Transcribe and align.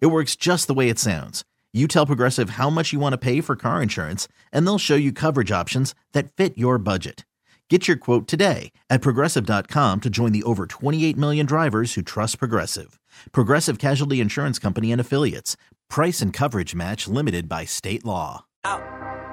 It 0.00 0.06
works 0.06 0.36
just 0.36 0.66
the 0.66 0.74
way 0.74 0.88
it 0.88 0.98
sounds. 0.98 1.44
You 1.72 1.88
tell 1.88 2.06
Progressive 2.06 2.50
how 2.50 2.70
much 2.70 2.92
you 2.92 3.00
want 3.00 3.12
to 3.14 3.18
pay 3.18 3.40
for 3.40 3.56
car 3.56 3.82
insurance, 3.82 4.28
and 4.52 4.66
they'll 4.66 4.78
show 4.78 4.94
you 4.94 5.12
coverage 5.12 5.50
options 5.50 5.94
that 6.12 6.32
fit 6.32 6.56
your 6.56 6.78
budget. 6.78 7.24
Get 7.70 7.88
your 7.88 7.96
quote 7.96 8.28
today 8.28 8.72
at 8.90 9.00
progressive.com 9.00 10.00
to 10.02 10.10
join 10.10 10.32
the 10.32 10.42
over 10.42 10.66
28 10.66 11.16
million 11.16 11.46
drivers 11.46 11.94
who 11.94 12.02
trust 12.02 12.38
Progressive. 12.38 13.00
Progressive 13.32 13.78
Casualty 13.78 14.20
Insurance 14.20 14.58
Company 14.58 14.92
and 14.92 15.00
Affiliates. 15.00 15.56
Price 15.88 16.20
and 16.20 16.30
coverage 16.32 16.74
match 16.74 17.08
limited 17.08 17.48
by 17.48 17.64
state 17.64 18.04
law. 18.04 18.44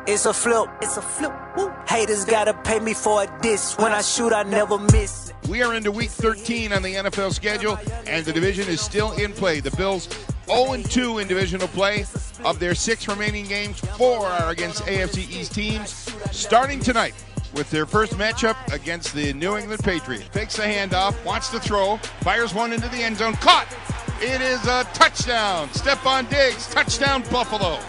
It's 0.07 0.25
a 0.25 0.33
flip. 0.33 0.69
It's 0.81 0.97
a 0.97 1.01
flip. 1.01 1.33
Woo. 1.57 1.71
Haters 1.87 2.25
gotta 2.25 2.53
pay 2.53 2.79
me 2.79 2.93
for 2.93 3.23
a 3.23 3.39
diss. 3.41 3.77
When 3.77 3.91
I 3.91 4.01
shoot, 4.01 4.33
I 4.33 4.43
never 4.43 4.79
miss. 4.79 5.31
We 5.47 5.61
are 5.61 5.75
into 5.75 5.91
week 5.91 6.09
13 6.09 6.73
on 6.73 6.81
the 6.81 6.95
NFL 6.95 7.33
schedule, 7.33 7.77
and 8.07 8.25
the 8.25 8.33
division 8.33 8.67
is 8.67 8.81
still 8.81 9.11
in 9.11 9.33
play. 9.33 9.59
The 9.59 9.71
Bills 9.71 10.07
0 10.51 10.83
2 10.83 11.19
in 11.19 11.27
divisional 11.27 11.67
play. 11.69 12.05
Of 12.43 12.59
their 12.59 12.73
six 12.75 13.07
remaining 13.07 13.45
games, 13.45 13.79
four 13.97 14.25
are 14.25 14.49
against 14.49 14.83
AFC 14.85 15.29
East 15.29 15.53
teams. 15.53 15.91
Starting 16.31 16.79
tonight 16.79 17.13
with 17.53 17.69
their 17.69 17.85
first 17.85 18.13
matchup 18.13 18.55
against 18.73 19.13
the 19.13 19.33
New 19.33 19.57
England 19.57 19.83
Patriots. 19.83 20.27
Takes 20.29 20.55
the 20.55 20.63
handoff, 20.63 21.23
wants 21.23 21.49
to 21.49 21.59
throw, 21.59 21.97
fires 22.21 22.53
one 22.53 22.73
into 22.73 22.89
the 22.89 22.97
end 22.97 23.17
zone. 23.17 23.33
Caught! 23.33 23.67
It 24.21 24.41
is 24.41 24.63
a 24.65 24.83
touchdown. 24.93 25.67
Stefon 25.69 26.29
Diggs, 26.29 26.67
touchdown 26.67 27.23
Buffalo. 27.31 27.79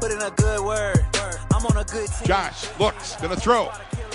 Put 0.00 0.12
in 0.12 0.20
a 0.20 0.30
good 0.30 0.64
word. 0.64 1.04
I'm 1.52 1.64
on 1.66 1.76
a 1.76 1.84
good 1.84 2.08
team. 2.08 2.26
Josh 2.26 2.66
looks, 2.78 3.16
gonna 3.16 3.36
throw. 3.36 3.70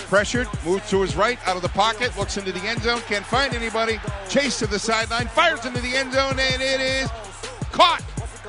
Pressured, 0.08 0.48
moves 0.64 0.88
to 0.90 1.00
his 1.00 1.16
right, 1.16 1.38
out 1.48 1.56
of 1.56 1.62
the 1.62 1.70
pocket, 1.70 2.16
looks 2.18 2.36
into 2.36 2.52
the 2.52 2.60
end 2.60 2.82
zone, 2.82 3.00
can't 3.08 3.24
find 3.24 3.54
anybody. 3.54 3.98
Chase 4.28 4.58
to 4.58 4.66
the 4.66 4.78
sideline, 4.78 5.26
fires 5.28 5.64
into 5.64 5.80
the 5.80 5.96
end 5.96 6.12
zone, 6.12 6.38
and 6.38 6.62
it 6.62 6.80
is 6.80 7.10
caught. 7.72 8.02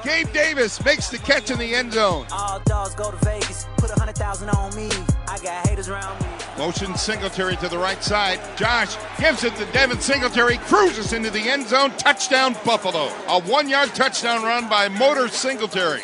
Gabe 0.03 0.31
Davis 0.33 0.83
makes 0.83 1.09
the 1.09 1.17
catch 1.17 1.49
in 1.49 1.57
the 1.57 1.73
end 1.73 1.93
zone. 1.93 2.25
All 2.31 2.59
dogs 2.65 2.93
go 2.93 3.09
to 3.09 3.17
Vegas. 3.25 3.65
Put 3.77 3.89
a 3.89 3.93
hundred 3.93 4.15
thousand 4.17 4.49
on 4.49 4.75
me. 4.75 4.89
I 5.27 5.39
got 5.39 5.67
haters 5.67 5.87
around 5.87 6.19
me. 6.21 6.27
Motion 6.57 6.93
Singletary 6.95 7.55
to 7.57 7.69
the 7.69 7.77
right 7.77 8.03
side. 8.03 8.39
Josh 8.57 8.95
gives 9.19 9.43
it 9.43 9.55
to 9.55 9.65
Devin 9.71 9.99
Singletary, 9.99 10.57
cruises 10.57 11.13
into 11.13 11.29
the 11.29 11.39
end 11.39 11.67
zone. 11.67 11.91
Touchdown 11.91 12.55
Buffalo. 12.65 13.05
A 13.27 13.41
one 13.43 13.69
yard 13.69 13.89
touchdown 13.95 14.43
run 14.43 14.67
by 14.69 14.89
Motor 14.89 15.29
Singletary. 15.29 16.01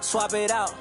Swap 0.00 0.32
it 0.34 0.52
out. 0.52 0.72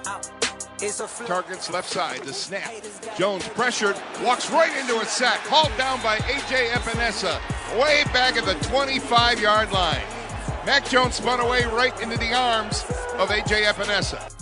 It's 0.82 1.00
a 1.00 1.08
flip. 1.08 1.28
Targets 1.28 1.72
left 1.72 1.90
side, 1.90 2.22
the 2.24 2.34
snap. 2.34 2.70
Jones 3.18 3.48
pressured, 3.50 3.96
walks 4.22 4.52
right 4.52 4.76
into 4.78 5.00
a 5.00 5.06
sack, 5.06 5.40
hauled 5.48 5.76
down 5.78 6.02
by 6.04 6.18
A.J. 6.18 6.70
Epenesa, 6.70 7.40
way 7.80 8.04
back 8.12 8.36
at 8.36 8.44
the 8.46 8.56
25 8.68 9.40
yard 9.40 9.72
line. 9.72 10.02
Mac 10.66 10.88
Jones 10.90 11.16
spun 11.16 11.42
away 11.42 11.66
right 11.66 12.00
into 12.02 12.18
the 12.18 12.34
arms 12.34 12.86
of 13.18 13.30
A.J. 13.30 13.64
Epenesa. 13.64 14.34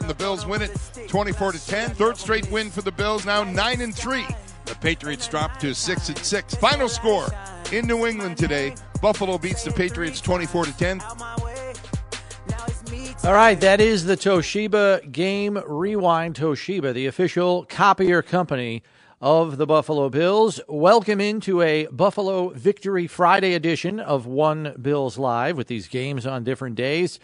And 0.00 0.08
the 0.08 0.14
Bills 0.14 0.46
win 0.46 0.62
it 0.62 0.70
24 1.08 1.52
to 1.52 1.66
10. 1.66 1.90
Third 1.90 2.16
straight 2.16 2.48
win 2.52 2.70
for 2.70 2.82
the 2.82 2.92
Bills, 2.92 3.26
now 3.26 3.42
9 3.42 3.80
and 3.80 3.94
3. 3.94 4.24
The 4.66 4.74
Patriots 4.76 5.26
drop 5.26 5.58
to 5.58 5.74
6 5.74 6.08
and 6.08 6.18
6. 6.18 6.54
Final 6.54 6.88
score 6.88 7.26
in 7.72 7.86
New 7.86 8.06
England 8.06 8.36
today. 8.36 8.74
Buffalo 9.02 9.38
beats 9.38 9.64
the 9.64 9.72
Patriots 9.72 10.20
24 10.20 10.66
to 10.66 10.76
10. 10.76 11.00
All 13.22 13.34
right, 13.34 13.60
that 13.60 13.80
is 13.80 14.04
the 14.04 14.16
Toshiba 14.16 15.10
Game 15.10 15.60
Rewind. 15.66 16.36
Toshiba, 16.36 16.94
the 16.94 17.06
official 17.06 17.66
copier 17.68 18.22
company 18.22 18.82
of 19.20 19.58
the 19.58 19.66
Buffalo 19.66 20.08
Bills. 20.08 20.60
Welcome 20.66 21.20
into 21.20 21.60
a 21.60 21.86
Buffalo 21.88 22.48
Victory 22.48 23.06
Friday 23.06 23.52
edition 23.52 24.00
of 24.00 24.24
One 24.24 24.74
Bills 24.80 25.18
Live 25.18 25.58
with 25.58 25.66
these 25.66 25.88
games 25.88 26.24
on 26.26 26.42
different 26.42 26.74
days. 26.76 27.20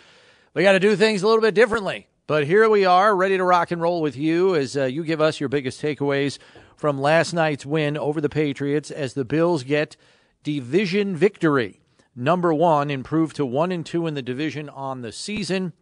We 0.52 0.62
got 0.62 0.72
to 0.72 0.80
do 0.80 0.94
things 0.94 1.22
a 1.22 1.26
little 1.26 1.40
bit 1.40 1.54
differently, 1.54 2.08
but 2.26 2.46
here 2.46 2.68
we 2.68 2.84
are, 2.84 3.16
ready 3.16 3.38
to 3.38 3.44
rock 3.44 3.70
and 3.70 3.80
roll 3.80 4.02
with 4.02 4.14
you 4.14 4.54
as 4.54 4.76
uh, 4.76 4.84
you 4.84 5.04
give 5.04 5.22
us 5.22 5.40
your 5.40 5.48
biggest 5.48 5.80
takeaways 5.80 6.38
from 6.76 7.00
last 7.00 7.32
night's 7.32 7.64
win 7.64 7.96
over 7.96 8.20
the 8.20 8.28
Patriots 8.28 8.90
as 8.90 9.14
the 9.14 9.24
Bills 9.24 9.62
get 9.62 9.96
division 10.42 11.16
victory. 11.16 11.80
Number 12.14 12.52
one, 12.52 12.90
improved 12.90 13.36
to 13.36 13.46
one 13.46 13.72
and 13.72 13.86
two 13.86 14.06
in 14.06 14.12
the 14.12 14.22
division 14.22 14.68
on 14.68 15.00
the 15.00 15.12
season 15.12 15.72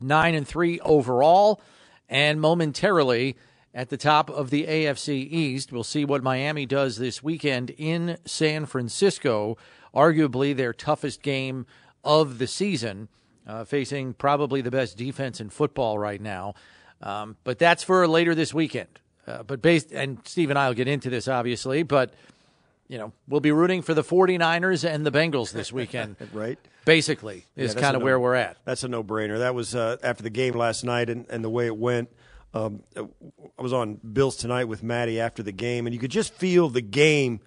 nine 0.00 0.34
and 0.34 0.48
three 0.48 0.80
overall, 0.80 1.60
and 2.08 2.40
momentarily 2.40 3.36
at 3.74 3.88
the 3.88 3.96
top 3.96 4.30
of 4.30 4.50
the 4.50 4.66
AFC 4.66 5.30
East. 5.30 5.72
We'll 5.72 5.84
see 5.84 6.04
what 6.04 6.22
Miami 6.22 6.66
does 6.66 6.96
this 6.96 7.22
weekend 7.22 7.70
in 7.76 8.18
San 8.24 8.66
Francisco, 8.66 9.56
arguably 9.94 10.54
their 10.56 10.72
toughest 10.72 11.22
game 11.22 11.66
of 12.02 12.38
the 12.38 12.46
season, 12.46 13.08
uh, 13.46 13.64
facing 13.64 14.14
probably 14.14 14.60
the 14.60 14.70
best 14.70 14.96
defense 14.96 15.40
in 15.40 15.50
football 15.50 15.98
right 15.98 16.20
now. 16.20 16.54
Um, 17.02 17.36
but 17.44 17.58
that's 17.58 17.82
for 17.82 18.06
later 18.06 18.34
this 18.34 18.52
weekend. 18.52 18.88
Uh, 19.26 19.42
but 19.42 19.62
based, 19.62 19.92
and 19.92 20.18
Steve 20.24 20.50
and 20.50 20.58
I 20.58 20.68
will 20.68 20.74
get 20.74 20.88
into 20.88 21.10
this 21.10 21.28
obviously, 21.28 21.82
but 21.82 22.12
you 22.88 22.98
know, 22.98 23.12
we'll 23.28 23.40
be 23.40 23.52
rooting 23.52 23.82
for 23.82 23.94
the 23.94 24.02
49ers 24.02 24.88
and 24.88 25.06
the 25.06 25.12
Bengals 25.12 25.52
this 25.52 25.72
weekend. 25.72 26.16
right. 26.32 26.58
Basically, 26.84 27.46
is 27.54 27.74
Yeah, 27.74 27.80
kind 27.80 27.94
of 27.94 28.02
a 28.02 28.04
where 28.04 28.18
we're 28.18 28.34
at. 28.34 28.56
That's 28.64 28.82
a 28.82 28.88
no-brainer. 28.88 29.38
That 29.38 29.54
was 29.54 29.76
uh, 29.76 29.98
after 30.02 30.24
the 30.24 30.30
game 30.30 30.54
last 30.54 30.82
night 30.82 31.08
and, 31.08 31.24
and 31.30 31.44
the 31.44 31.50
way 31.50 31.66
it 31.66 31.76
went. 31.76 32.10
Um, 32.52 32.82
I 32.96 33.62
was 33.62 33.72
on 33.72 33.94
Bills 33.96 34.36
tonight 34.36 34.64
with 34.64 34.82
Maddie 34.82 35.20
after 35.20 35.42
the 35.42 35.52
game, 35.52 35.86
and 35.86 35.94
you 35.94 36.00
could 36.00 36.10
just 36.10 36.34
feel 36.34 36.68
the 36.68 36.80
game 36.80 37.40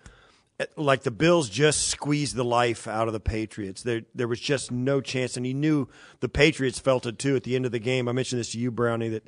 eh, 0.60 0.66
like 0.78 1.04
the 1.04 1.12
Bills 1.12 1.50
just 1.50 1.88
squeezed 1.88 2.36
the 2.36 2.46
life 2.46 2.88
out 2.88 3.08
of 3.08 3.14
the 3.14 3.20
Patriots. 3.20 3.84
There, 3.84 4.04
there 4.16 4.28
was 4.28 4.40
just 4.40 4.72
no 4.72 5.02
chance, 5.02 5.36
and 5.36 5.46
he 5.46 5.54
knew 5.54 5.90
the 6.22 6.30
Patriots 6.30 6.80
felt 6.80 7.06
it 7.06 7.20
too 7.20 7.36
at 7.36 7.44
the 7.44 7.56
end 7.56 7.66
of 7.66 7.72
the 7.74 7.80
game. 7.80 8.08
I 8.08 8.14
mentioned 8.14 8.40
this 8.40 8.54
to 8.54 8.60
you, 8.60 8.72
Brownie, 8.72 9.10
that 9.10 9.28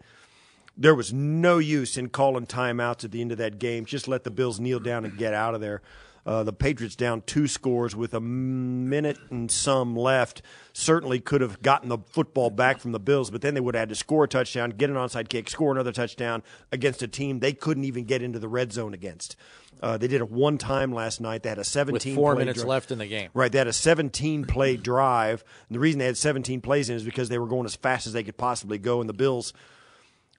there 0.77 0.95
was 0.95 1.11
no 1.11 1.57
use 1.57 1.97
in 1.97 2.09
calling 2.09 2.45
timeouts 2.45 3.03
at 3.03 3.11
the 3.11 3.21
end 3.21 3.31
of 3.31 3.37
that 3.37 3.59
game. 3.59 3.85
Just 3.85 4.07
let 4.07 4.23
the 4.23 4.31
Bills 4.31 4.59
kneel 4.59 4.79
down 4.79 5.03
and 5.03 5.17
get 5.17 5.33
out 5.33 5.55
of 5.55 5.61
there. 5.61 5.81
Uh, 6.25 6.43
the 6.43 6.53
Patriots 6.53 6.95
down 6.95 7.21
two 7.27 7.47
scores 7.47 7.95
with 7.95 8.13
a 8.15 8.19
minute 8.19 9.17
and 9.29 9.51
some 9.51 9.95
left. 9.95 10.41
Certainly 10.73 11.19
could 11.19 11.41
have 11.41 11.61
gotten 11.61 11.89
the 11.89 11.99
football 12.09 12.49
back 12.49 12.79
from 12.79 12.93
the 12.93 12.99
Bills, 12.99 13.29
but 13.29 13.41
then 13.41 13.53
they 13.53 13.59
would 13.61 13.75
have 13.75 13.83
had 13.83 13.89
to 13.89 13.95
score 13.95 14.23
a 14.23 14.27
touchdown, 14.27 14.71
get 14.71 14.89
an 14.89 14.95
onside 14.95 15.29
kick, 15.29 15.49
score 15.49 15.71
another 15.71 15.91
touchdown 15.91 16.41
against 16.71 17.03
a 17.03 17.07
team 17.07 17.39
they 17.39 17.53
couldn't 17.53 17.83
even 17.83 18.05
get 18.05 18.23
into 18.23 18.39
the 18.39 18.47
red 18.47 18.73
zone 18.73 18.93
against. 18.93 19.35
Uh, 19.83 19.97
they 19.97 20.07
did 20.07 20.21
it 20.21 20.31
one 20.31 20.57
time 20.57 20.91
last 20.93 21.21
night. 21.21 21.43
They 21.43 21.49
had 21.49 21.59
a 21.59 21.63
17 21.63 21.93
With 22.13 22.15
four 22.15 22.33
play 22.33 22.39
minutes 22.41 22.61
dri- 22.61 22.69
left 22.69 22.91
in 22.91 22.97
the 22.97 23.07
game. 23.07 23.29
Right, 23.33 23.51
they 23.51 23.57
had 23.57 23.67
a 23.67 23.73
17 23.73 24.45
play 24.45 24.77
drive. 24.77 25.43
And 25.69 25.75
the 25.75 25.79
reason 25.79 25.99
they 25.99 26.05
had 26.05 26.17
17 26.17 26.61
plays 26.61 26.89
in 26.89 26.95
is 26.95 27.03
because 27.03 27.29
they 27.29 27.37
were 27.37 27.47
going 27.47 27.65
as 27.65 27.75
fast 27.75 28.07
as 28.07 28.13
they 28.13 28.23
could 28.23 28.37
possibly 28.37 28.77
go, 28.77 28.99
and 28.99 29.07
the 29.07 29.13
Bills 29.13 29.53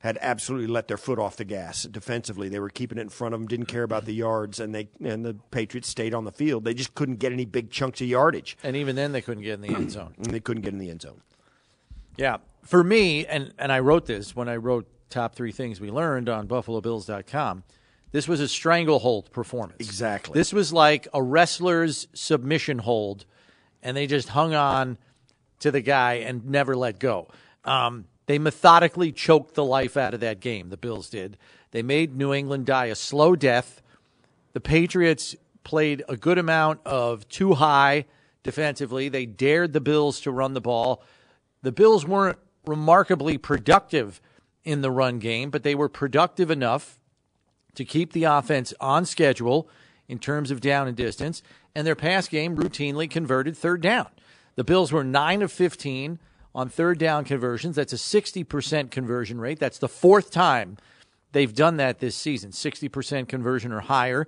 had 0.00 0.18
absolutely 0.20 0.66
let 0.66 0.88
their 0.88 0.96
foot 0.96 1.18
off 1.18 1.36
the 1.36 1.44
gas 1.44 1.84
defensively. 1.84 2.48
They 2.48 2.60
were 2.60 2.68
keeping 2.68 2.98
it 2.98 3.02
in 3.02 3.08
front 3.08 3.34
of 3.34 3.40
them, 3.40 3.48
didn't 3.48 3.66
care 3.66 3.82
about 3.82 4.04
the 4.04 4.14
yards, 4.14 4.60
and 4.60 4.74
they 4.74 4.88
and 5.02 5.24
the 5.24 5.34
Patriots 5.50 5.88
stayed 5.88 6.14
on 6.14 6.24
the 6.24 6.32
field. 6.32 6.64
They 6.64 6.74
just 6.74 6.94
couldn't 6.94 7.16
get 7.16 7.32
any 7.32 7.44
big 7.44 7.70
chunks 7.70 8.00
of 8.00 8.06
yardage, 8.06 8.56
And 8.62 8.76
even 8.76 8.94
then, 8.96 9.12
they 9.12 9.20
couldn't 9.22 9.42
get 9.42 9.54
in 9.54 9.60
the 9.62 9.74
end 9.74 9.90
zone. 9.92 10.14
and 10.18 10.26
they 10.32 10.40
couldn't 10.40 10.62
get 10.62 10.72
in 10.72 10.78
the 10.78 10.90
end 10.90 11.02
zone. 11.02 11.20
Yeah. 12.16 12.38
For 12.62 12.82
me, 12.82 13.26
and, 13.26 13.52
and 13.58 13.70
I 13.72 13.78
wrote 13.80 14.06
this 14.06 14.34
when 14.34 14.48
I 14.48 14.56
wrote 14.56 14.86
top 15.08 15.34
three 15.34 15.52
things 15.52 15.80
we 15.80 15.90
learned 15.90 16.28
on 16.28 16.48
BuffaloBills.com. 16.48 17.62
This 18.12 18.26
was 18.28 18.40
a 18.40 18.48
stranglehold 18.48 19.30
performance. 19.32 19.76
Exactly. 19.80 20.34
This 20.34 20.52
was 20.52 20.72
like 20.72 21.06
a 21.12 21.22
wrestler's 21.22 22.08
submission 22.14 22.78
hold, 22.78 23.24
and 23.82 23.96
they 23.96 24.06
just 24.06 24.28
hung 24.30 24.54
on 24.54 24.98
to 25.60 25.70
the 25.70 25.80
guy 25.80 26.14
and 26.14 26.46
never 26.46 26.74
let 26.76 26.98
go. 26.98 27.28
Um, 27.64 28.06
they 28.26 28.38
methodically 28.38 29.12
choked 29.12 29.54
the 29.54 29.64
life 29.64 29.96
out 29.96 30.14
of 30.14 30.20
that 30.20 30.40
game, 30.40 30.68
the 30.68 30.76
Bills 30.76 31.08
did. 31.08 31.36
They 31.70 31.82
made 31.82 32.16
New 32.16 32.32
England 32.32 32.66
die 32.66 32.86
a 32.86 32.94
slow 32.94 33.36
death. 33.36 33.82
The 34.52 34.60
Patriots 34.60 35.36
played 35.64 36.02
a 36.08 36.16
good 36.16 36.38
amount 36.38 36.80
of 36.84 37.28
two 37.28 37.54
high 37.54 38.06
defensively. 38.42 39.08
They 39.08 39.26
dared 39.26 39.72
the 39.72 39.80
Bills 39.80 40.20
to 40.22 40.30
run 40.30 40.54
the 40.54 40.60
ball. 40.60 41.02
The 41.62 41.72
Bills 41.72 42.06
weren't 42.06 42.38
remarkably 42.64 43.38
productive 43.38 44.20
in 44.64 44.80
the 44.80 44.90
run 44.90 45.18
game, 45.18 45.50
but 45.50 45.62
they 45.62 45.74
were 45.74 45.88
productive 45.88 46.50
enough 46.50 46.98
to 47.74 47.84
keep 47.84 48.12
the 48.12 48.24
offense 48.24 48.74
on 48.80 49.04
schedule 49.04 49.68
in 50.08 50.18
terms 50.18 50.50
of 50.50 50.60
down 50.60 50.88
and 50.88 50.96
distance, 50.96 51.42
and 51.74 51.86
their 51.86 51.96
pass 51.96 52.28
game 52.28 52.56
routinely 52.56 53.08
converted 53.10 53.56
third 53.56 53.80
down. 53.80 54.08
The 54.54 54.64
Bills 54.64 54.92
were 54.92 55.04
9 55.04 55.42
of 55.42 55.52
15 55.52 56.18
on 56.56 56.68
third 56.70 56.98
down 56.98 57.24
conversions. 57.24 57.76
That's 57.76 57.92
a 57.92 57.96
60% 57.96 58.90
conversion 58.90 59.38
rate. 59.38 59.60
That's 59.60 59.78
the 59.78 59.88
fourth 59.88 60.30
time 60.32 60.78
they've 61.32 61.54
done 61.54 61.76
that 61.76 62.00
this 62.00 62.16
season 62.16 62.50
60% 62.50 63.28
conversion 63.28 63.70
or 63.72 63.80
higher. 63.80 64.26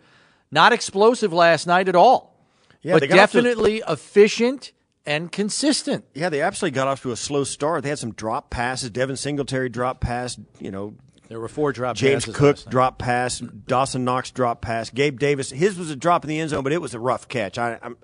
Not 0.52 0.72
explosive 0.72 1.32
last 1.32 1.66
night 1.66 1.88
at 1.88 1.96
all, 1.96 2.36
Yeah, 2.82 2.92
but 2.94 3.02
off 3.04 3.08
to- 3.08 3.14
definitely 3.16 3.82
efficient 3.88 4.72
and 5.06 5.32
consistent. 5.32 6.04
Yeah, 6.14 6.28
they 6.28 6.42
absolutely 6.42 6.74
got 6.74 6.86
off 6.86 7.00
to 7.02 7.12
a 7.12 7.16
slow 7.16 7.44
start. 7.44 7.82
They 7.82 7.88
had 7.88 7.98
some 7.98 8.12
drop 8.12 8.50
passes. 8.50 8.90
Devin 8.90 9.16
Singletary 9.16 9.70
drop 9.70 10.00
pass. 10.00 10.38
You 10.60 10.70
know, 10.70 10.94
There 11.28 11.40
were 11.40 11.48
four 11.48 11.72
drop 11.72 11.96
passes. 11.96 12.24
James 12.26 12.36
Cook 12.36 12.58
drop 12.68 12.98
pass. 12.98 13.38
Dawson 13.40 14.04
Knox 14.04 14.30
drop 14.30 14.60
pass. 14.60 14.90
Gabe 14.90 15.18
Davis. 15.18 15.50
His 15.50 15.78
was 15.78 15.90
a 15.90 15.96
drop 15.96 16.24
in 16.24 16.28
the 16.28 16.38
end 16.38 16.50
zone, 16.50 16.62
but 16.62 16.72
it 16.74 16.80
was 16.82 16.92
a 16.94 17.00
rough 17.00 17.26
catch. 17.28 17.56
I, 17.58 17.78
I'm 17.82 17.96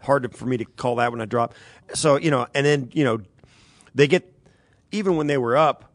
hard 0.00 0.22
to, 0.24 0.28
for 0.30 0.46
me 0.46 0.56
to 0.58 0.64
call 0.64 0.96
that 0.96 1.12
when 1.12 1.20
I 1.22 1.24
drop. 1.26 1.54
So 1.94 2.16
you 2.16 2.30
know, 2.30 2.46
and 2.54 2.64
then 2.64 2.90
you 2.92 3.04
know, 3.04 3.20
they 3.94 4.06
get 4.06 4.32
even 4.92 5.16
when 5.16 5.26
they 5.26 5.38
were 5.38 5.56
up. 5.56 5.86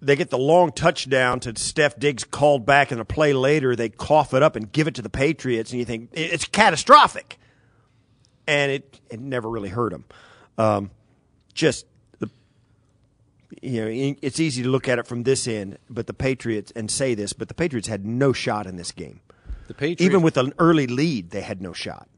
They 0.00 0.16
get 0.16 0.30
the 0.30 0.38
long 0.38 0.72
touchdown 0.72 1.38
to 1.40 1.56
Steph 1.56 1.96
Diggs 1.96 2.24
called 2.24 2.66
back 2.66 2.90
in 2.90 2.98
a 2.98 3.04
play 3.04 3.32
later. 3.32 3.76
They 3.76 3.88
cough 3.88 4.34
it 4.34 4.42
up 4.42 4.56
and 4.56 4.70
give 4.72 4.88
it 4.88 4.96
to 4.96 5.02
the 5.02 5.08
Patriots, 5.08 5.70
and 5.70 5.78
you 5.78 5.84
think 5.84 6.10
it's 6.12 6.44
catastrophic. 6.44 7.38
And 8.48 8.72
it, 8.72 9.00
it 9.10 9.20
never 9.20 9.48
really 9.48 9.68
hurt 9.68 9.92
them. 9.92 10.04
Um, 10.58 10.90
just 11.54 11.86
the 12.18 12.28
you 13.60 13.80
know, 13.84 14.16
it's 14.20 14.40
easy 14.40 14.64
to 14.64 14.68
look 14.68 14.88
at 14.88 14.98
it 14.98 15.06
from 15.06 15.22
this 15.22 15.46
end, 15.46 15.78
but 15.88 16.08
the 16.08 16.14
Patriots 16.14 16.72
and 16.74 16.90
say 16.90 17.14
this, 17.14 17.32
but 17.32 17.46
the 17.46 17.54
Patriots 17.54 17.86
had 17.86 18.04
no 18.04 18.32
shot 18.32 18.66
in 18.66 18.74
this 18.76 18.90
game. 18.90 19.20
The 19.68 19.74
Patriots, 19.74 20.02
Even 20.02 20.22
with 20.22 20.36
an 20.36 20.52
early 20.58 20.88
lead, 20.88 21.30
they 21.30 21.42
had 21.42 21.62
no 21.62 21.72
shot. 21.72 22.08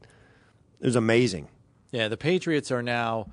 It 0.79 0.87
was 0.87 0.95
amazing. 0.95 1.49
Yeah, 1.91 2.07
the 2.07 2.17
Patriots 2.17 2.71
are 2.71 2.81
now 2.81 3.27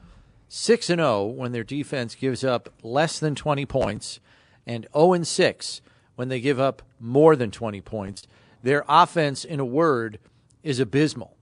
6 0.55 0.91
and 0.91 1.01
0 1.01 1.25
when 1.29 1.53
their 1.53 1.65
defense 1.65 2.15
gives 2.15 2.45
up 2.45 2.69
less 2.83 3.19
than 3.19 3.35
20 3.35 3.65
points 3.65 4.21
and 4.67 4.87
0 4.95 5.15
and 5.15 5.27
6 5.27 5.81
when 6.15 6.29
they 6.29 6.41
give 6.41 6.61
up 6.61 6.83
more 7.01 7.35
than 7.37 7.51
20 7.51 7.81
points. 7.81 8.27
Their 8.63 8.85
offense 8.87 9.47
in 9.47 9.61
a 9.61 9.65
word 9.65 10.19
is 10.63 10.79
abysmal. 10.79 11.39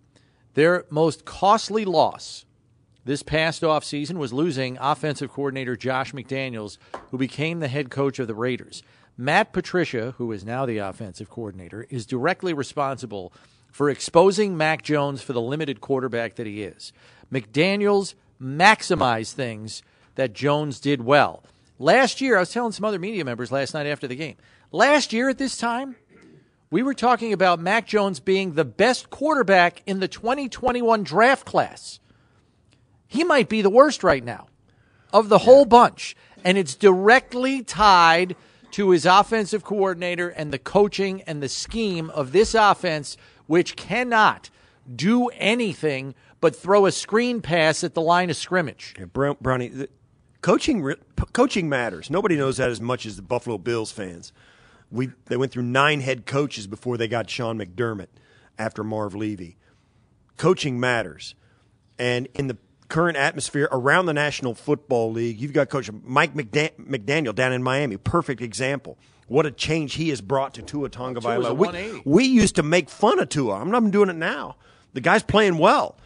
Their 0.55 0.85
most 0.91 1.25
costly 1.25 1.85
loss 1.85 2.47
this 3.05 3.25
past 3.25 3.63
offseason 3.63 4.13
was 4.13 4.33
losing 4.33 4.79
offensive 4.81 5.33
coordinator 5.33 5.75
Josh 5.75 6.13
McDaniels, 6.13 6.79
who 7.11 7.19
became 7.19 7.59
the 7.59 7.67
head 7.67 7.91
coach 7.91 8.21
of 8.21 8.29
the 8.29 8.35
Raiders. 8.37 8.81
Matt 9.19 9.53
Patricia, 9.53 10.15
who 10.19 10.31
is 10.31 10.45
now 10.45 10.67
the 10.67 10.79
offensive 10.79 11.29
coordinator, 11.29 11.85
is 11.91 12.07
directly 12.07 12.53
responsible 12.53 13.33
for 13.73 13.91
exposing 13.91 14.57
Mac 14.57 14.83
Jones 14.83 15.21
for 15.21 15.33
the 15.33 15.41
limited 15.41 15.81
quarterback 15.81 16.37
that 16.37 16.47
he 16.47 16.63
is. 16.63 16.93
McDaniels 17.33 18.15
maximized 18.41 19.33
things 19.33 19.83
that 20.15 20.33
Jones 20.33 20.81
did 20.81 21.03
well. 21.03 21.45
Last 21.79 22.21
year, 22.21 22.37
I 22.37 22.41
was 22.41 22.53
telling 22.53 22.73
some 22.73 22.85
other 22.85 22.99
media 22.99 23.25
members 23.25 23.53
last 23.53 23.75
night 23.75 23.87
after 23.87 24.07
the 24.07 24.17
game. 24.17 24.37
Last 24.73 25.13
year 25.13 25.29
at 25.29 25.39
this 25.39 25.57
time, 25.57 25.97
we 26.71 26.83
were 26.83 26.95
talking 26.95 27.33
about 27.33 27.59
Mac 27.61 27.87
Jones 27.87 28.21
being 28.21 28.53
the 28.53 28.65
best 28.65 29.11
quarterback 29.11 29.83
in 29.87 30.01
the 30.01 30.09
2021 30.09 31.03
draft 31.03 31.45
class 31.45 32.01
he 33.11 33.25
might 33.25 33.49
be 33.49 33.61
the 33.61 33.69
worst 33.69 34.05
right 34.05 34.23
now 34.23 34.47
of 35.13 35.29
the 35.29 35.39
whole 35.39 35.65
bunch. 35.65 36.15
And 36.45 36.57
it's 36.57 36.77
directly 36.77 37.61
tied 37.65 38.37
to 38.71 38.91
his 38.91 39.05
offensive 39.05 39.65
coordinator 39.65 40.29
and 40.29 40.53
the 40.53 40.61
coaching 40.61 41.21
and 41.23 41.43
the 41.43 41.49
scheme 41.49 42.09
of 42.11 42.31
this 42.31 42.55
offense, 42.55 43.17
which 43.49 43.75
cannot 43.75 44.49
do 44.95 45.27
anything 45.31 46.15
but 46.41 46.57
throw 46.57 46.87
a 46.87 46.93
screen 46.93 47.41
pass 47.41 47.85
at 47.85 47.95
the 47.95 48.01
line 48.01 48.31
of 48.31 48.37
scrimmage. 48.37 48.95
Yeah, 48.99 49.07
Brown, 49.07 49.37
Brownie, 49.41 49.69
the, 49.69 49.89
coaching 50.41 50.83
re- 50.83 50.97
coaching 51.33 51.69
matters. 51.69 52.11
Nobody 52.11 52.37
knows 52.37 52.57
that 52.57 52.71
as 52.71 52.81
much 52.81 53.07
as 53.07 53.17
the 53.17 53.23
Buffalo 53.23 53.59
Bills 53.59 53.93
fans. 53.93 54.33
We 54.91 55.11
they 55.27 55.37
went 55.37 55.53
through 55.53 55.65
nine 55.65 56.01
head 56.01 56.27
coaches 56.27 56.67
before 56.67 56.97
they 56.97 57.09
got 57.09 57.31
Sean 57.31 57.59
McDermott 57.59 58.09
after 58.59 58.83
Marv 58.83 59.15
Levy. 59.15 59.57
Coaching 60.37 60.81
matters, 60.81 61.35
and 61.99 62.27
in 62.35 62.47
the 62.47 62.57
current 62.89 63.17
atmosphere 63.17 63.69
around 63.71 64.07
the 64.07 64.13
National 64.15 64.55
Football 64.55 65.13
League, 65.13 65.41
you've 65.41 65.53
got 65.53 65.69
Coach 65.69 65.91
Mike 66.03 66.35
McDan- 66.35 66.75
McDaniel 66.79 67.35
down 67.35 67.53
in 67.53 67.63
Miami. 67.63 67.97
Perfect 67.97 68.41
example. 68.43 68.99
What 69.29 69.47
a 69.47 69.53
change 69.53 69.95
he 69.95 70.09
has 70.09 70.21
brought 70.21 70.55
to 70.55 70.63
Tua 70.63 70.89
Tonga 70.89 71.21
Tua's 71.21 71.47
a 71.47 71.55
We, 71.55 72.03
we 72.05 72.25
used 72.25 72.57
to 72.57 72.65
make 72.65 72.91
fun 72.91 73.21
of 73.21 73.29
Tua. 73.29 73.61
I'm 73.61 73.71
not 73.71 73.89
doing 73.93 74.09
it 74.09 74.17
now. 74.17 74.57
The 74.93 75.01
guy's 75.01 75.23
playing 75.23 75.59
well. 75.59 75.97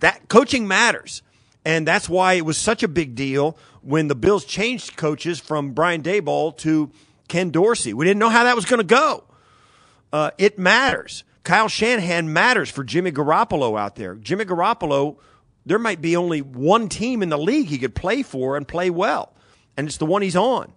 That 0.00 0.28
coaching 0.28 0.66
matters. 0.66 1.22
And 1.64 1.86
that's 1.86 2.08
why 2.08 2.34
it 2.34 2.44
was 2.44 2.58
such 2.58 2.82
a 2.82 2.88
big 2.88 3.14
deal 3.14 3.56
when 3.80 4.08
the 4.08 4.14
Bills 4.14 4.44
changed 4.44 4.96
coaches 4.96 5.40
from 5.40 5.72
Brian 5.72 6.02
Daboll 6.02 6.56
to 6.58 6.90
Ken 7.28 7.50
Dorsey. 7.50 7.94
We 7.94 8.04
didn't 8.04 8.18
know 8.18 8.28
how 8.28 8.44
that 8.44 8.56
was 8.56 8.64
going 8.66 8.80
to 8.80 8.84
go. 8.84 9.24
Uh, 10.12 10.30
it 10.38 10.58
matters. 10.58 11.24
Kyle 11.42 11.68
Shanahan 11.68 12.32
matters 12.32 12.70
for 12.70 12.84
Jimmy 12.84 13.12
Garoppolo 13.12 13.78
out 13.78 13.96
there. 13.96 14.14
Jimmy 14.14 14.44
Garoppolo, 14.44 15.16
there 15.66 15.78
might 15.78 16.00
be 16.00 16.16
only 16.16 16.40
one 16.40 16.88
team 16.88 17.22
in 17.22 17.28
the 17.28 17.38
league 17.38 17.66
he 17.66 17.78
could 17.78 17.94
play 17.94 18.22
for 18.22 18.56
and 18.56 18.66
play 18.66 18.90
well, 18.90 19.34
and 19.76 19.86
it's 19.86 19.98
the 19.98 20.06
one 20.06 20.22
he's 20.22 20.36
on. 20.36 20.72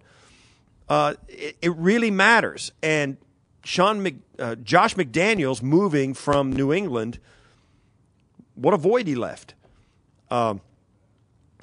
Uh, 0.88 1.14
it, 1.28 1.56
it 1.62 1.76
really 1.76 2.10
matters. 2.10 2.72
And 2.82 3.16
Sean 3.64 4.02
Mc, 4.02 4.16
uh, 4.38 4.56
Josh 4.56 4.94
McDaniels 4.94 5.62
moving 5.62 6.14
from 6.14 6.52
New 6.52 6.72
England, 6.72 7.18
what 8.58 8.74
a 8.74 8.76
void 8.76 9.06
he 9.06 9.14
left. 9.14 9.54
Um, 10.30 10.60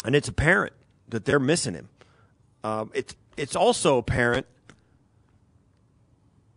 and 0.03 0.15
it's 0.15 0.27
apparent 0.27 0.73
that 1.09 1.25
they're 1.25 1.39
missing 1.39 1.73
him. 1.73 1.89
Um, 2.63 2.91
it's 2.93 3.15
it's 3.37 3.55
also 3.55 3.97
apparent 3.97 4.47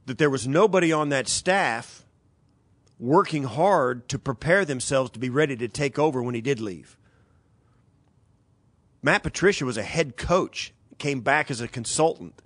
that 0.07 0.19
there 0.19 0.31
was 0.31 0.49
nobody 0.49 0.93
on 0.93 1.11
that 1.11 1.29
staff 1.29 2.05
working 2.99 3.45
hard 3.45 4.09
to 4.09 4.19
prepare 4.19 4.65
themselves 4.65 5.11
to 5.11 5.19
be 5.19 5.29
ready 5.29 5.57
to 5.57 5.69
take 5.69 5.99
over 5.99 6.23
when 6.23 6.35
he 6.35 6.41
did 6.41 6.61
leave. 6.61 6.97
Matt 9.03 9.23
Patricia 9.23 9.65
was 9.65 9.77
a 9.77 9.83
head 9.83 10.17
coach, 10.17 10.73
came 10.99 11.21
back 11.21 11.51
as 11.51 11.61
a 11.61 11.69
consultant. 11.69 12.41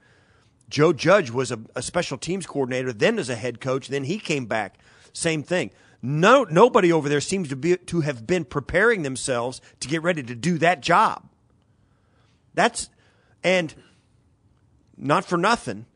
Joe 0.68 0.92
Judge 0.92 1.30
was 1.30 1.52
a, 1.52 1.60
a 1.74 1.82
special 1.82 2.18
teams 2.18 2.46
coordinator, 2.46 2.92
then 2.92 3.18
as 3.18 3.30
a 3.30 3.36
head 3.36 3.60
coach, 3.60 3.88
then 3.88 4.04
he 4.04 4.18
came 4.18 4.46
back. 4.46 4.78
Same 5.12 5.42
thing. 5.42 5.70
No, 6.02 6.44
nobody 6.44 6.92
over 6.92 7.08
there 7.08 7.20
seems 7.20 7.48
to 7.50 7.56
be 7.56 7.76
to 7.76 8.00
have 8.00 8.26
been 8.26 8.44
preparing 8.44 9.02
themselves 9.02 9.60
to 9.80 9.88
get 9.88 10.02
ready 10.02 10.22
to 10.22 10.34
do 10.34 10.58
that 10.58 10.80
job. 10.80 11.28
That's 12.54 12.90
and 13.44 13.74
not 14.96 15.24
for 15.24 15.36
nothing. 15.38 15.86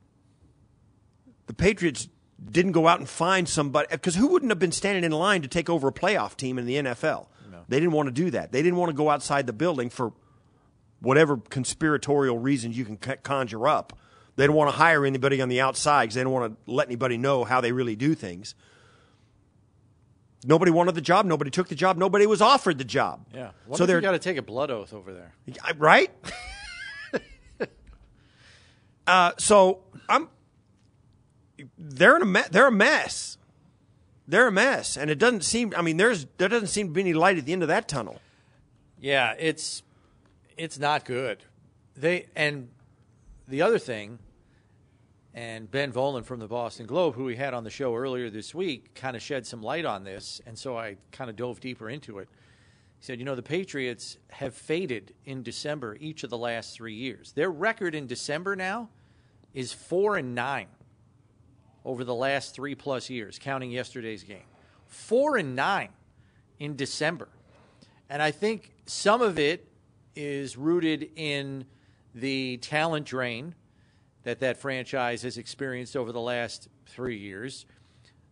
The 1.46 1.54
Patriots 1.54 2.08
didn't 2.50 2.72
go 2.72 2.86
out 2.86 3.00
and 3.00 3.08
find 3.08 3.48
somebody 3.48 3.88
because 3.90 4.14
who 4.14 4.28
wouldn't 4.28 4.50
have 4.50 4.58
been 4.58 4.72
standing 4.72 5.04
in 5.04 5.12
line 5.12 5.42
to 5.42 5.48
take 5.48 5.68
over 5.68 5.88
a 5.88 5.92
playoff 5.92 6.36
team 6.36 6.58
in 6.58 6.66
the 6.66 6.76
NFL? 6.76 7.26
They 7.68 7.80
didn't 7.80 7.92
want 7.92 8.06
to 8.06 8.12
do 8.12 8.30
that. 8.30 8.52
They 8.52 8.62
didn't 8.62 8.78
want 8.78 8.90
to 8.90 8.96
go 8.96 9.10
outside 9.10 9.46
the 9.46 9.52
building 9.52 9.90
for 9.90 10.12
whatever 11.00 11.36
conspiratorial 11.36 12.38
reasons 12.38 12.78
you 12.78 12.84
can 12.84 12.96
conjure 12.96 13.66
up. 13.66 13.98
They 14.36 14.46
don't 14.46 14.56
want 14.56 14.70
to 14.70 14.76
hire 14.76 15.04
anybody 15.04 15.40
on 15.40 15.48
the 15.48 15.60
outside 15.60 16.04
because 16.04 16.14
they 16.14 16.22
don't 16.22 16.32
want 16.32 16.52
to 16.52 16.72
let 16.72 16.88
anybody 16.88 17.16
know 17.16 17.44
how 17.44 17.60
they 17.60 17.72
really 17.72 17.96
do 17.96 18.14
things. 18.14 18.54
Nobody 20.48 20.70
wanted 20.70 20.94
the 20.94 21.00
job. 21.00 21.26
Nobody 21.26 21.50
took 21.50 21.68
the 21.68 21.74
job. 21.74 21.98
Nobody 21.98 22.24
was 22.24 22.40
offered 22.40 22.78
the 22.78 22.84
job. 22.84 23.26
Yeah. 23.34 23.50
so 23.74 23.84
they're 23.84 23.96
they're 23.96 24.00
got 24.00 24.12
to 24.12 24.20
take 24.20 24.36
a 24.36 24.42
blood 24.42 24.70
oath 24.70 24.94
over 24.94 25.12
there. 25.12 25.32
Right. 25.76 26.12
uh, 29.06 29.32
so 29.38 29.80
I'm. 30.08 30.28
They're 31.76 32.16
in 32.16 32.22
a 32.22 32.26
me- 32.26 32.42
they're 32.50 32.68
a 32.68 32.72
mess. 32.72 33.38
They're 34.28 34.46
a 34.46 34.52
mess, 34.52 34.96
and 34.96 35.10
it 35.10 35.18
doesn't 35.18 35.42
seem. 35.42 35.72
I 35.76 35.82
mean, 35.82 35.96
there's 35.96 36.26
there 36.38 36.48
doesn't 36.48 36.68
seem 36.68 36.88
to 36.88 36.92
be 36.92 37.00
any 37.00 37.14
light 37.14 37.38
at 37.38 37.44
the 37.44 37.52
end 37.52 37.62
of 37.62 37.68
that 37.68 37.88
tunnel. 37.88 38.20
Yeah, 39.00 39.34
it's 39.38 39.82
it's 40.56 40.78
not 40.78 41.04
good. 41.04 41.38
They 41.96 42.26
and 42.36 42.68
the 43.48 43.62
other 43.62 43.78
thing, 43.78 44.20
and 45.36 45.70
Ben 45.70 45.92
Volin 45.92 46.24
from 46.24 46.40
the 46.40 46.48
Boston 46.48 46.86
Globe, 46.86 47.14
who 47.14 47.24
we 47.24 47.36
had 47.36 47.52
on 47.52 47.62
the 47.62 47.70
show 47.70 47.94
earlier 47.94 48.30
this 48.30 48.54
week, 48.54 48.94
kind 48.94 49.14
of 49.14 49.20
shed 49.20 49.46
some 49.46 49.62
light 49.62 49.84
on 49.84 50.02
this, 50.02 50.40
and 50.46 50.58
so 50.58 50.78
I 50.78 50.96
kind 51.12 51.28
of 51.28 51.36
dove 51.36 51.60
deeper 51.60 51.90
into 51.90 52.18
it. 52.20 52.28
He 52.98 53.04
said, 53.04 53.18
you 53.18 53.26
know, 53.26 53.34
the 53.34 53.42
Patriots 53.42 54.16
have 54.30 54.54
faded 54.54 55.12
in 55.26 55.42
December 55.42 55.98
each 56.00 56.24
of 56.24 56.30
the 56.30 56.38
last 56.38 56.74
three 56.74 56.94
years. 56.94 57.32
Their 57.32 57.50
record 57.50 57.94
in 57.94 58.06
December 58.06 58.56
now 58.56 58.88
is 59.52 59.74
four 59.74 60.16
and 60.16 60.34
nine 60.34 60.68
over 61.84 62.02
the 62.02 62.14
last 62.14 62.54
three 62.54 62.74
plus 62.74 63.10
years, 63.10 63.38
counting 63.38 63.70
yesterday's 63.70 64.22
game. 64.22 64.38
Four 64.86 65.36
and 65.36 65.54
nine 65.54 65.90
in 66.58 66.76
December. 66.76 67.28
And 68.08 68.22
I 68.22 68.30
think 68.30 68.72
some 68.86 69.20
of 69.20 69.38
it 69.38 69.68
is 70.14 70.56
rooted 70.56 71.10
in 71.14 71.66
the 72.14 72.56
talent 72.56 73.04
drain 73.04 73.54
that 74.26 74.40
that 74.40 74.56
franchise 74.56 75.22
has 75.22 75.38
experienced 75.38 75.96
over 75.96 76.10
the 76.10 76.20
last 76.20 76.66
three 76.84 77.16
years. 77.16 77.64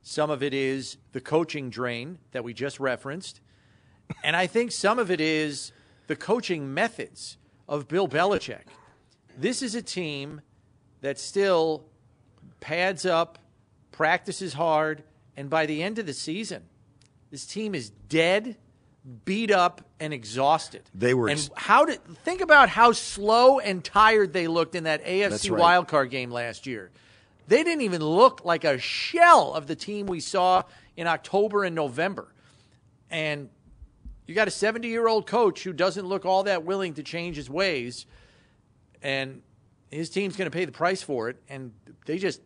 Some 0.03 0.29
of 0.29 0.43
it 0.43 0.53
is 0.53 0.97
the 1.13 1.21
coaching 1.21 1.71
drain 1.71 2.19
that 2.33 2.43
we 2.43 2.53
just 2.53 2.81
referenced. 2.81 3.41
And 4.25 4.35
I 4.35 4.49
think 4.49 4.73
some 4.73 4.99
of 4.99 5.13
it 5.13 5.21
is 5.21 5.71
the 6.09 6.17
coaching 6.17 6.75
methods 6.75 7.37
of 7.69 7.87
Bill 7.87 8.09
Belichick. 8.09 8.65
This 9.39 9.63
is 9.63 9.77
a 9.77 9.83
team 9.83 10.41
that 11.01 11.17
still 11.17 11.85
pads 12.59 13.07
up, 13.07 13.39
practices 13.93 14.55
hard, 14.55 15.05
and 15.37 15.49
by 15.49 15.65
the 15.65 15.81
end 15.81 16.01
of 16.01 16.07
the 16.07 16.13
season, 16.13 16.65
this 17.31 17.47
team 17.47 17.73
is 17.73 17.91
dead, 17.91 18.57
beat 19.25 19.51
up, 19.51 19.83
and 20.01 20.15
exhausted. 20.15 20.83
They 20.95 21.13
were 21.13 21.29
And 21.29 21.51
how 21.55 21.85
did 21.85 22.03
think 22.25 22.41
about 22.41 22.69
how 22.71 22.93
slow 22.93 23.59
and 23.59 23.85
tired 23.85 24.33
they 24.33 24.49
looked 24.49 24.75
in 24.75 24.85
that 24.85 25.05
AFC 25.05 25.51
right. 25.51 25.61
wild 25.61 25.89
card 25.89 26.11
game 26.11 26.31
last 26.31 26.67
year. 26.67 26.91
They 27.47 27.63
didn't 27.63 27.83
even 27.83 28.03
look 28.03 28.45
like 28.45 28.65
a 28.65 28.79
shell 28.79 29.53
of 29.53 29.67
the 29.67 29.77
team 29.77 30.07
we 30.07 30.21
saw 30.21 30.63
in 30.97 31.07
October 31.07 31.65
and 31.65 31.75
November. 31.75 32.33
And 33.11 33.51
you 34.27 34.35
got 34.35 34.49
a 34.49 34.51
70 34.51 34.89
year 34.89 35.07
old 35.07 35.27
coach 35.27 35.63
who 35.65 35.73
doesn't 35.73 36.07
look 36.07 36.25
all 36.25 36.45
that 36.45 36.65
willing 36.65 36.95
to 36.95 37.03
change 37.03 37.37
his 37.37 37.51
ways, 37.51 38.07
and 39.03 39.43
his 39.91 40.09
team's 40.09 40.37
going 40.37 40.51
to 40.51 40.57
pay 40.57 40.65
the 40.65 40.73
price 40.73 41.03
for 41.03 41.29
it. 41.29 41.37
And 41.49 41.73
they 42.07 42.17
just, 42.17 42.41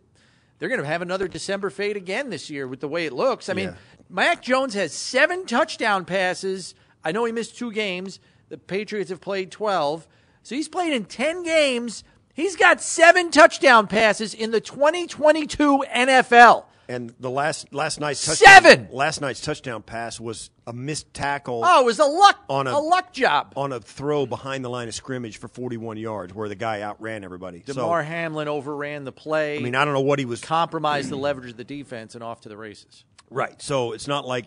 they're 0.59 0.69
going 0.69 0.81
to 0.81 0.87
have 0.87 1.03
another 1.03 1.29
December 1.29 1.71
fade 1.71 1.97
again 1.97 2.31
this 2.31 2.51
year 2.51 2.67
with 2.67 2.81
the 2.81 2.89
way 2.89 3.07
it 3.07 3.13
looks. 3.13 3.49
I 3.49 3.55
mean, 3.55 3.69
Yeah. 3.69 3.75
Mac 4.11 4.43
Jones 4.43 4.75
has 4.75 4.93
seven 4.93 5.47
touchdown 5.47 6.05
passes. 6.05 6.75
I 7.05 7.13
know 7.13 7.25
he 7.25 7.33
missed 7.33 7.57
two 7.57 7.71
games. 7.73 8.21
The 8.49 8.59
Patriots 8.59 9.11
have 9.11 9.21
played 9.21 9.51
12. 9.51 10.09
So 10.43 10.55
he's 10.55 10.69
played 10.69 10.93
in 10.93 11.05
10 11.05 11.43
games. 11.43 12.05
He's 12.33 12.57
got 12.57 12.81
seven 12.81 13.31
touchdown 13.31 13.87
passes 13.87 14.33
in 14.33 14.51
the 14.51 14.61
2022 14.61 15.85
NFL. 15.95 16.65
And 16.91 17.13
the 17.21 17.29
last 17.29 17.73
last 17.75 18.01
night's 18.01 18.25
touchdown, 18.25 18.63
Seven! 18.63 18.89
last 18.91 19.21
night's 19.21 19.43
touchdown 19.43 19.83
pass 19.83 20.19
was 20.19 20.49
a 20.67 20.73
missed 20.73 21.13
tackle 21.13 21.61
Oh, 21.63 21.83
it 21.83 21.85
was 21.85 21.99
a 21.99 22.05
luck, 22.07 22.43
On 22.49 22.67
a- 22.67 22.73
a 22.73 22.81
luck 22.81 23.13
job. 23.13 23.53
on 23.57 23.73
a 23.73 23.81
throw 23.81 24.25
behind 24.25 24.65
the 24.65 24.71
line 24.71 24.89
of 24.89 24.95
scrimmage 24.95 25.37
for 25.37 25.49
41 25.49 25.99
yards, 25.99 26.33
where 26.33 26.49
the 26.49 26.55
guy 26.55 26.81
outran 26.81 27.25
everybody. 27.25 27.63
So, 27.67 27.75
Damar 27.75 28.03
Hamlin 28.05 28.49
overran 28.49 29.05
the 29.05 29.13
play. 29.13 29.59
I 29.59 29.61
mean, 29.61 29.75
I 29.75 29.85
don't 29.85 29.93
know 29.93 30.01
what 30.01 30.19
he 30.19 30.25
was 30.25 30.41
compromised 30.41 31.11
the 31.11 31.17
leverage 31.17 31.51
of 31.51 31.57
the 31.59 31.65
defense 31.65 32.15
and 32.15 32.25
off 32.25 32.41
to 32.43 32.49
the 32.49 32.57
races. 32.57 33.05
right. 33.31 33.61
So 33.61 33.93
it's 33.93 34.09
not 34.09 34.27
like 34.27 34.47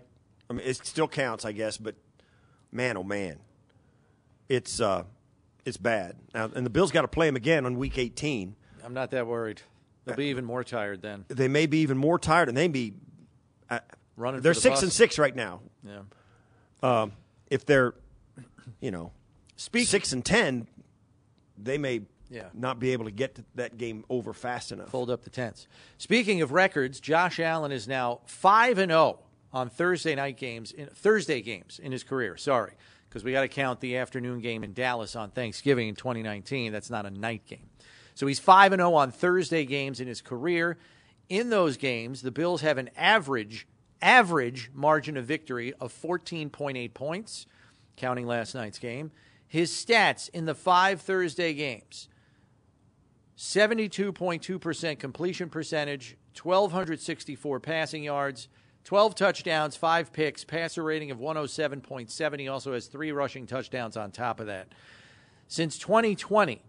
I 0.49 0.53
mean, 0.53 0.65
it 0.65 0.83
still 0.85 1.07
counts, 1.07 1.45
I 1.45 1.51
guess, 1.51 1.77
but 1.77 1.93
man, 2.71 2.97
oh 2.97 3.03
man, 3.03 3.37
it's 4.49 4.81
uh, 4.81 5.03
it's 5.63 5.77
bad. 5.77 6.15
Now, 6.33 6.49
and 6.55 6.65
the 6.65 6.69
Bills 6.71 6.91
got 6.91 7.03
to 7.03 7.07
play 7.07 7.27
him 7.27 7.35
again 7.35 7.67
on 7.67 7.77
Week 7.77 7.97
18. 7.99 8.55
I'm 8.83 8.93
not 8.95 9.11
that 9.11 9.27
worried. 9.27 9.61
They'll 10.05 10.15
be 10.15 10.25
even 10.25 10.45
more 10.45 10.63
tired 10.63 11.01
then. 11.01 11.25
They 11.27 11.47
may 11.47 11.65
be 11.67 11.79
even 11.79 11.97
more 11.97 12.17
tired, 12.19 12.47
and 12.49 12.57
they 12.57 12.67
may 12.67 12.71
be. 12.89 12.93
Uh, 13.69 13.79
Running 14.17 14.41
they're 14.41 14.53
the 14.53 14.59
six 14.59 14.75
bus. 14.75 14.83
and 14.83 14.91
six 14.91 15.17
right 15.19 15.35
now. 15.35 15.61
Yeah. 15.83 17.07
If 17.49 17.65
they're, 17.65 17.93
you 18.79 18.91
know, 18.91 19.11
Speak- 19.55 19.87
six 19.87 20.11
and 20.13 20.23
ten, 20.25 20.67
they 21.57 21.77
may 21.77 22.01
Yeah. 22.29 22.49
not 22.53 22.79
be 22.79 22.91
able 22.93 23.05
to 23.05 23.11
get 23.11 23.35
to 23.35 23.45
that 23.55 23.77
game 23.77 24.05
over 24.09 24.33
fast 24.33 24.71
enough. 24.71 24.89
Fold 24.89 25.09
up 25.09 25.23
the 25.23 25.29
tents. 25.29 25.67
Speaking 25.97 26.41
of 26.41 26.51
records, 26.51 26.99
Josh 26.99 27.39
Allen 27.39 27.71
is 27.71 27.87
now 27.87 28.21
five 28.25 28.77
and 28.77 28.89
zero 28.91 29.19
on 29.53 29.69
Thursday 29.69 30.15
night 30.15 30.37
games, 30.37 30.71
in, 30.71 30.87
Thursday 30.87 31.41
games 31.41 31.77
in 31.79 31.91
his 31.91 32.03
career. 32.03 32.37
Sorry, 32.37 32.73
because 33.09 33.23
we 33.23 33.33
got 33.33 33.41
to 33.41 33.47
count 33.49 33.81
the 33.81 33.97
afternoon 33.97 34.39
game 34.39 34.63
in 34.63 34.73
Dallas 34.73 35.15
on 35.15 35.31
Thanksgiving 35.31 35.89
in 35.89 35.95
2019. 35.95 36.71
That's 36.71 36.89
not 36.89 37.05
a 37.05 37.11
night 37.11 37.45
game. 37.45 37.69
So 38.15 38.27
he's 38.27 38.39
five 38.39 38.73
and 38.73 38.79
zero 38.79 38.93
on 38.93 39.11
Thursday 39.11 39.65
games 39.65 39.99
in 39.99 40.07
his 40.07 40.21
career. 40.21 40.77
In 41.29 41.49
those 41.49 41.77
games, 41.77 42.21
the 42.21 42.31
Bills 42.31 42.61
have 42.61 42.77
an 42.77 42.89
average 42.97 43.67
average 44.01 44.71
margin 44.73 45.15
of 45.15 45.25
victory 45.25 45.73
of 45.79 45.93
14.8 45.93 46.93
points, 46.93 47.45
counting 47.95 48.25
last 48.25 48.55
night's 48.55 48.79
game. 48.79 49.11
His 49.47 49.71
stats 49.71 50.29
in 50.29 50.45
the 50.45 50.55
five 50.55 51.01
Thursday 51.01 51.53
games 51.53 52.07
72.2% 53.37 54.99
completion 54.99 55.49
percentage, 55.49 56.17
1,264 56.41 57.59
passing 57.59 58.03
yards, 58.03 58.47
12 58.83 59.15
touchdowns, 59.15 59.75
5 59.75 60.13
picks, 60.13 60.43
passer 60.43 60.83
rating 60.83 61.11
of 61.11 61.19
107.7. 61.19 62.39
He 62.39 62.47
also 62.47 62.73
has 62.73 62.87
three 62.87 63.11
rushing 63.11 63.45
touchdowns 63.45 63.97
on 63.97 64.11
top 64.11 64.39
of 64.39 64.47
that. 64.47 64.67
Since 65.47 65.77
2020, 65.79 66.61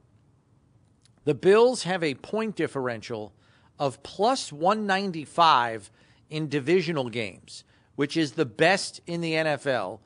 the 1.25 1.35
Bills 1.35 1.85
have 1.85 2.03
a 2.03 2.15
point 2.15 2.57
differential 2.57 3.33
of 3.79 4.03
plus 4.03 4.53
195 4.53 5.91
in 6.31 6.49
divisional 6.49 7.11
games, 7.11 7.65
which 7.97 8.17
is 8.17 8.33
the 8.33 8.47
best 8.47 9.01
in 9.07 9.21
the 9.21 9.33
NFL. 9.35 10.01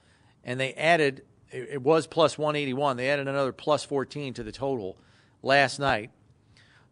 And 0.44 0.58
they 0.60 0.74
added, 0.74 1.22
it 1.50 1.82
was 1.82 2.06
plus 2.06 2.36
181. 2.38 2.96
They 2.96 3.10
added 3.10 3.28
another 3.28 3.52
plus 3.52 3.84
14 3.84 4.34
to 4.34 4.42
the 4.42 4.52
total 4.52 4.96
last 5.42 5.78
night. 5.78 6.10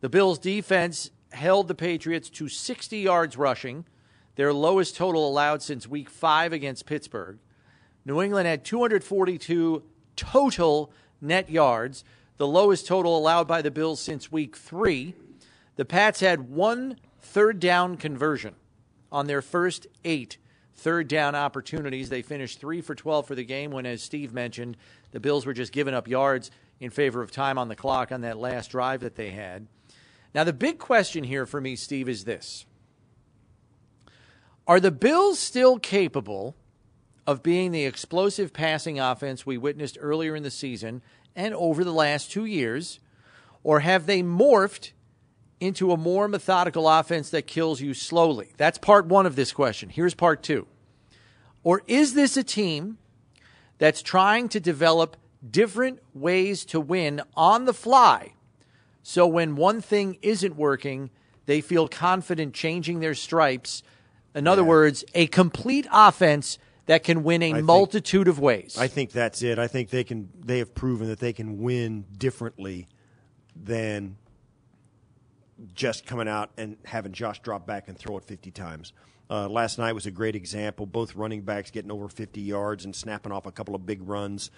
The 0.00 0.08
Bills' 0.08 0.38
defense 0.38 1.10
held 1.32 1.68
the 1.68 1.74
Patriots 1.74 2.30
to 2.30 2.48
60 2.48 2.98
yards 2.98 3.36
rushing, 3.36 3.84
their 4.36 4.52
lowest 4.52 4.96
total 4.96 5.28
allowed 5.28 5.62
since 5.62 5.88
week 5.88 6.10
five 6.10 6.52
against 6.52 6.86
Pittsburgh. 6.86 7.38
New 8.04 8.20
England 8.20 8.46
had 8.46 8.64
242 8.64 9.82
total 10.16 10.92
net 11.20 11.50
yards, 11.50 12.04
the 12.36 12.46
lowest 12.46 12.86
total 12.86 13.16
allowed 13.16 13.46
by 13.46 13.62
the 13.62 13.70
Bills 13.70 14.00
since 14.00 14.32
week 14.32 14.56
three. 14.56 15.14
The 15.76 15.84
Pats 15.84 16.20
had 16.20 16.50
one 16.50 16.98
third 17.20 17.60
down 17.60 17.96
conversion 17.96 18.54
on 19.10 19.26
their 19.26 19.42
first 19.42 19.86
eight 20.04 20.38
third 20.74 21.08
down 21.08 21.34
opportunities. 21.34 22.08
They 22.08 22.22
finished 22.22 22.60
three 22.60 22.80
for 22.80 22.94
12 22.94 23.26
for 23.26 23.34
the 23.34 23.44
game 23.44 23.70
when, 23.70 23.86
as 23.86 24.02
Steve 24.02 24.32
mentioned, 24.32 24.76
the 25.12 25.20
Bills 25.20 25.46
were 25.46 25.52
just 25.52 25.72
giving 25.72 25.94
up 25.94 26.08
yards 26.08 26.50
in 26.80 26.90
favor 26.90 27.22
of 27.22 27.30
time 27.30 27.58
on 27.58 27.68
the 27.68 27.76
clock 27.76 28.10
on 28.10 28.22
that 28.22 28.38
last 28.38 28.70
drive 28.70 29.00
that 29.00 29.14
they 29.14 29.30
had. 29.30 29.66
Now, 30.34 30.42
the 30.42 30.52
big 30.52 30.78
question 30.78 31.24
here 31.24 31.46
for 31.46 31.60
me, 31.60 31.76
Steve, 31.76 32.08
is 32.08 32.24
this 32.24 32.66
Are 34.66 34.80
the 34.80 34.90
Bills 34.90 35.38
still 35.38 35.78
capable 35.78 36.56
of 37.26 37.42
being 37.42 37.72
the 37.72 37.86
explosive 37.86 38.52
passing 38.52 39.00
offense 39.00 39.46
we 39.46 39.56
witnessed 39.56 39.96
earlier 40.00 40.36
in 40.36 40.42
the 40.42 40.50
season 40.50 41.02
and 41.36 41.54
over 41.54 41.84
the 41.84 41.92
last 41.92 42.30
two 42.30 42.44
years? 42.44 43.00
Or 43.62 43.80
have 43.80 44.06
they 44.06 44.22
morphed 44.22 44.92
into 45.60 45.92
a 45.92 45.96
more 45.96 46.28
methodical 46.28 46.88
offense 46.88 47.30
that 47.30 47.46
kills 47.46 47.80
you 47.80 47.94
slowly? 47.94 48.52
That's 48.56 48.78
part 48.78 49.06
one 49.06 49.26
of 49.26 49.36
this 49.36 49.52
question. 49.52 49.88
Here's 49.88 50.14
part 50.14 50.42
two. 50.42 50.66
Or 51.62 51.82
is 51.86 52.14
this 52.14 52.36
a 52.36 52.44
team 52.44 52.98
that's 53.78 54.02
trying 54.02 54.48
to 54.50 54.60
develop 54.60 55.16
different 55.50 56.00
ways 56.12 56.64
to 56.66 56.80
win 56.80 57.22
on 57.36 57.64
the 57.64 57.74
fly? 57.74 58.34
So 59.02 59.26
when 59.26 59.56
one 59.56 59.80
thing 59.80 60.18
isn't 60.22 60.56
working, 60.56 61.10
they 61.46 61.60
feel 61.60 61.88
confident 61.88 62.54
changing 62.54 63.00
their 63.00 63.14
stripes. 63.14 63.82
In 64.34 64.46
other 64.46 64.64
words, 64.64 65.04
a 65.14 65.26
complete 65.26 65.86
offense 65.92 66.58
that 66.86 67.04
can 67.04 67.22
win 67.22 67.42
a 67.42 67.52
think- 67.52 67.64
multitude 67.64 68.28
of 68.28 68.38
ways. 68.38 68.76
I 68.78 68.88
think 68.88 69.10
that's 69.12 69.42
it. 69.42 69.58
I 69.58 69.66
think 69.66 69.90
they 69.90 70.04
can. 70.04 70.28
They 70.38 70.58
have 70.58 70.74
proven 70.74 71.08
that 71.08 71.20
they 71.20 71.32
can 71.32 71.58
win 71.58 72.04
differently 72.16 72.88
than 73.56 74.16
just 75.74 76.04
coming 76.06 76.28
out 76.28 76.50
and 76.56 76.76
having 76.84 77.12
Josh 77.12 77.40
drop 77.40 77.66
back 77.66 77.88
and 77.88 77.96
throw 77.96 78.18
it 78.18 78.24
50 78.24 78.50
times. 78.50 78.92
Uh, 79.30 79.48
last 79.48 79.78
night 79.78 79.92
was 79.92 80.04
a 80.06 80.10
great 80.10 80.34
example. 80.34 80.84
Both 80.84 81.14
running 81.14 81.42
backs 81.42 81.70
getting 81.70 81.90
over 81.90 82.08
50 82.08 82.40
yards 82.40 82.84
and 82.84 82.94
snapping 82.94 83.32
off 83.32 83.46
a 83.46 83.52
couple 83.52 83.74
of 83.74 83.86
big 83.86 84.02
runs. 84.02 84.50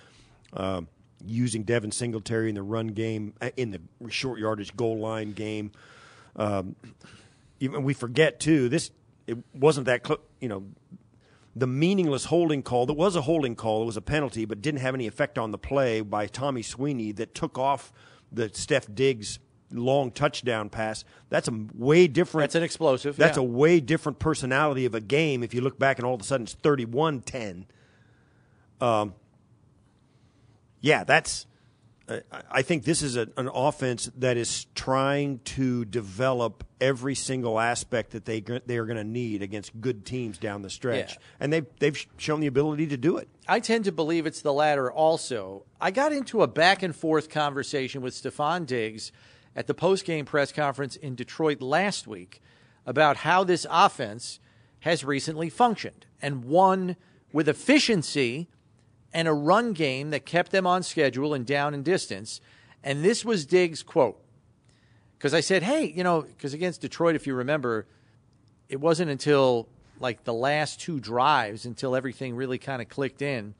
Um 0.52 0.88
using 1.24 1.62
Devin 1.62 1.90
Singletary 1.92 2.50
in 2.50 2.54
the 2.54 2.62
run 2.62 2.88
game, 2.88 3.32
uh, 3.40 3.48
in 3.56 3.70
the 3.70 3.80
short 4.10 4.38
yardage 4.38 4.76
goal 4.76 4.98
line 4.98 5.32
game. 5.32 5.72
Um, 6.36 6.76
even 7.58 7.84
we 7.84 7.94
forget 7.94 8.38
too. 8.38 8.68
This 8.68 8.90
it 9.26 9.38
wasn't 9.54 9.86
that 9.86 10.06
cl- 10.06 10.20
you 10.40 10.48
know 10.50 10.64
the 11.56 11.66
meaningless 11.66 12.26
holding 12.26 12.62
call 12.62 12.84
that 12.84 12.92
was 12.92 13.16
a 13.16 13.22
holding 13.22 13.56
call, 13.56 13.82
it 13.82 13.86
was 13.86 13.96
a 13.96 14.02
penalty, 14.02 14.44
but 14.44 14.60
didn't 14.60 14.80
have 14.80 14.94
any 14.94 15.06
effect 15.06 15.38
on 15.38 15.52
the 15.52 15.58
play 15.58 16.02
by 16.02 16.26
Tommy 16.26 16.60
Sweeney 16.60 17.12
that 17.12 17.34
took 17.34 17.56
off 17.56 17.94
the 18.30 18.50
Steph 18.52 18.86
Diggs 18.94 19.38
long 19.72 20.10
touchdown 20.10 20.68
pass. 20.68 21.02
That's 21.30 21.48
a 21.48 21.66
way 21.74 22.08
different. 22.08 22.42
That's 22.42 22.56
an 22.56 22.62
explosive, 22.62 23.16
That's 23.16 23.38
yeah. 23.38 23.42
a 23.42 23.46
way 23.46 23.80
different 23.80 24.18
personality 24.18 24.84
of 24.84 24.94
a 24.94 25.00
game. 25.00 25.42
If 25.42 25.54
you 25.54 25.62
look 25.62 25.78
back 25.78 25.98
and 25.98 26.06
all 26.06 26.14
of 26.14 26.20
a 26.20 26.24
sudden 26.24 26.44
it's 26.44 26.52
31 26.54 27.22
10. 27.22 27.66
Um, 28.80 29.14
yeah, 30.82 31.04
that's. 31.04 31.46
I- 32.50 32.62
think 32.62 32.84
this 32.84 33.02
is 33.02 33.16
a, 33.16 33.28
an 33.36 33.48
offense 33.52 34.10
that 34.18 34.36
is 34.36 34.66
trying 34.74 35.40
to 35.40 35.84
develop 35.84 36.64
every 36.80 37.14
single 37.14 37.58
aspect 37.58 38.12
that 38.12 38.24
they 38.24 38.40
they 38.40 38.76
are 38.78 38.84
going 38.86 38.96
to 38.96 39.04
need 39.04 39.42
against 39.42 39.80
good 39.80 40.04
teams 40.06 40.38
down 40.38 40.62
the 40.62 40.70
stretch, 40.70 41.12
Yeah. 41.12 41.18
and 41.40 41.52
they've 41.52 41.66
they've 41.80 42.06
shown 42.16 42.40
the 42.40 42.46
ability 42.46 42.86
to 42.88 42.96
do 42.96 43.16
it. 43.16 43.28
I 43.48 43.60
tend 43.60 43.84
to 43.86 43.92
believe 43.92 44.26
it's 44.26 44.42
the 44.42 44.52
latter 44.52 44.90
also. 44.90 45.64
I 45.80 45.90
got 45.90 46.12
into 46.12 46.42
a 46.42 46.46
back 46.46 46.82
and 46.82 46.94
forth 46.94 47.28
conversation 47.28 48.02
with 48.02 48.14
Stefon 48.14 48.66
Diggs 48.66 49.10
at 49.56 49.66
the 49.66 49.74
post-game 49.74 50.26
press 50.26 50.52
conference 50.52 50.96
in 50.96 51.14
Detroit 51.14 51.60
last 51.60 52.06
week 52.06 52.40
about 52.84 53.18
how 53.18 53.42
this 53.42 53.66
offense 53.70 54.38
has 54.80 55.02
recently 55.04 55.48
functioned 55.48 56.06
and 56.22 56.44
won 56.44 56.96
with 57.32 57.48
efficiency 57.48 58.48
and 59.16 59.26
a 59.26 59.32
run 59.32 59.72
game 59.72 60.10
that 60.10 60.26
kept 60.26 60.52
them 60.52 60.66
on 60.66 60.82
schedule 60.82 61.32
and 61.32 61.46
down 61.46 61.72
in 61.72 61.82
distance. 61.82 62.38
And 62.84 63.02
this 63.02 63.24
was 63.24 63.46
Diggs' 63.46 63.82
quote. 63.82 64.22
Because 65.16 65.32
I 65.32 65.40
said, 65.40 65.62
hey, 65.62 65.86
you 65.86 66.04
know, 66.04 66.20
because 66.20 66.52
against 66.52 66.82
Detroit, 66.82 67.16
if 67.16 67.26
you 67.26 67.34
remember, 67.34 67.86
it 68.68 68.78
wasn't 68.78 69.10
until 69.10 69.70
like 70.00 70.24
the 70.24 70.34
last 70.34 70.82
two 70.82 71.00
drives 71.00 71.64
until 71.64 71.96
everything 71.96 72.36
really 72.36 72.58
kind 72.58 72.82
of 72.82 72.90
clicked 72.90 73.22
in. 73.22 73.54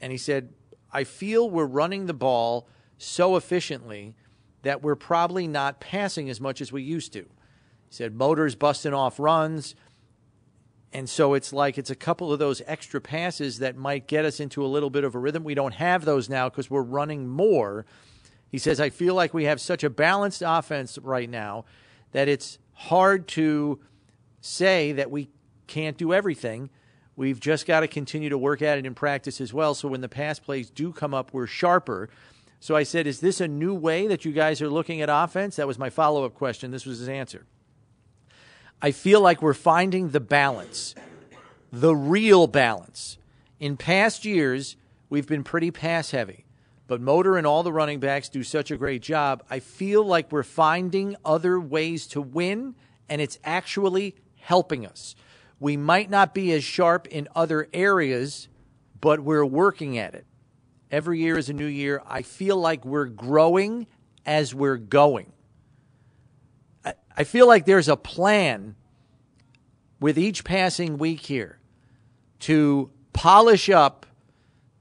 And 0.00 0.12
he 0.12 0.18
said, 0.18 0.50
I 0.92 1.02
feel 1.02 1.50
we're 1.50 1.66
running 1.66 2.06
the 2.06 2.14
ball 2.14 2.68
so 2.98 3.34
efficiently 3.34 4.14
that 4.62 4.80
we're 4.80 4.94
probably 4.94 5.48
not 5.48 5.80
passing 5.80 6.30
as 6.30 6.40
much 6.40 6.60
as 6.60 6.70
we 6.70 6.84
used 6.84 7.12
to. 7.14 7.22
He 7.22 7.26
said, 7.90 8.14
motors 8.14 8.54
busting 8.54 8.94
off 8.94 9.18
runs. 9.18 9.74
And 10.92 11.08
so 11.08 11.34
it's 11.34 11.52
like 11.52 11.76
it's 11.76 11.90
a 11.90 11.94
couple 11.94 12.32
of 12.32 12.38
those 12.38 12.62
extra 12.66 13.00
passes 13.00 13.58
that 13.58 13.76
might 13.76 14.06
get 14.06 14.24
us 14.24 14.40
into 14.40 14.64
a 14.64 14.68
little 14.68 14.90
bit 14.90 15.04
of 15.04 15.14
a 15.14 15.18
rhythm. 15.18 15.44
We 15.44 15.54
don't 15.54 15.74
have 15.74 16.04
those 16.04 16.28
now 16.28 16.48
because 16.48 16.70
we're 16.70 16.82
running 16.82 17.28
more. 17.28 17.84
He 18.50 18.58
says, 18.58 18.80
I 18.80 18.88
feel 18.88 19.14
like 19.14 19.34
we 19.34 19.44
have 19.44 19.60
such 19.60 19.84
a 19.84 19.90
balanced 19.90 20.42
offense 20.44 20.98
right 20.98 21.28
now 21.28 21.66
that 22.12 22.28
it's 22.28 22.58
hard 22.72 23.28
to 23.28 23.80
say 24.40 24.92
that 24.92 25.10
we 25.10 25.28
can't 25.66 25.98
do 25.98 26.14
everything. 26.14 26.70
We've 27.16 27.40
just 27.40 27.66
got 27.66 27.80
to 27.80 27.88
continue 27.88 28.30
to 28.30 28.38
work 28.38 28.62
at 28.62 28.78
it 28.78 28.86
in 28.86 28.94
practice 28.94 29.40
as 29.40 29.52
well. 29.52 29.74
So 29.74 29.88
when 29.88 30.00
the 30.00 30.08
pass 30.08 30.38
plays 30.38 30.70
do 30.70 30.92
come 30.92 31.12
up, 31.12 31.34
we're 31.34 31.46
sharper. 31.46 32.08
So 32.60 32.74
I 32.74 32.84
said, 32.84 33.06
Is 33.06 33.20
this 33.20 33.40
a 33.40 33.48
new 33.48 33.74
way 33.74 34.06
that 34.06 34.24
you 34.24 34.32
guys 34.32 34.62
are 34.62 34.70
looking 34.70 35.02
at 35.02 35.08
offense? 35.10 35.56
That 35.56 35.66
was 35.66 35.78
my 35.78 35.90
follow 35.90 36.24
up 36.24 36.34
question. 36.34 36.70
This 36.70 36.86
was 36.86 37.00
his 37.00 37.08
answer. 37.08 37.44
I 38.80 38.92
feel 38.92 39.20
like 39.20 39.42
we're 39.42 39.54
finding 39.54 40.10
the 40.10 40.20
balance, 40.20 40.94
the 41.72 41.96
real 41.96 42.46
balance. 42.46 43.18
In 43.58 43.76
past 43.76 44.24
years, 44.24 44.76
we've 45.10 45.26
been 45.26 45.42
pretty 45.42 45.72
pass 45.72 46.12
heavy, 46.12 46.44
but 46.86 47.00
Motor 47.00 47.36
and 47.36 47.44
all 47.44 47.64
the 47.64 47.72
running 47.72 47.98
backs 47.98 48.28
do 48.28 48.44
such 48.44 48.70
a 48.70 48.76
great 48.76 49.02
job. 49.02 49.42
I 49.50 49.58
feel 49.58 50.04
like 50.04 50.30
we're 50.30 50.44
finding 50.44 51.16
other 51.24 51.58
ways 51.58 52.06
to 52.08 52.20
win, 52.20 52.76
and 53.08 53.20
it's 53.20 53.40
actually 53.42 54.14
helping 54.36 54.86
us. 54.86 55.16
We 55.58 55.76
might 55.76 56.08
not 56.08 56.32
be 56.32 56.52
as 56.52 56.62
sharp 56.62 57.08
in 57.08 57.26
other 57.34 57.68
areas, 57.74 58.46
but 59.00 59.18
we're 59.18 59.44
working 59.44 59.98
at 59.98 60.14
it. 60.14 60.24
Every 60.88 61.18
year 61.18 61.36
is 61.36 61.48
a 61.48 61.52
new 61.52 61.66
year. 61.66 62.00
I 62.06 62.22
feel 62.22 62.56
like 62.56 62.84
we're 62.84 63.06
growing 63.06 63.88
as 64.24 64.54
we're 64.54 64.76
going. 64.76 65.32
I 67.18 67.24
feel 67.24 67.48
like 67.48 67.66
there's 67.66 67.88
a 67.88 67.96
plan 67.96 68.76
with 69.98 70.16
each 70.16 70.44
passing 70.44 70.98
week 70.98 71.20
here 71.20 71.58
to 72.40 72.90
polish 73.12 73.68
up 73.68 74.06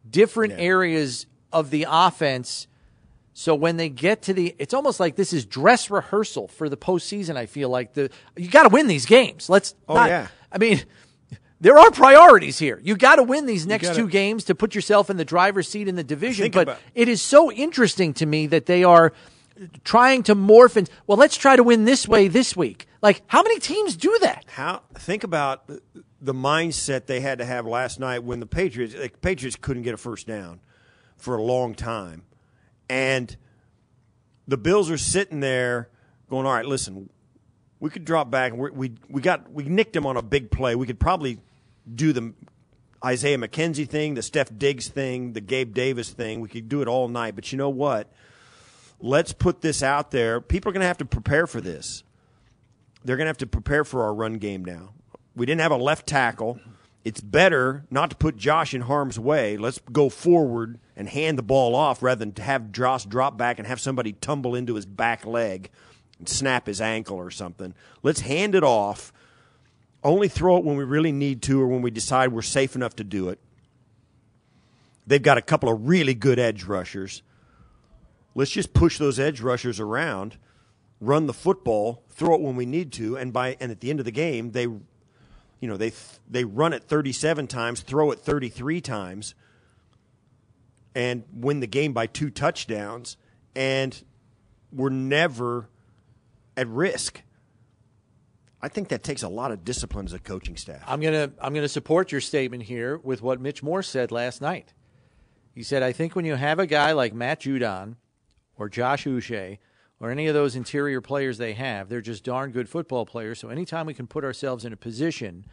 different 0.07 0.53
yeah. 0.53 0.65
areas 0.65 1.25
of 1.51 1.71
the 1.71 1.87
offense. 1.89 2.67
So 3.33 3.55
when 3.55 3.77
they 3.77 3.89
get 3.89 4.21
to 4.23 4.33
the, 4.33 4.55
it's 4.59 4.75
almost 4.75 4.99
like 4.99 5.15
this 5.15 5.33
is 5.33 5.47
dress 5.47 5.89
rehearsal 5.89 6.47
for 6.47 6.69
the 6.69 6.77
postseason. 6.77 7.37
I 7.37 7.47
feel 7.47 7.69
like 7.69 7.93
the 7.93 8.11
you 8.35 8.49
got 8.49 8.63
to 8.63 8.69
win 8.69 8.85
these 8.85 9.07
games. 9.07 9.49
Let's. 9.49 9.73
Oh 9.89 9.95
not, 9.95 10.09
yeah. 10.09 10.27
I 10.51 10.59
mean, 10.59 10.83
there 11.59 11.79
are 11.79 11.89
priorities 11.89 12.59
here. 12.59 12.79
You 12.83 12.95
got 12.95 13.15
to 13.15 13.23
win 13.23 13.47
these 13.47 13.65
next 13.65 13.87
gotta, 13.87 13.99
two 13.99 14.07
games 14.07 14.43
to 14.45 14.53
put 14.53 14.75
yourself 14.75 15.09
in 15.09 15.17
the 15.17 15.25
driver's 15.25 15.67
seat 15.67 15.87
in 15.87 15.95
the 15.95 16.03
division. 16.03 16.51
But 16.51 16.63
about, 16.63 16.79
it 16.93 17.07
is 17.07 17.19
so 17.19 17.51
interesting 17.51 18.13
to 18.15 18.27
me 18.27 18.45
that 18.47 18.67
they 18.67 18.83
are 18.83 19.11
trying 19.83 20.23
to 20.23 20.35
morph 20.35 20.75
and 20.75 20.89
well, 21.05 21.17
let's 21.17 21.37
try 21.37 21.55
to 21.55 21.63
win 21.63 21.85
this 21.85 22.07
way 22.07 22.27
this 22.27 22.55
week. 22.55 22.87
Like, 23.01 23.21
how 23.27 23.43
many 23.43 23.59
teams 23.59 23.95
do 23.95 24.17
that? 24.21 24.45
How 24.47 24.81
think 24.95 25.23
about 25.23 25.69
the 26.21 26.33
mindset 26.33 27.05
they 27.05 27.19
had 27.19 27.37
to 27.39 27.45
have 27.45 27.65
last 27.65 27.99
night 27.99 28.23
when 28.23 28.39
the 28.39 28.45
Patriots 28.45 28.93
the 28.93 29.09
Patriots 29.09 29.55
couldn't 29.55 29.83
get 29.83 29.93
a 29.93 29.97
first 29.97 30.27
down 30.27 30.59
for 31.15 31.35
a 31.35 31.41
long 31.41 31.75
time, 31.75 32.23
and 32.89 33.35
the 34.47 34.57
Bills 34.57 34.89
are 34.89 34.97
sitting 34.97 35.39
there 35.39 35.89
going, 36.29 36.45
"All 36.45 36.53
right, 36.53 36.65
listen, 36.65 37.09
we 37.79 37.89
could 37.89 38.05
drop 38.05 38.31
back 38.31 38.53
and 38.53 38.61
we 38.61 38.93
we 39.09 39.21
got 39.21 39.51
we 39.51 39.63
nicked 39.63 39.93
them 39.93 40.05
on 40.05 40.17
a 40.17 40.21
big 40.21 40.51
play. 40.51 40.75
We 40.75 40.87
could 40.87 40.99
probably 40.99 41.39
do 41.93 42.13
the 42.13 42.33
Isaiah 43.05 43.37
McKenzie 43.37 43.87
thing, 43.87 44.15
the 44.15 44.21
Steph 44.21 44.49
Diggs 44.57 44.87
thing, 44.87 45.33
the 45.33 45.41
Gabe 45.41 45.73
Davis 45.73 46.09
thing. 46.09 46.41
We 46.41 46.49
could 46.49 46.67
do 46.67 46.81
it 46.81 46.87
all 46.87 47.07
night, 47.07 47.35
but 47.35 47.51
you 47.51 47.57
know 47.57 47.69
what?" 47.69 48.11
Let's 48.99 49.33
put 49.33 49.61
this 49.61 49.83
out 49.83 50.11
there. 50.11 50.41
People 50.41 50.69
are 50.69 50.73
going 50.73 50.81
to 50.81 50.87
have 50.87 50.97
to 50.99 51.05
prepare 51.05 51.47
for 51.47 51.61
this. 51.61 52.03
They're 53.03 53.17
going 53.17 53.25
to 53.25 53.29
have 53.29 53.37
to 53.37 53.47
prepare 53.47 53.83
for 53.83 54.03
our 54.03 54.13
run 54.13 54.33
game 54.33 54.65
now. 54.65 54.93
We 55.35 55.45
didn't 55.45 55.61
have 55.61 55.71
a 55.71 55.77
left 55.77 56.07
tackle. 56.07 56.59
It's 57.05 57.21
better 57.21 57.85
not 57.89 58.09
to 58.09 58.15
put 58.15 58.35
Josh 58.35 58.73
in 58.73 58.81
harm's 58.81 59.19
way. 59.19 59.55
Let's 59.55 59.79
go 59.91 60.09
forward 60.09 60.79
and 60.95 61.07
hand 61.07 61.37
the 61.37 61.43
ball 61.43 61.75
off 61.75 62.01
rather 62.01 62.19
than 62.19 62.33
to 62.33 62.41
have 62.41 62.71
Josh 62.71 63.05
drop 63.05 63.37
back 63.37 63.59
and 63.59 63.67
have 63.67 63.79
somebody 63.79 64.13
tumble 64.13 64.55
into 64.55 64.75
his 64.75 64.85
back 64.85 65.25
leg 65.25 65.69
and 66.19 66.27
snap 66.27 66.65
his 66.67 66.81
ankle 66.81 67.15
or 67.15 67.31
something. 67.31 67.73
Let's 68.03 68.21
hand 68.21 68.55
it 68.55 68.63
off. 68.63 69.13
Only 70.03 70.27
throw 70.27 70.57
it 70.57 70.65
when 70.65 70.75
we 70.75 70.83
really 70.83 71.11
need 71.11 71.41
to 71.43 71.61
or 71.61 71.67
when 71.67 71.81
we 71.81 71.91
decide 71.91 72.31
we're 72.31 72.41
safe 72.41 72.75
enough 72.75 72.95
to 72.97 73.03
do 73.03 73.29
it. 73.29 73.39
They've 75.05 75.21
got 75.21 75.37
a 75.37 75.41
couple 75.41 75.69
of 75.69 75.87
really 75.87 76.13
good 76.13 76.39
edge 76.39 76.65
rushers. 76.65 77.21
Let's 78.37 78.51
just 78.51 78.71
push 78.71 78.99
those 78.99 79.19
edge 79.19 79.41
rushers 79.41 79.79
around, 79.79 80.37
run 81.01 81.25
the 81.25 81.33
football, 81.33 82.03
throw 82.07 82.35
it 82.35 82.41
when 82.41 82.55
we 82.55 82.67
need 82.67 82.93
to, 82.93 83.17
and 83.17 83.33
by 83.33 83.57
and 83.59 83.71
at 83.71 83.79
the 83.79 83.89
end 83.89 83.97
of 83.97 84.05
the 84.05 84.11
game, 84.11 84.51
they, 84.51 84.61
you 84.61 84.83
know, 85.61 85.75
they 85.75 85.91
they 86.29 86.43
run 86.43 86.71
it 86.71 86.83
37 86.83 87.47
times, 87.47 87.81
throw 87.81 88.11
it 88.11 88.19
33 88.19 88.79
times, 88.79 89.33
and 90.93 91.23
win 91.33 91.61
the 91.61 91.67
game 91.67 91.93
by 91.93 92.05
two 92.05 92.29
touchdowns, 92.29 93.17
and 93.55 94.03
we're 94.71 94.89
never 94.89 95.67
at 96.55 96.67
risk. 96.67 97.23
I 98.61 98.67
think 98.67 98.89
that 98.89 99.01
takes 99.01 99.23
a 99.23 99.29
lot 99.29 99.51
of 99.51 99.65
discipline 99.65 100.05
as 100.05 100.13
a 100.13 100.19
coaching 100.19 100.57
staff. 100.57 100.83
I'm 100.85 101.01
gonna 101.01 101.31
I'm 101.41 101.55
gonna 101.55 101.67
support 101.67 102.11
your 102.11 102.21
statement 102.21 102.61
here 102.61 102.99
with 102.99 103.23
what 103.23 103.41
Mitch 103.41 103.63
Morse 103.63 103.89
said 103.89 104.11
last 104.11 104.43
night. 104.43 104.75
He 105.55 105.63
said, 105.63 105.81
I 105.81 105.91
think 105.91 106.15
when 106.15 106.25
you 106.25 106.35
have 106.35 106.59
a 106.59 106.67
guy 106.67 106.91
like 106.91 107.15
Matt 107.15 107.41
Judon 107.41 107.95
or 108.57 108.69
Josh 108.69 109.05
Uche 109.05 109.59
or 109.99 110.11
any 110.11 110.27
of 110.27 110.33
those 110.33 110.55
interior 110.55 111.01
players 111.01 111.37
they 111.37 111.53
have. 111.53 111.89
They're 111.89 112.01
just 112.01 112.23
darn 112.23 112.51
good 112.51 112.69
football 112.69 113.05
players. 113.05 113.39
So 113.39 113.49
anytime 113.49 113.85
we 113.85 113.93
can 113.93 114.07
put 114.07 114.23
ourselves 114.23 114.65
in 114.65 114.73
a 114.73 114.77
position 114.77 115.45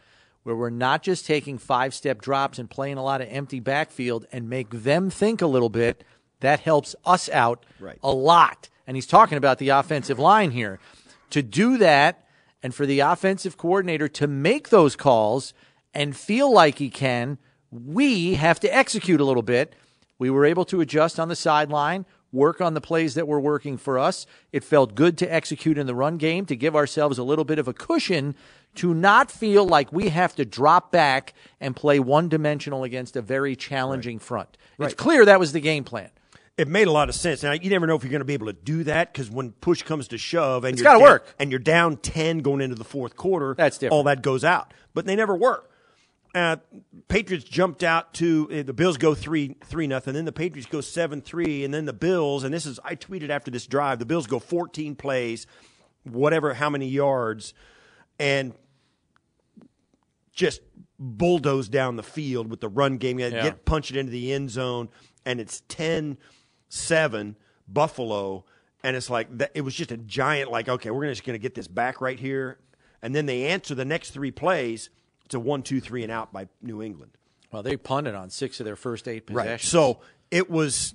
where 0.42 0.54
we're 0.54 0.70
not 0.70 1.02
just 1.02 1.26
taking 1.26 1.56
five 1.56 1.94
step 1.94 2.20
drops 2.20 2.58
and 2.58 2.68
playing 2.68 2.98
a 2.98 3.02
lot 3.02 3.22
of 3.22 3.28
empty 3.30 3.60
backfield 3.60 4.26
and 4.30 4.48
make 4.48 4.70
them 4.70 5.08
think 5.08 5.40
a 5.40 5.46
little 5.46 5.70
bit, 5.70 6.04
that 6.40 6.60
helps 6.60 6.94
us 7.06 7.28
out 7.30 7.64
right. 7.80 7.98
a 8.02 8.12
lot. 8.12 8.68
And 8.86 8.96
he's 8.96 9.06
talking 9.06 9.38
about 9.38 9.58
the 9.58 9.70
offensive 9.70 10.18
line 10.18 10.50
here. 10.50 10.78
To 11.30 11.42
do 11.42 11.78
that 11.78 12.26
and 12.62 12.74
for 12.74 12.84
the 12.84 13.00
offensive 13.00 13.56
coordinator 13.56 14.08
to 14.08 14.26
make 14.26 14.68
those 14.68 14.94
calls 14.94 15.54
and 15.94 16.14
feel 16.14 16.52
like 16.52 16.78
he 16.78 16.90
can, 16.90 17.38
we 17.70 18.34
have 18.34 18.60
to 18.60 18.74
execute 18.74 19.20
a 19.20 19.24
little 19.24 19.42
bit. 19.42 19.74
We 20.18 20.30
were 20.30 20.44
able 20.44 20.64
to 20.66 20.80
adjust 20.80 21.18
on 21.18 21.28
the 21.28 21.36
sideline 21.36 22.04
work 22.34 22.60
on 22.60 22.74
the 22.74 22.80
plays 22.80 23.14
that 23.14 23.28
were 23.28 23.40
working 23.40 23.78
for 23.78 23.98
us. 23.98 24.26
It 24.52 24.64
felt 24.64 24.94
good 24.94 25.16
to 25.18 25.32
execute 25.32 25.78
in 25.78 25.86
the 25.86 25.94
run 25.94 26.18
game 26.18 26.44
to 26.46 26.56
give 26.56 26.76
ourselves 26.76 27.16
a 27.18 27.22
little 27.22 27.44
bit 27.44 27.58
of 27.58 27.68
a 27.68 27.72
cushion 27.72 28.34
to 28.74 28.92
not 28.92 29.30
feel 29.30 29.64
like 29.66 29.92
we 29.92 30.08
have 30.08 30.34
to 30.36 30.44
drop 30.44 30.90
back 30.90 31.32
and 31.60 31.76
play 31.76 32.00
one 32.00 32.28
dimensional 32.28 32.84
against 32.84 33.16
a 33.16 33.22
very 33.22 33.54
challenging 33.54 34.16
right. 34.16 34.22
front. 34.22 34.58
Right. 34.76 34.86
It's 34.86 34.94
clear 34.94 35.24
that 35.24 35.38
was 35.38 35.52
the 35.52 35.60
game 35.60 35.84
plan. 35.84 36.10
It 36.56 36.68
made 36.68 36.86
a 36.86 36.92
lot 36.92 37.08
of 37.08 37.14
sense. 37.14 37.42
Now 37.42 37.52
you 37.52 37.70
never 37.70 37.86
know 37.86 37.96
if 37.96 38.04
you're 38.04 38.10
going 38.10 38.20
to 38.20 38.24
be 38.24 38.34
able 38.34 38.46
to 38.46 38.52
do 38.52 38.84
that 38.84 39.12
because 39.12 39.30
when 39.30 39.52
push 39.52 39.82
comes 39.82 40.08
to 40.08 40.18
shove, 40.18 40.64
and 40.64 40.74
it's 40.74 40.82
got 40.82 40.98
to 40.98 41.00
work, 41.00 41.34
and 41.38 41.50
you're 41.50 41.58
down 41.58 41.96
ten 41.96 42.38
going 42.38 42.60
into 42.60 42.76
the 42.76 42.84
fourth 42.84 43.16
quarter, 43.16 43.54
that's 43.54 43.78
different. 43.78 43.92
All 43.92 44.04
that 44.04 44.22
goes 44.22 44.44
out, 44.44 44.72
but 44.92 45.04
they 45.04 45.16
never 45.16 45.34
work 45.34 45.68
uh, 46.34 46.56
Patriots 47.06 47.44
jumped 47.44 47.82
out 47.84 48.12
to 48.14 48.48
uh, 48.52 48.62
the 48.62 48.72
Bills 48.72 48.96
go 48.96 49.14
three 49.14 49.56
three 49.64 49.86
nothing, 49.86 50.14
then 50.14 50.24
the 50.24 50.32
Patriots 50.32 50.68
go 50.68 50.80
seven 50.80 51.20
three, 51.20 51.64
and 51.64 51.72
then 51.72 51.84
the 51.84 51.92
Bills 51.92 52.42
and 52.42 52.52
this 52.52 52.66
is 52.66 52.80
I 52.84 52.96
tweeted 52.96 53.30
after 53.30 53.50
this 53.50 53.66
drive 53.66 54.00
the 54.00 54.06
Bills 54.06 54.26
go 54.26 54.40
fourteen 54.40 54.96
plays, 54.96 55.46
whatever 56.02 56.54
how 56.54 56.68
many 56.68 56.88
yards, 56.88 57.54
and 58.18 58.52
just 60.32 60.60
bulldoze 60.98 61.68
down 61.68 61.96
the 61.96 62.02
field 62.02 62.50
with 62.50 62.60
the 62.60 62.68
run 62.68 62.96
game. 62.98 63.20
Yeah. 63.20 63.30
Get 63.30 63.64
punch 63.64 63.90
it 63.90 63.96
into 63.96 64.10
the 64.10 64.32
end 64.32 64.50
zone, 64.50 64.88
and 65.24 65.40
it's 65.40 65.62
10-7 65.68 67.36
Buffalo, 67.68 68.44
and 68.82 68.96
it's 68.96 69.08
like 69.08 69.38
that, 69.38 69.52
it 69.54 69.60
was 69.60 69.74
just 69.74 69.92
a 69.92 69.96
giant 69.96 70.50
like 70.50 70.68
okay 70.68 70.90
we're 70.90 71.06
just 71.06 71.24
going 71.24 71.34
to 71.34 71.42
get 71.42 71.54
this 71.54 71.68
back 71.68 72.00
right 72.00 72.18
here, 72.18 72.58
and 73.02 73.14
then 73.14 73.26
they 73.26 73.44
answer 73.46 73.76
the 73.76 73.84
next 73.84 74.10
three 74.10 74.32
plays 74.32 74.90
it's 75.24 75.34
a 75.34 75.40
one, 75.40 75.62
two, 75.62 75.80
three, 75.80 76.02
and 76.02 76.12
out 76.12 76.32
by 76.32 76.48
New 76.62 76.82
England. 76.82 77.12
Well, 77.52 77.62
they 77.62 77.76
punted 77.76 78.14
on 78.14 78.30
six 78.30 78.60
of 78.60 78.66
their 78.66 78.76
first 78.76 79.06
eight 79.06 79.26
possessions. 79.26 79.48
Right. 79.48 79.60
So 79.60 80.00
it 80.30 80.50
was 80.50 80.94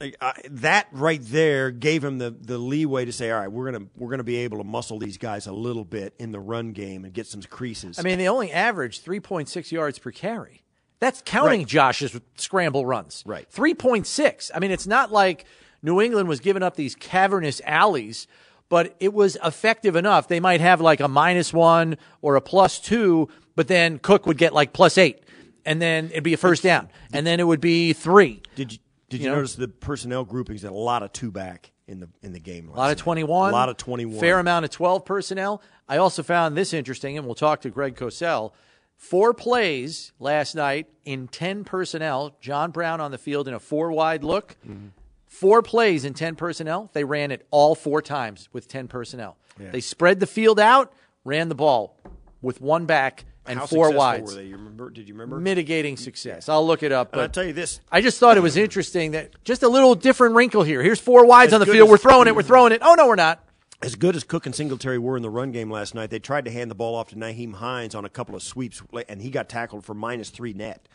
uh, 0.00 0.32
that 0.50 0.88
right 0.92 1.20
there 1.22 1.70
gave 1.70 2.02
him 2.02 2.18
the, 2.18 2.30
the 2.30 2.58
leeway 2.58 3.04
to 3.04 3.12
say, 3.12 3.30
all 3.30 3.40
right, 3.40 3.52
we're 3.52 3.70
gonna 3.70 3.86
we're 3.96 4.10
gonna 4.10 4.24
be 4.24 4.36
able 4.36 4.58
to 4.58 4.64
muscle 4.64 4.98
these 4.98 5.18
guys 5.18 5.46
a 5.46 5.52
little 5.52 5.84
bit 5.84 6.14
in 6.18 6.32
the 6.32 6.40
run 6.40 6.72
game 6.72 7.04
and 7.04 7.12
get 7.12 7.26
some 7.26 7.42
creases. 7.42 7.98
I 7.98 8.02
mean, 8.02 8.18
they 8.18 8.28
only 8.28 8.50
averaged 8.50 9.02
three 9.02 9.20
point 9.20 9.48
six 9.48 9.70
yards 9.70 9.98
per 9.98 10.10
carry. 10.10 10.64
That's 11.00 11.22
counting 11.24 11.60
Right. 11.60 11.66
Josh's 11.66 12.20
scramble 12.36 12.84
runs. 12.84 13.22
Right. 13.26 13.50
3.6. 13.50 14.50
I 14.54 14.58
mean, 14.58 14.70
it's 14.70 14.86
not 14.86 15.10
like 15.10 15.46
New 15.82 15.98
England 16.00 16.28
was 16.28 16.40
giving 16.40 16.62
up 16.62 16.76
these 16.76 16.94
cavernous 16.94 17.62
alleys, 17.64 18.26
but 18.70 18.96
it 19.00 19.12
was 19.12 19.36
effective 19.44 19.96
enough. 19.96 20.28
They 20.28 20.40
might 20.40 20.62
have 20.62 20.80
like 20.80 21.00
a 21.00 21.08
minus 21.08 21.52
one 21.52 21.98
or 22.22 22.36
a 22.36 22.40
plus 22.40 22.80
two, 22.80 23.28
but 23.54 23.68
then 23.68 23.98
Cook 23.98 24.26
would 24.26 24.38
get 24.38 24.54
like 24.54 24.72
plus 24.72 24.96
eight. 24.96 25.22
And 25.66 25.82
then 25.82 26.06
it'd 26.06 26.24
be 26.24 26.32
a 26.32 26.38
first 26.38 26.62
down. 26.62 26.88
And 27.12 27.26
then 27.26 27.38
it 27.38 27.46
would 27.46 27.60
be 27.60 27.92
three. 27.92 28.40
Did 28.56 28.72
you 28.72 28.78
did 29.10 29.20
you, 29.20 29.24
You 29.24 29.30
know? 29.30 29.36
notice 29.36 29.56
the 29.56 29.68
personnel 29.68 30.24
groupings? 30.24 30.62
had 30.62 30.70
A 30.70 30.74
lot 30.74 31.02
of 31.02 31.12
two 31.12 31.30
back 31.30 31.72
in 31.86 32.00
the 32.00 32.08
in 32.22 32.32
the 32.32 32.40
game. 32.40 32.68
A 32.70 32.76
lot 32.76 32.90
of 32.92 32.96
21. 32.96 33.50
A 33.50 33.52
lot 33.52 33.68
of 33.68 33.76
twenty 33.76 34.06
one. 34.06 34.18
Fair 34.20 34.38
amount 34.38 34.64
of 34.64 34.70
12 34.70 35.04
personnel. 35.04 35.60
I 35.88 35.96
also 35.98 36.22
found 36.22 36.56
this 36.56 36.72
interesting, 36.72 37.18
and 37.18 37.26
we'll 37.26 37.34
talk 37.34 37.60
to 37.62 37.70
Greg 37.70 37.96
Cosell. 37.96 38.52
Four 38.96 39.34
plays 39.34 40.12
last 40.20 40.54
night 40.54 40.86
in 41.04 41.26
10 41.26 41.64
personnel. 41.64 42.36
John 42.40 42.70
Brown 42.70 43.00
on 43.00 43.10
the 43.10 43.18
field 43.18 43.48
in 43.48 43.54
a 43.54 43.58
four 43.58 43.90
wide 43.90 44.22
look. 44.22 44.56
Mm-hmm. 44.66 44.88
Four 45.30 45.62
plays 45.62 46.04
in 46.04 46.12
10 46.12 46.34
personnel. 46.34 46.90
They 46.92 47.04
ran 47.04 47.30
it 47.30 47.46
all 47.52 47.76
four 47.76 48.02
times 48.02 48.48
with 48.52 48.66
10 48.68 48.88
personnel. 48.88 49.36
They 49.58 49.80
spread 49.80 50.18
the 50.20 50.26
field 50.26 50.58
out, 50.58 50.92
ran 51.24 51.48
the 51.48 51.54
ball 51.54 51.96
with 52.42 52.60
one 52.60 52.84
back 52.86 53.24
and 53.46 53.58
How 53.58 53.66
four 53.66 53.86
successful 53.86 53.98
wides. 53.98 54.34
Were 54.34 54.40
they? 54.42 54.48
You 54.48 54.56
remember? 54.56 54.90
Did 54.90 55.06
you 55.08 55.14
remember? 55.14 55.38
Mitigating 55.38 55.96
success. 55.96 56.48
I'll 56.48 56.66
look 56.66 56.82
it 56.82 56.90
up. 56.92 57.12
And 57.12 57.20
I'll 57.22 57.28
But 57.28 57.34
tell 57.34 57.44
you 57.44 57.52
this. 57.52 57.80
I 57.92 58.00
just 58.00 58.18
thought 58.18 58.36
it 58.36 58.40
was 58.40 58.56
interesting 58.56 59.12
that 59.12 59.30
just 59.44 59.62
a 59.62 59.68
little 59.68 59.94
different 59.94 60.34
wrinkle 60.34 60.62
here. 60.64 60.82
Here's 60.82 60.98
four 61.00 61.24
wides 61.26 61.52
on 61.52 61.60
the 61.60 61.66
field. 61.66 61.86
as- 61.86 61.90
We're 61.90 61.96
throwing 61.98 62.26
it. 62.26 62.34
We're 62.34 62.42
throwing 62.42 62.72
it. 62.72 62.80
Oh, 62.82 62.94
no, 62.94 63.06
we're 63.06 63.14
not. 63.14 63.44
As 63.82 63.94
good 63.94 64.16
as 64.16 64.24
Cook 64.24 64.46
and 64.46 64.54
Singletary 64.54 64.98
were 64.98 65.16
in 65.16 65.22
the 65.22 65.30
run 65.30 65.52
game 65.52 65.70
last 65.70 65.94
night, 65.94 66.10
they 66.10 66.18
tried 66.18 66.44
to 66.46 66.50
hand 66.50 66.70
the 66.70 66.74
ball 66.74 66.94
off 66.94 67.08
to 67.10 67.16
Nyheim 67.16 67.54
Hines 67.54 67.94
on 67.94 68.04
a 68.04 68.10
couple 68.10 68.34
of 68.34 68.42
sweeps, 68.42 68.82
and 69.08 69.22
he 69.22 69.30
got 69.30 69.48
tackled 69.48 69.84
for 69.84 69.94
minus 69.94 70.28
three 70.30 70.52
net 70.52 70.86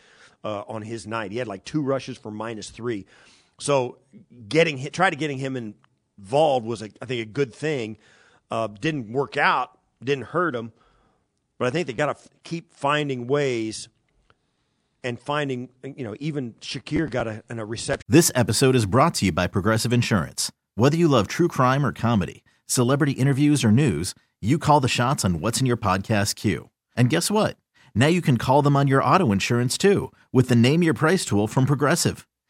uh, 0.43 0.63
on 0.67 0.81
his 0.83 1.07
night. 1.07 1.31
He 1.31 1.37
had 1.37 1.47
like 1.47 1.63
two 1.65 1.81
rushes 1.81 2.17
for 2.17 2.29
minus 2.31 2.69
three. 2.69 3.05
So 3.59 3.97
getting 4.49 4.89
try 4.91 5.09
to 5.09 5.15
getting 5.15 5.37
him 5.37 5.75
involved 6.17 6.65
was, 6.65 6.81
a, 6.81 6.89
I 7.01 7.05
think, 7.05 7.21
a 7.21 7.25
good 7.25 7.53
thing. 7.53 7.97
Uh, 8.51 8.67
didn't 8.67 9.11
work 9.11 9.37
out, 9.37 9.77
didn't 10.03 10.25
hurt 10.25 10.55
him, 10.55 10.71
but 11.57 11.67
I 11.67 11.71
think 11.71 11.87
they 11.87 11.93
got 11.93 12.05
to 12.07 12.11
f- 12.11 12.27
keep 12.43 12.73
finding 12.73 13.27
ways 13.27 13.87
and 15.03 15.19
finding, 15.19 15.69
you 15.83 16.03
know, 16.03 16.15
even 16.19 16.53
Shakir 16.61 17.09
got 17.09 17.27
a, 17.27 17.43
a 17.49 17.65
reception. 17.65 18.03
This 18.07 18.31
episode 18.35 18.75
is 18.75 18.85
brought 18.85 19.13
to 19.15 19.25
you 19.25 19.31
by 19.31 19.47
Progressive 19.47 19.93
Insurance. 19.93 20.51
Whether 20.75 20.97
you 20.97 21.07
love 21.07 21.27
true 21.27 21.47
crime 21.47 21.85
or 21.85 21.91
comedy, 21.91 22.43
celebrity 22.67 23.13
interviews 23.13 23.63
or 23.63 23.71
news, 23.71 24.13
you 24.41 24.59
call 24.59 24.79
the 24.79 24.87
shots 24.87 25.23
on 25.23 25.39
what's 25.39 25.59
in 25.59 25.65
your 25.65 25.77
podcast 25.77 26.35
queue. 26.35 26.69
And 26.95 27.09
guess 27.09 27.31
what? 27.31 27.57
Now 27.93 28.07
you 28.07 28.21
can 28.21 28.37
call 28.37 28.61
them 28.61 28.75
on 28.75 28.87
your 28.87 29.03
auto 29.03 29.31
insurance 29.31 29.77
too 29.77 30.11
with 30.31 30.49
the 30.49 30.55
Name 30.55 30.83
Your 30.83 30.93
Price 30.93 31.23
tool 31.23 31.47
from 31.47 31.65
Progressive. 31.65 32.27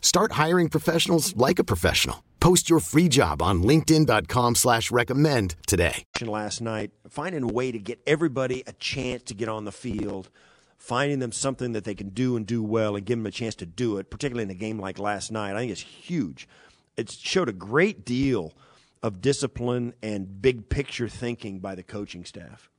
Start 0.00 0.32
hiring 0.32 0.68
professionals 0.68 1.36
like 1.36 1.58
a 1.58 1.64
professional. 1.64 2.24
Post 2.40 2.68
your 2.70 2.80
free 2.80 3.08
job 3.08 3.42
on 3.42 3.62
linkedin.com 3.62 4.54
slash 4.54 4.90
recommend 4.90 5.56
today. 5.66 6.04
last 6.20 6.60
night, 6.60 6.90
finding 7.08 7.42
a 7.42 7.46
way 7.46 7.70
to 7.70 7.78
get 7.78 8.00
everybody 8.06 8.62
a 8.66 8.72
chance 8.72 9.22
to 9.24 9.34
get 9.34 9.48
on 9.48 9.66
the 9.66 9.72
field, 9.72 10.30
finding 10.78 11.18
them 11.18 11.32
something 11.32 11.72
that 11.72 11.84
they 11.84 11.94
can 11.94 12.08
do 12.08 12.36
and 12.36 12.46
do 12.46 12.62
well, 12.62 12.96
and 12.96 13.04
give 13.04 13.18
them 13.18 13.26
a 13.26 13.30
chance 13.30 13.54
to 13.56 13.66
do 13.66 13.98
it, 13.98 14.10
particularly 14.10 14.44
in 14.44 14.50
a 14.50 14.54
game 14.54 14.78
like 14.78 14.98
last 14.98 15.30
night. 15.30 15.54
I 15.54 15.60
think 15.60 15.72
it's 15.72 15.80
huge. 15.82 16.48
It 16.96 17.10
showed 17.10 17.48
a 17.48 17.52
great 17.52 18.04
deal 18.04 18.54
of 19.02 19.20
discipline 19.20 19.94
and 20.02 20.40
big 20.40 20.68
picture 20.68 21.08
thinking 21.08 21.60
by 21.60 21.74
the 21.74 21.82
coaching 21.82 22.24
staff. 22.24 22.70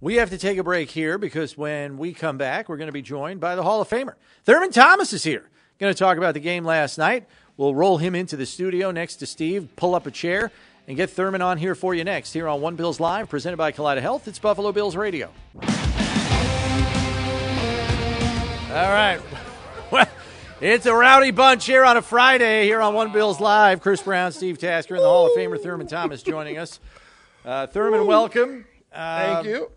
We 0.00 0.14
have 0.14 0.30
to 0.30 0.38
take 0.38 0.56
a 0.56 0.64
break 0.64 0.90
here 0.90 1.18
because 1.18 1.58
when 1.58 1.98
we 1.98 2.14
come 2.14 2.38
back, 2.38 2.68
we're 2.68 2.78
going 2.78 2.88
to 2.88 2.92
be 2.92 3.02
joined 3.02 3.40
by 3.40 3.54
the 3.54 3.62
Hall 3.62 3.82
of 3.82 3.88
Famer. 3.88 4.14
Thurman 4.44 4.70
Thomas 4.70 5.12
is 5.12 5.24
here. 5.24 5.50
Going 5.80 5.94
to 5.94 5.98
talk 5.98 6.18
about 6.18 6.34
the 6.34 6.40
game 6.40 6.66
last 6.66 6.98
night. 6.98 7.24
We'll 7.56 7.74
roll 7.74 7.96
him 7.96 8.14
into 8.14 8.36
the 8.36 8.44
studio 8.44 8.90
next 8.90 9.16
to 9.16 9.26
Steve, 9.26 9.66
pull 9.76 9.94
up 9.94 10.06
a 10.06 10.10
chair, 10.10 10.52
and 10.86 10.94
get 10.94 11.08
Thurman 11.08 11.40
on 11.40 11.56
here 11.56 11.74
for 11.74 11.94
you 11.94 12.04
next, 12.04 12.34
here 12.34 12.46
on 12.48 12.60
One 12.60 12.76
Bills 12.76 13.00
Live, 13.00 13.30
presented 13.30 13.56
by 13.56 13.72
Kaleida 13.72 14.02
Health. 14.02 14.28
It's 14.28 14.38
Buffalo 14.38 14.72
Bills 14.72 14.94
Radio. 14.94 15.30
All 15.58 15.62
right. 18.70 19.20
Well, 19.90 20.06
it's 20.60 20.86
a 20.86 20.94
rowdy 20.94 21.32
bunch 21.32 21.64
here 21.64 21.84
on 21.84 21.96
a 21.96 22.02
Friday 22.02 22.62
here 22.64 22.80
on 22.80 22.94
One 22.94 23.10
Bills 23.10 23.40
Live. 23.40 23.80
Chris 23.80 24.00
Brown, 24.02 24.30
Steve 24.30 24.56
Tasker, 24.56 24.94
and 24.94 25.02
the 25.02 25.08
Hall 25.08 25.26
of 25.26 25.32
Famer 25.32 25.60
Thurman 25.60 25.88
Thomas 25.88 26.22
joining 26.22 26.58
us. 26.58 26.78
Uh, 27.44 27.66
Thurman, 27.66 28.06
welcome. 28.06 28.66
Thank 28.92 29.46
you. 29.46 29.70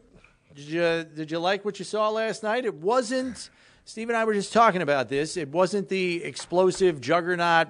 Did 0.54 0.66
you 0.66 1.06
did 1.16 1.32
you 1.32 1.40
like 1.40 1.66
what 1.66 1.80
you 1.80 1.86
saw 1.86 2.10
last 2.10 2.44
night? 2.44 2.66
It 2.66 2.76
wasn't. 2.76 3.50
Steve 3.86 4.10
and 4.10 4.18
I 4.18 4.24
were 4.24 4.34
just 4.34 4.54
talking 4.54 4.82
about 4.82 5.10
this. 5.10 5.36
It 5.36 5.50
wasn't 5.50 5.90
the 5.90 6.24
explosive 6.24 7.02
juggernaut, 7.02 7.68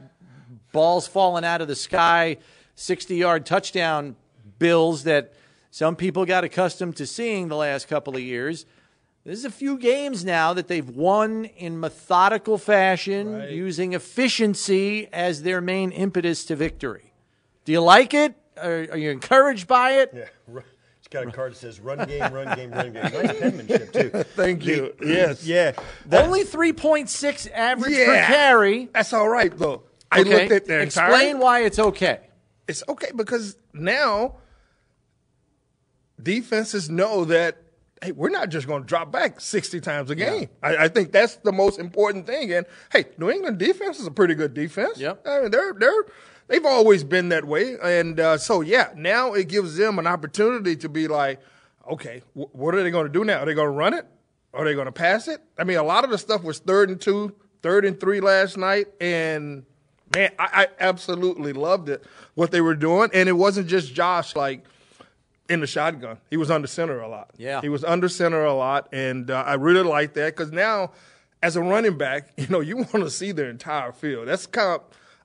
balls 0.71 1.07
falling 1.07 1.43
out 1.43 1.61
of 1.61 1.67
the 1.67 1.75
sky, 1.75 2.37
sixty-yard 2.75 3.45
touchdown 3.45 4.15
bills 4.59 5.03
that 5.03 5.33
some 5.71 5.95
people 5.95 6.25
got 6.25 6.43
accustomed 6.43 6.95
to 6.97 7.07
seeing 7.07 7.47
the 7.47 7.55
last 7.55 7.87
couple 7.87 8.15
of 8.15 8.21
years. 8.21 8.65
There's 9.25 9.45
a 9.45 9.49
few 9.49 9.77
games 9.77 10.23
now 10.23 10.53
that 10.53 10.67
they've 10.67 10.87
won 10.87 11.45
in 11.45 11.79
methodical 11.79 12.57
fashion, 12.57 13.47
using 13.49 13.93
efficiency 13.93 15.07
as 15.11 15.41
their 15.43 15.61
main 15.61 15.91
impetus 15.91 16.45
to 16.45 16.55
victory. 16.55 17.13
Do 17.65 17.71
you 17.71 17.81
like 17.81 18.13
it? 18.13 18.35
Are, 18.61 18.85
are 18.91 18.97
you 18.97 19.09
encouraged 19.09 19.67
by 19.67 19.93
it? 19.93 20.11
Yeah, 20.13 20.25
it's 20.57 20.67
got 21.13 21.27
a 21.27 21.31
card 21.31 21.53
that 21.53 21.57
says 21.57 21.79
"Run 21.79 22.05
game, 22.07 22.21
run 22.33 22.55
game, 22.55 22.71
run 22.71 22.91
game." 22.91 23.03
Nice 23.03 23.39
penmanship 23.39 23.93
too. 23.93 24.09
Thank 24.35 24.65
you. 24.65 24.93
yes. 25.01 25.45
Yeah, 25.45 25.71
Only 26.11 26.43
3.6 26.43 27.49
average 27.53 27.95
per 27.95 28.25
carry. 28.25 28.89
That's 28.93 29.13
all 29.13 29.29
right 29.29 29.55
though. 29.57 29.83
I 30.11 30.19
Okay. 30.21 30.29
looked 30.41 30.51
at 30.51 30.65
their 30.65 30.81
entire. 30.81 31.09
Explain 31.09 31.39
why 31.39 31.61
it's 31.63 31.79
okay. 31.79 32.19
It's 32.67 32.83
okay 32.89 33.11
because 33.15 33.55
now 33.73 34.35
defenses 36.21 36.89
know 36.89 37.25
that 37.25 37.57
hey, 38.01 38.11
we're 38.11 38.29
not 38.29 38.49
just 38.49 38.67
going 38.67 38.81
to 38.83 38.87
drop 38.87 39.11
back 39.11 39.39
sixty 39.39 39.79
times 39.79 40.09
a 40.11 40.15
game. 40.15 40.49
I, 40.61 40.75
I 40.77 40.87
think 40.87 41.11
that's 41.11 41.35
the 41.37 41.51
most 41.51 41.79
important 41.79 42.27
thing. 42.27 42.51
And 42.53 42.65
hey, 42.91 43.05
New 43.17 43.29
England 43.29 43.57
defense 43.59 43.99
is 43.99 44.07
a 44.07 44.11
pretty 44.11 44.35
good 44.35 44.53
defense. 44.53 44.97
Yep. 44.99 45.25
I 45.27 45.41
mean, 45.41 45.51
they're 45.51 45.73
they're 45.73 46.03
they've 46.47 46.65
always 46.65 47.03
been 47.03 47.29
that 47.29 47.45
way. 47.45 47.75
And 47.81 48.19
uh, 48.19 48.37
so 48.37 48.61
yeah, 48.61 48.89
now 48.95 49.33
it 49.33 49.47
gives 49.47 49.77
them 49.77 49.99
an 49.99 50.07
opportunity 50.07 50.75
to 50.77 50.89
be 50.89 51.07
like, 51.07 51.39
okay, 51.89 52.21
wh- 52.33 52.53
what 52.55 52.75
are 52.75 52.83
they 52.83 52.91
going 52.91 53.05
to 53.07 53.11
do 53.11 53.23
now? 53.23 53.39
Are 53.39 53.45
they 53.45 53.53
going 53.53 53.67
to 53.67 53.71
run 53.71 53.93
it? 53.93 54.05
Are 54.53 54.63
they 54.63 54.73
going 54.73 54.85
to 54.85 54.91
pass 54.91 55.27
it? 55.27 55.41
I 55.57 55.63
mean, 55.63 55.77
a 55.77 55.83
lot 55.83 56.03
of 56.03 56.09
the 56.11 56.17
stuff 56.17 56.43
was 56.43 56.59
third 56.59 56.89
and 56.89 57.01
two, 57.01 57.35
third 57.61 57.85
and 57.85 57.99
three 57.99 58.19
last 58.19 58.55
night, 58.55 58.87
and 59.01 59.65
man, 60.15 60.31
I, 60.37 60.63
I 60.63 60.67
absolutely 60.79 61.53
loved 61.53 61.89
it 61.89 62.03
what 62.35 62.51
they 62.51 62.61
were 62.61 62.75
doing, 62.75 63.09
and 63.13 63.27
it 63.27 63.33
wasn't 63.33 63.67
just 63.67 63.95
Josh 63.95 64.35
like 64.35 64.63
in 65.49 65.59
the 65.59 65.67
shotgun. 65.67 66.17
He 66.29 66.37
was 66.37 66.51
under 66.51 66.67
center 66.67 66.99
a 66.99 67.07
lot. 67.07 67.31
Yeah. 67.37 67.61
he 67.61 67.69
was 67.69 67.83
under 67.83 68.07
center 68.07 68.45
a 68.45 68.53
lot, 68.53 68.89
and 68.93 69.31
uh, 69.31 69.43
I 69.45 69.55
really 69.55 69.81
like 69.81 70.13
that 70.13 70.35
because 70.35 70.51
now 70.51 70.91
as 71.41 71.55
a 71.55 71.61
running 71.61 71.97
back, 71.97 72.29
you 72.37 72.47
know, 72.47 72.59
you 72.59 72.77
want 72.77 72.91
to 72.93 73.09
see 73.09 73.31
the 73.31 73.47
entire 73.47 73.91
field. 73.91 74.27
That's 74.27 74.45
kind 74.45 74.79
of 74.81 74.81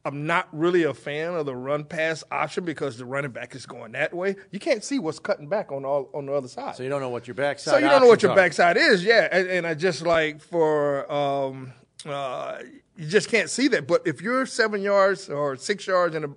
I'm 0.09 0.27
not 0.27 0.49
really 0.53 0.85
a 0.85 0.95
fan 0.95 1.35
of 1.35 1.45
the 1.47 1.55
run 1.55 1.85
pass 1.85 2.25
option 2.31 2.65
because 2.65 2.97
the 2.97 3.05
running 3.05 3.31
back 3.31 3.55
is 3.55 3.67
going 3.67 3.93
that 3.93 4.15
way. 4.15 4.37
You 4.51 4.59
can't 4.59 4.83
see 4.83 4.99
what's 4.99 5.19
cutting 5.19 5.49
back 5.49 5.71
on 5.71 5.85
all 5.85 6.09
on 6.15 6.27
the 6.27 6.33
other 6.33 6.49
side. 6.49 6.77
So 6.77 6.83
you 6.83 6.89
don't 6.89 7.01
know 7.03 7.11
what 7.11 7.29
your 7.29 7.35
backside. 7.35 7.73
So 7.75 7.79
you 7.79 7.89
don't 7.89 8.01
know 8.01 8.09
what 8.09 8.23
your 8.23 8.33
are. 8.33 8.37
backside 8.37 8.77
is, 8.79 9.05
yeah. 9.05 9.29
And, 9.31 9.49
and 9.49 9.67
I 9.67 9.75
just 9.75 10.03
like 10.07 10.41
for 10.41 11.11
um, 11.13 11.73
uh, 12.07 12.59
you 12.97 13.07
just 13.07 13.29
can't 13.29 13.51
see 13.51 13.69
that. 13.69 13.87
But 13.87 14.07
if 14.07 14.23
you're 14.23 14.47
seven 14.47 14.81
yards 14.81 15.29
or 15.29 15.57
six 15.57 15.87
yards 15.87 16.15
in 16.17 16.25
a, 16.25 16.29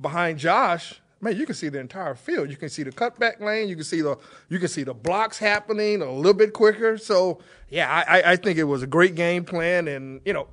behind 0.00 0.38
Josh, 0.38 1.00
man, 1.20 1.36
you 1.36 1.46
can 1.46 1.54
see 1.54 1.68
the 1.68 1.80
entire 1.80 2.14
field. 2.14 2.50
You 2.50 2.56
can 2.56 2.68
see 2.68 2.82
the 2.82 2.92
cutback 2.92 3.40
lane. 3.40 3.68
You 3.68 3.74
can 3.76 3.84
see 3.84 4.00
the 4.02 4.16
you 4.48 4.58
can 4.58 4.68
see 4.68 4.82
the 4.84 4.94
blocks 4.94 5.38
happening 5.38 6.02
a 6.02 6.12
little 6.12 6.34
bit 6.34 6.52
quicker. 6.52 6.98
So 6.98 7.38
yeah, 7.70 7.90
I, 7.90 8.18
I- 8.20 8.32
I 8.32 8.36
think 8.36 8.58
it 8.58 8.64
was 8.64 8.82
a 8.82 8.86
great 8.86 9.14
game 9.14 9.44
plan. 9.44 9.88
And 9.88 10.20
you 10.24 10.32
know, 10.32 10.48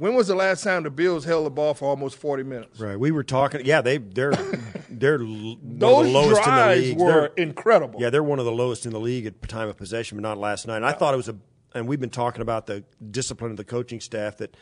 when 0.00 0.14
was 0.14 0.28
the 0.28 0.34
last 0.34 0.64
time 0.64 0.82
the 0.82 0.90
Bills 0.90 1.24
held 1.24 1.44
the 1.46 1.50
ball 1.50 1.74
for 1.74 1.84
almost 1.88 2.16
forty 2.16 2.42
minutes? 2.42 2.80
Right. 2.80 2.98
We 2.98 3.10
were 3.10 3.22
talking. 3.22 3.64
Yeah, 3.64 3.80
they 3.82 3.98
they're 3.98 4.32
they're 4.88 5.20
l- 5.20 5.26
one 5.26 5.58
of 5.74 5.78
Those 5.78 6.06
the 6.06 6.12
lowest 6.12 6.28
in 6.28 6.34
the 6.34 6.42
drives 6.42 6.80
league. 6.80 6.98
were 6.98 7.06
They're- 7.12 7.32
incredible. 7.36 8.00
Yeah, 8.00 8.10
they're 8.10 8.22
one 8.22 8.38
of 8.38 8.44
the 8.46 8.52
lowest 8.52 8.86
in 8.86 8.92
the 8.92 9.00
league 9.00 9.26
at 9.26 9.40
time 9.48 9.68
of 9.68 9.76
possession, 9.76 10.16
but 10.18 10.22
not 10.22 10.38
last 10.38 10.66
night. 10.66 10.76
And 10.76 10.86
I 10.86 10.92
thought 10.92 11.14
it 11.14 11.18
was 11.18 11.28
a, 11.28 11.36
and 11.74 11.86
we've 11.86 12.00
been 12.00 12.10
talking 12.10 12.42
about 12.42 12.66
the 12.66 12.82
discipline 13.10 13.50
of 13.50 13.56
the 13.58 13.64
coaching 13.64 14.00
staff 14.00 14.38
that, 14.38 14.56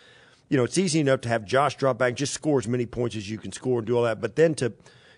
you 0.48 0.56
know, 0.56 0.64
it's 0.64 0.76
easy 0.78 1.00
enough 1.00 1.20
to 1.22 1.28
have 1.28 1.44
Josh 1.44 1.76
drop 1.76 1.98
back, 1.98 2.14
just 2.16 2.34
score 2.34 2.58
as 2.58 2.66
many 2.68 2.84
points 2.86 3.14
as 3.16 3.30
you 3.30 3.38
can 3.38 3.52
score 3.52 3.78
and 3.78 3.86
do 3.86 3.96
all 3.96 4.02
that, 4.04 4.20
but 4.20 4.36
then 4.36 4.54
to 4.56 4.72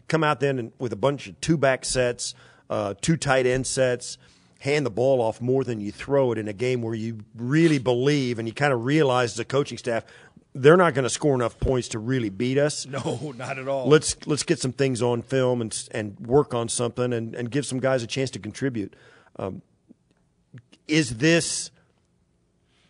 come 0.09 0.23
out 0.23 0.41
then 0.41 0.59
and 0.59 0.73
with 0.79 0.93
a 0.93 0.97
bunch 0.97 1.29
of 1.29 1.41
two 1.41 1.57
back 1.57 1.85
sets, 1.85 2.35
uh, 2.69 2.95
two 3.01 3.17
tight 3.17 3.47
end 3.47 3.67
sets, 3.67 4.19
hand 4.61 4.87
the 4.87 4.91
ball 4.91 5.21
off 5.21 5.41
more 5.41 5.65
than 5.65 5.81
you 5.81 5.91
throw 5.91 6.33
it 6.33 6.39
in 6.39 6.47
a 6.47 6.53
game 6.53 6.83
where 6.83 6.95
you 6.95 7.19
really 7.35 7.79
believe 7.79 8.39
and 8.39 8.47
you 8.47 8.55
kind 8.55 8.73
of 8.73 8.85
realize 8.85 9.33
as 9.33 9.39
a 9.39 9.45
coaching 9.45 9.79
staff 9.79 10.05
they're 10.55 10.77
not 10.77 10.95
going 10.95 11.05
to 11.05 11.11
score 11.11 11.35
enough 11.35 11.59
points 11.61 11.89
to 11.89 11.99
really 11.99 12.29
beat 12.29 12.59
us. 12.59 12.87
No, 12.91 13.33
not 13.37 13.59
at 13.59 13.69
all. 13.69 13.89
Let's 13.89 14.17
let's 14.27 14.43
get 14.43 14.59
some 14.59 14.73
things 14.73 15.01
on 15.01 15.23
film 15.23 15.61
and 15.61 15.89
and 15.93 16.19
work 16.19 16.55
on 16.55 16.69
something 16.69 17.13
and, 17.13 17.35
and 17.35 17.51
give 17.51 17.65
some 17.65 17.79
guys 17.79 18.03
a 18.03 18.07
chance 18.07 18.31
to 18.33 18.39
contribute. 18.41 18.95
Um, 19.37 19.63
is 20.89 21.19
this, 21.19 21.71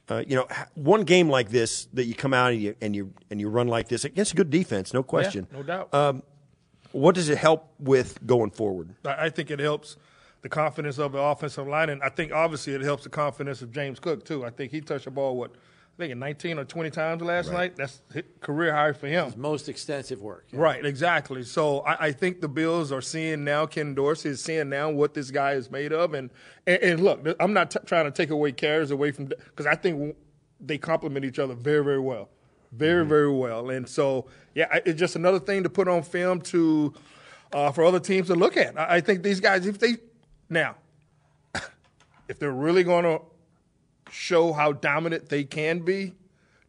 uh, 0.09 0.25
you 0.27 0.37
know, 0.37 0.49
one 0.75 1.05
game 1.05 1.29
like 1.29 1.51
this 1.51 1.87
that 1.93 2.07
you 2.07 2.15
come 2.15 2.33
out 2.33 2.53
and 2.53 2.63
you 2.63 2.75
and 2.81 2.97
you 2.97 3.13
and 3.31 3.41
you 3.41 3.51
run 3.51 3.69
like 3.69 3.89
this 3.89 4.05
against 4.07 4.33
a 4.33 4.37
good 4.37 4.49
defense, 4.49 4.95
no 4.95 5.03
question, 5.03 5.47
no 5.53 5.63
doubt. 5.63 5.93
Um, 5.93 6.23
what 6.93 7.15
does 7.15 7.29
it 7.29 7.37
help 7.37 7.71
with 7.79 8.27
going 8.27 8.51
forward? 8.51 8.95
I 9.05 9.27
I 9.27 9.31
think 9.31 9.51
it 9.51 9.61
helps 9.61 9.99
the 10.43 10.49
confidence 10.49 10.99
of 10.99 11.13
the 11.13 11.19
offensive 11.19 11.67
line, 11.69 11.91
and 11.91 12.03
I 12.03 12.09
think 12.09 12.33
obviously 12.33 12.73
it 12.75 12.81
helps 12.83 13.05
the 13.05 13.11
confidence 13.11 13.63
of 13.63 13.71
James 13.73 14.01
Cook 14.01 14.25
too. 14.25 14.45
I 14.45 14.51
think 14.51 14.73
he 14.73 14.81
touched 14.81 15.05
the 15.05 15.11
ball 15.11 15.37
what 15.37 15.53
I 15.53 16.05
think 16.07 16.17
19 16.17 16.59
or 16.59 16.65
20 16.65 16.89
times 16.91 17.21
last 17.21 17.53
night. 17.53 17.77
That's 17.77 18.01
career 18.41 18.75
high 18.75 18.93
for 18.93 19.07
him. 19.07 19.35
Most 19.37 19.69
extensive 19.69 20.23
work. 20.23 20.47
yeah. 20.51 20.59
Right, 20.61 20.87
exactly. 20.87 21.43
So 21.43 21.81
I, 21.81 22.07
I 22.07 22.13
think 22.13 22.41
the 22.41 22.49
Bills 22.49 22.91
are 22.91 23.03
seeing 23.03 23.45
now. 23.45 23.67
Ken 23.67 23.95
Dorsey 23.95 24.31
is 24.31 24.43
seeing 24.43 24.71
now 24.71 24.89
what 24.89 25.13
this 25.13 25.31
guy 25.31 25.53
is 25.53 25.71
made 25.71 25.93
of, 25.93 26.15
and 26.15 26.31
and, 26.67 26.83
and 26.83 27.05
look, 27.05 27.27
I'm 27.39 27.53
not 27.53 27.71
t- 27.73 27.81
trying 27.85 28.07
to 28.07 28.11
take 28.11 28.31
away 28.31 28.53
carries 28.53 28.91
away 28.91 29.11
from 29.13 29.27
because 29.27 29.67
I 29.67 29.75
think 29.75 30.17
they 30.59 30.79
complement 30.79 31.25
each 31.27 31.39
other 31.39 31.55
very, 31.55 31.85
very 31.85 32.01
well, 32.01 32.31
very, 32.73 33.05
very 33.05 33.31
well. 33.31 33.69
And 33.69 33.87
so 33.87 34.27
yeah, 34.55 34.69
I- 34.73 34.83
it's 34.87 34.99
just 34.99 35.17
another 35.17 35.39
thing 35.41 35.65
to 35.65 35.69
put 35.71 35.87
on 35.87 36.03
film 36.03 36.41
to 36.43 36.95
uh, 37.53 37.73
for 37.73 37.85
other 37.85 38.01
teams 38.01 38.29
to 38.29 38.35
look 38.35 38.57
at. 38.57 38.79
I, 38.79 38.97
I 38.97 39.01
think 39.03 39.23
these 39.23 39.41
guys, 39.41 39.67
if 39.67 39.79
they 39.79 39.97
now, 40.51 40.77
if 42.29 42.39
they're 42.39 42.51
really 42.53 42.85
going 42.85 43.05
to 43.05 43.21
show 44.11 44.53
how 44.53 44.73
dominant 44.73 45.29
they 45.29 45.45
can 45.45 45.81
be, 45.81 46.15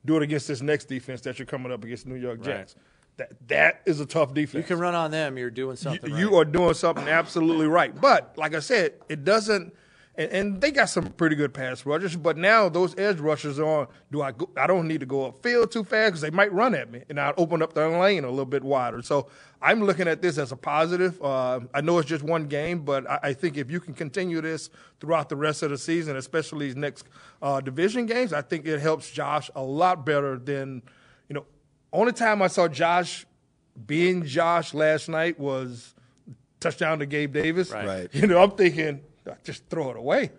do 0.06 0.18
it 0.18 0.24
against 0.24 0.48
this 0.48 0.62
next 0.62 0.86
defense 0.86 1.22
that 1.22 1.40
you're 1.40 1.46
coming 1.46 1.72
up 1.72 1.84
against 1.84 2.08
New 2.08 2.16
York 2.16 2.42
Jets. 2.42 2.76
That 3.18 3.32
that 3.48 3.82
is 3.86 4.00
a 4.00 4.06
tough 4.06 4.34
defense. 4.34 4.64
You 4.64 4.68
can 4.68 4.80
run 4.80 4.96
on 4.96 5.12
them. 5.12 5.38
You're 5.38 5.52
doing 5.52 5.76
something. 5.76 6.16
you 6.16 6.32
right. 6.32 6.42
are 6.42 6.46
doing 6.46 6.74
something 6.74 7.08
absolutely 7.08 7.68
right. 7.68 8.00
But 8.00 8.38
like 8.38 8.56
I 8.56 8.60
said, 8.60 8.94
it 9.10 9.24
doesn't. 9.24 9.74
And, 10.16 10.32
and 10.32 10.62
they 10.62 10.72
got 10.72 10.90
some 10.90 11.06
pretty 11.06 11.36
good 11.36 11.54
pass 11.54 11.86
rushers. 11.86 12.16
But 12.16 12.38
now 12.38 12.68
those 12.68 12.98
edge 12.98 13.20
rushers 13.20 13.60
are 13.60 13.66
on. 13.66 13.88
Do 14.12 14.22
I? 14.22 14.32
Go, 14.32 14.50
I 14.58 14.68
don't 14.68 14.88
need 14.88 15.00
to 15.00 15.06
go 15.06 15.32
upfield 15.32 15.72
too 15.72 15.84
fast 15.84 16.12
because 16.12 16.22
they 16.22 16.30
might 16.30 16.52
run 16.52 16.76
at 16.76 16.92
me, 16.92 17.04
and 17.10 17.20
I'll 17.20 17.34
open 17.38 17.62
up 17.62 17.74
the 17.74 17.88
lane 17.88 18.24
a 18.24 18.30
little 18.30 18.46
bit 18.46 18.64
wider. 18.64 19.02
So 19.02 19.28
I'm 19.62 19.84
looking 19.84 20.08
at 20.08 20.22
this 20.22 20.38
as 20.38 20.52
a 20.52 20.58
positive. 20.58 21.22
Uh, 21.22 21.62
I 21.74 21.82
know 21.82 21.98
it's 22.00 22.10
just 22.10 22.24
one 22.24 22.48
game, 22.48 22.80
but 22.80 23.10
I, 23.10 23.20
I 23.24 23.34
think 23.34 23.58
if 23.58 23.72
you 23.72 23.80
can 23.80 23.94
continue 23.94 24.42
this 24.42 24.70
throughout 25.00 25.30
the 25.30 25.38
rest 25.38 25.64
of 25.64 25.70
the 25.70 25.78
season, 25.78 26.18
especially 26.18 26.68
these 26.68 26.76
next 26.76 27.08
uh, 27.42 27.62
division 27.62 28.06
games, 28.06 28.34
I 28.34 28.42
think 28.42 28.66
it 28.66 28.80
helps 28.80 29.10
Josh 29.10 29.50
a 29.56 29.62
lot 29.62 30.06
better 30.06 30.38
than 30.38 30.82
you 31.30 31.36
know. 31.36 31.46
Only 31.94 32.14
time 32.14 32.42
I 32.42 32.48
saw 32.48 32.68
Josh 32.68 33.26
being 33.86 34.26
Josh 34.26 34.74
last 34.74 35.10
night 35.10 35.40
was 35.40 35.96
touchdown 36.60 37.00
to 37.00 37.06
Gabe 37.06 37.34
Davis. 37.34 37.72
Right. 37.72 37.88
Right. 37.88 38.10
You 38.14 38.28
know, 38.28 38.42
I'm 38.42 38.52
thinking 38.52 39.02
just 39.44 39.68
throw 39.70 39.92
it 39.92 39.98
away. 39.98 40.32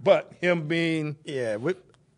But 0.00 0.32
him 0.40 0.68
being 0.68 1.16
Yeah, 1.24 1.56
we, 1.56 1.74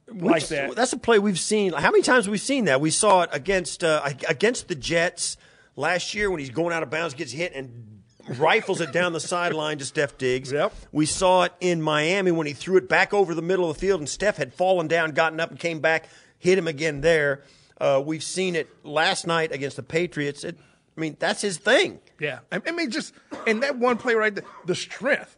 Like 0.08 0.46
that. 0.48 0.74
That's 0.74 0.92
a 0.92 0.98
play 0.98 1.18
we've 1.18 1.38
seen. 1.38 1.72
How 1.72 1.90
many 1.90 2.02
times 2.02 2.26
we've 2.26 2.32
we 2.32 2.38
seen 2.38 2.64
that? 2.66 2.80
We 2.80 2.90
saw 2.90 3.22
it 3.22 3.30
against 3.32 3.84
uh, 3.84 4.08
against 4.28 4.68
the 4.68 4.74
Jets 4.74 5.36
last 5.76 6.14
year 6.14 6.30
when 6.30 6.40
he's 6.40 6.50
going 6.50 6.72
out 6.72 6.82
of 6.82 6.90
bounds, 6.90 7.14
gets 7.14 7.32
hit, 7.32 7.54
and 7.54 8.02
rifles 8.38 8.80
it 8.80 8.92
down 8.92 9.12
the 9.12 9.20
sideline 9.20 9.78
to 9.78 9.84
Steph 9.84 10.18
Diggs. 10.18 10.52
Yep. 10.52 10.74
We 10.92 11.06
saw 11.06 11.44
it 11.44 11.52
in 11.60 11.80
Miami 11.80 12.32
when 12.32 12.46
he 12.46 12.52
threw 12.52 12.76
it 12.76 12.88
back 12.88 13.14
over 13.14 13.34
the 13.34 13.42
middle 13.42 13.70
of 13.70 13.76
the 13.76 13.80
field, 13.80 14.00
and 14.00 14.08
Steph 14.08 14.36
had 14.36 14.52
fallen 14.52 14.88
down, 14.88 15.12
gotten 15.12 15.40
up, 15.40 15.50
and 15.50 15.58
came 15.58 15.80
back, 15.80 16.08
hit 16.38 16.58
him 16.58 16.66
again 16.66 17.00
there. 17.00 17.42
Uh, 17.80 18.02
we've 18.04 18.22
seen 18.22 18.56
it 18.56 18.68
last 18.84 19.26
night 19.26 19.52
against 19.52 19.76
the 19.76 19.82
Patriots. 19.82 20.44
It, 20.44 20.58
I 20.96 21.00
mean, 21.00 21.16
that's 21.18 21.42
his 21.42 21.58
thing. 21.58 22.00
yeah, 22.18 22.40
I 22.50 22.60
I 22.66 22.70
mean, 22.72 22.90
just 22.90 23.12
and 23.46 23.62
that 23.62 23.76
one 23.78 23.98
play 23.98 24.14
right 24.14 24.34
there, 24.34 24.44
the 24.64 24.74
strength. 24.74 25.35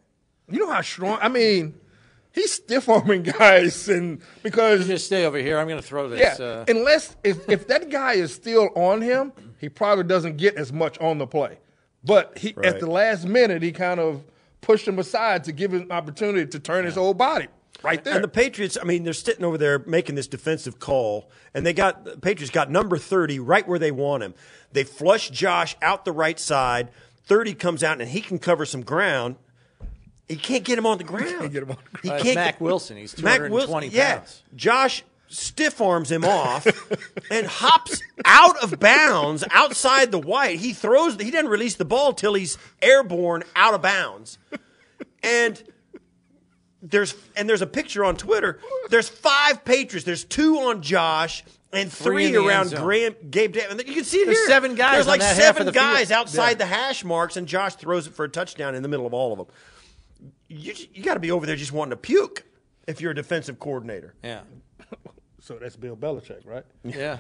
You 0.51 0.61
know 0.61 0.73
how 0.73 0.81
strong. 0.83 1.19
I 1.21 1.29
mean, 1.29 1.75
he's 2.33 2.53
stiff 2.53 2.89
arming 2.89 3.23
guys, 3.23 3.89
and 3.89 4.21
because 4.43 4.87
Just 4.87 5.07
stay 5.07 5.25
over 5.25 5.39
here. 5.39 5.59
I'm 5.59 5.69
going 5.69 5.81
to 5.81 5.87
throw 5.87 6.09
this. 6.09 6.39
yeah, 6.39 6.45
uh, 6.45 6.65
unless 6.69 7.17
if 7.25 7.49
if 7.49 7.67
that 7.69 7.91
guy 7.91 8.15
is 8.15 8.35
still 8.35 8.71
on 8.75 9.03
him, 9.03 9.33
he 9.59 9.69
probably 9.69 10.05
doesn't 10.05 10.37
get 10.37 10.57
as 10.57 10.73
much 10.73 10.99
on 11.01 11.19
the 11.19 11.27
play. 11.27 11.59
But 12.05 12.39
he 12.39 12.55
Right. 12.57 12.67
at 12.67 12.81
the 12.81 12.87
last 12.91 13.27
minute, 13.27 13.63
he 13.63 13.73
kind 13.73 14.01
of 14.01 14.25
pushed 14.61 14.87
him 14.87 14.99
aside 14.99 15.45
to 15.45 15.53
give 15.53 15.73
him 15.75 15.83
an 15.83 15.93
opportunity 15.93 16.47
to 16.47 16.59
turn 16.59 16.85
his 16.85 16.95
whole 16.95 17.15
body 17.15 17.49
right 17.83 18.03
there. 18.03 18.15
And 18.15 18.25
the 18.25 18.29
Patriots, 18.29 18.79
I 18.81 18.85
mean, 18.85 19.05
they're 19.05 19.13
sitting 19.13 19.45
over 19.45 19.59
there 19.59 19.81
making 19.81 20.15
this 20.15 20.27
defensive 20.29 20.79
call, 20.79 21.31
and 21.55 21.67
they 21.67 21.73
got 21.73 22.05
the 22.05 22.17
Patriots 22.19 22.51
got 22.53 22.71
number 22.71 22.99
thirty 22.99 23.39
right 23.39 23.67
where 23.67 23.79
they 23.79 23.91
want 23.91 24.23
him. 24.23 24.35
They 24.73 24.85
flush 24.85 25.31
Josh 25.31 25.77
out 25.83 26.05
the 26.05 26.13
right 26.13 26.39
side. 26.39 26.91
Thirty 27.25 27.53
comes 27.53 27.83
out, 27.83 28.01
and 28.01 28.09
he 28.11 28.21
can 28.21 28.39
cover 28.39 28.65
some 28.65 28.83
ground. 28.83 29.37
He 30.29 30.37
can't 30.37 30.63
get 30.65 30.79
him 30.79 30.85
on 30.87 30.99
the 30.99 31.05
ground. 31.05 31.27
He 31.29 31.35
can't 31.39 31.53
get 31.53 31.63
him 31.63 31.71
on 31.71 31.77
the 31.93 31.99
He 32.03 32.11
Uh, 32.11 32.23
can't 32.23 32.35
Mac 32.35 32.55
get- 32.55 32.61
Wilson. 32.61 32.97
He's 32.99 33.17
Mac 33.23 33.37
220 33.39 33.87
Wilson, 33.87 33.97
yeah. 33.99 34.17
pounds. 34.17 34.43
Josh 34.55 35.05
stiff 35.31 35.81
arms 35.81 36.11
him 36.11 36.25
off 36.25 36.67
and 37.31 37.47
hops 37.47 38.03
out 38.25 38.63
of 38.63 38.79
bounds 38.81 39.45
outside 39.51 40.11
the 40.11 40.19
white. 40.19 40.59
He 40.61 40.73
throws. 40.73 41.17
He 41.21 41.31
doesn't 41.31 41.49
release 41.51 41.77
the 41.77 41.85
ball 41.85 42.13
till 42.13 42.35
he's 42.35 42.57
airborne 42.83 43.43
out 43.57 43.75
of 43.75 43.83
bounds. 43.83 44.39
And 45.23 45.63
there's 46.83 47.15
and 47.37 47.49
there's 47.49 47.63
a 47.63 47.67
picture 47.67 48.05
on 48.05 48.17
Twitter. 48.17 48.61
There's 48.91 49.09
five 49.09 49.65
Patriots. 49.65 50.05
There's 50.07 50.25
two 50.25 50.59
on 50.61 50.81
Josh 50.83 51.45
and 51.73 51.93
Three 51.93 52.29
three, 52.31 52.37
in 52.37 52.45
the 52.47 52.53
end 52.53 52.73
around. 52.73 52.83
Graham, 52.85 53.15
Gabe. 53.31 53.53
Davis. 53.53 53.73
And 53.73 53.81
you 53.89 53.95
can 53.95 54.05
see 54.05 54.19
it 54.19 54.27
There's 54.27 54.39
here. 54.39 54.47
seven 54.47 54.75
guys 54.77 54.95
There's 54.95 55.07
like 55.09 55.21
seven 55.23 55.63
of 55.63 55.67
the 55.67 55.73
field. 55.73 55.93
guys 55.95 56.11
outside 56.11 56.51
Yeah. 56.51 56.55
the 56.55 56.67
hash 56.67 57.05
marks, 57.05 57.37
and 57.37 57.47
Josh 57.47 57.75
throws 57.75 58.07
it 58.07 58.15
for 58.15 58.25
a 58.25 58.29
touchdown 58.29 58.75
in 58.75 58.83
the 58.83 58.89
middle 58.89 59.07
of 59.07 59.13
all 59.13 59.33
of 59.33 59.39
them. 59.39 59.47
You 60.49 60.75
you 60.93 61.03
got 61.03 61.15
to 61.15 61.21
be 61.21 61.31
over 61.31 61.47
there 61.47 61.57
just 61.57 61.73
wanting 61.73 61.91
to 61.91 61.97
puke 61.97 62.45
if 62.87 63.01
you're 63.01 63.11
a 63.13 63.15
defensive 63.15 63.59
coordinator 63.59 64.15
yeah. 64.25 64.41
so 65.41 65.59
that's 65.59 65.77
Bill 65.77 65.97
Belichick, 65.97 66.47
right? 66.47 66.65
Yeah. 66.85 67.19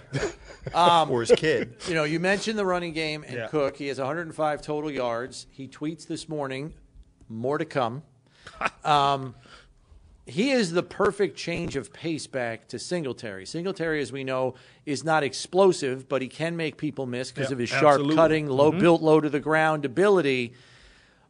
or 1.08 1.20
his 1.20 1.32
kid. 1.32 1.76
You 1.88 1.94
know, 1.94 2.04
you 2.04 2.20
mentioned 2.20 2.58
the 2.58 2.64
running 2.64 2.92
game 2.92 3.24
and 3.26 3.36
Yeah. 3.36 3.46
Cook. 3.48 3.76
He 3.76 3.88
has 3.88 3.98
105 3.98 4.62
total 4.62 4.90
yards. 4.90 5.46
He 5.50 5.68
tweets 5.68 6.06
this 6.06 6.28
morning, 6.28 6.72
more 7.28 7.58
to 7.58 7.64
come. 7.64 8.02
Um, 8.84 9.34
he 10.26 10.50
is 10.50 10.72
the 10.72 10.82
perfect 10.82 11.36
change 11.36 11.76
of 11.76 11.92
pace 11.92 12.26
back 12.26 12.68
to 12.68 12.78
Singletary. 12.78 13.46
Singletary, 13.46 14.00
as 14.02 14.12
we 14.12 14.24
know, 14.24 14.54
is 14.84 15.04
not 15.04 15.22
explosive, 15.22 16.08
but 16.08 16.20
he 16.20 16.28
can 16.28 16.56
make 16.56 16.76
people 16.76 17.06
miss 17.06 17.30
because 17.30 17.50
Yeah, 17.50 17.54
of 17.54 17.58
his 17.60 17.68
sharp 17.70 17.84
absolutely. 17.84 18.10
Mm-hmm. 18.14 18.20
cutting, 18.22 18.46
low 18.48 18.72
built, 18.72 19.00
low 19.00 19.20
to 19.20 19.30
the 19.30 19.40
ground 19.40 19.84
ability. 19.84 20.52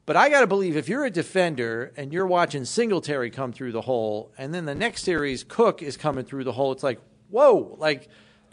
But 0.08 0.16
I 0.16 0.30
got 0.30 0.40
to 0.40 0.46
believe 0.46 0.74
if 0.74 0.88
you're 0.88 1.04
a 1.04 1.10
defender 1.10 1.92
and 1.94 2.14
you're 2.14 2.26
watching 2.26 2.64
Singletary 2.64 3.28
come 3.28 3.52
through 3.52 3.72
the 3.72 3.82
hole, 3.82 4.32
and 4.38 4.54
then 4.54 4.64
the 4.64 4.74
next 4.74 5.02
series 5.02 5.44
Cook 5.44 5.82
is 5.82 5.98
coming 5.98 6.24
through 6.24 6.44
the 6.44 6.52
hole, 6.52 6.72
it's 6.72 6.82
like, 6.82 6.98
whoa, 7.28 7.76
like 7.78 8.08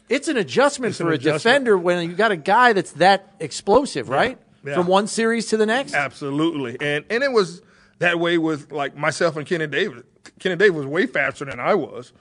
it's 0.10 0.28
an 0.28 0.36
adjustment 0.36 0.90
It's 0.90 0.98
for 0.98 1.08
an 1.08 1.14
a 1.14 1.16
adjustment. 1.16 1.44
defender 1.44 1.78
when 1.78 2.10
you 2.10 2.14
got 2.18 2.34
a 2.34 2.36
guy 2.36 2.74
that's 2.74 2.92
that 2.94 3.34
explosive, 3.40 4.10
right? 4.10 4.38
Yeah. 4.66 4.74
From 4.74 4.88
one 4.88 5.08
series 5.08 5.46
to 5.48 5.56
the 5.56 5.66
next. 5.66 5.94
Absolutely, 5.94 6.76
and 6.82 7.06
and 7.10 7.24
it 7.24 7.32
was 7.32 7.62
that 8.00 8.20
way 8.20 8.38
with 8.38 8.74
like 8.74 8.98
myself 8.98 9.38
and 9.38 9.48
Kenny 9.48 9.68
Davis. 9.68 10.04
Kenny 10.40 10.58
Davis 10.58 10.76
was 10.76 10.86
way 10.86 11.06
faster 11.06 11.46
than 11.46 11.62
I 11.62 11.74
was, 11.76 12.12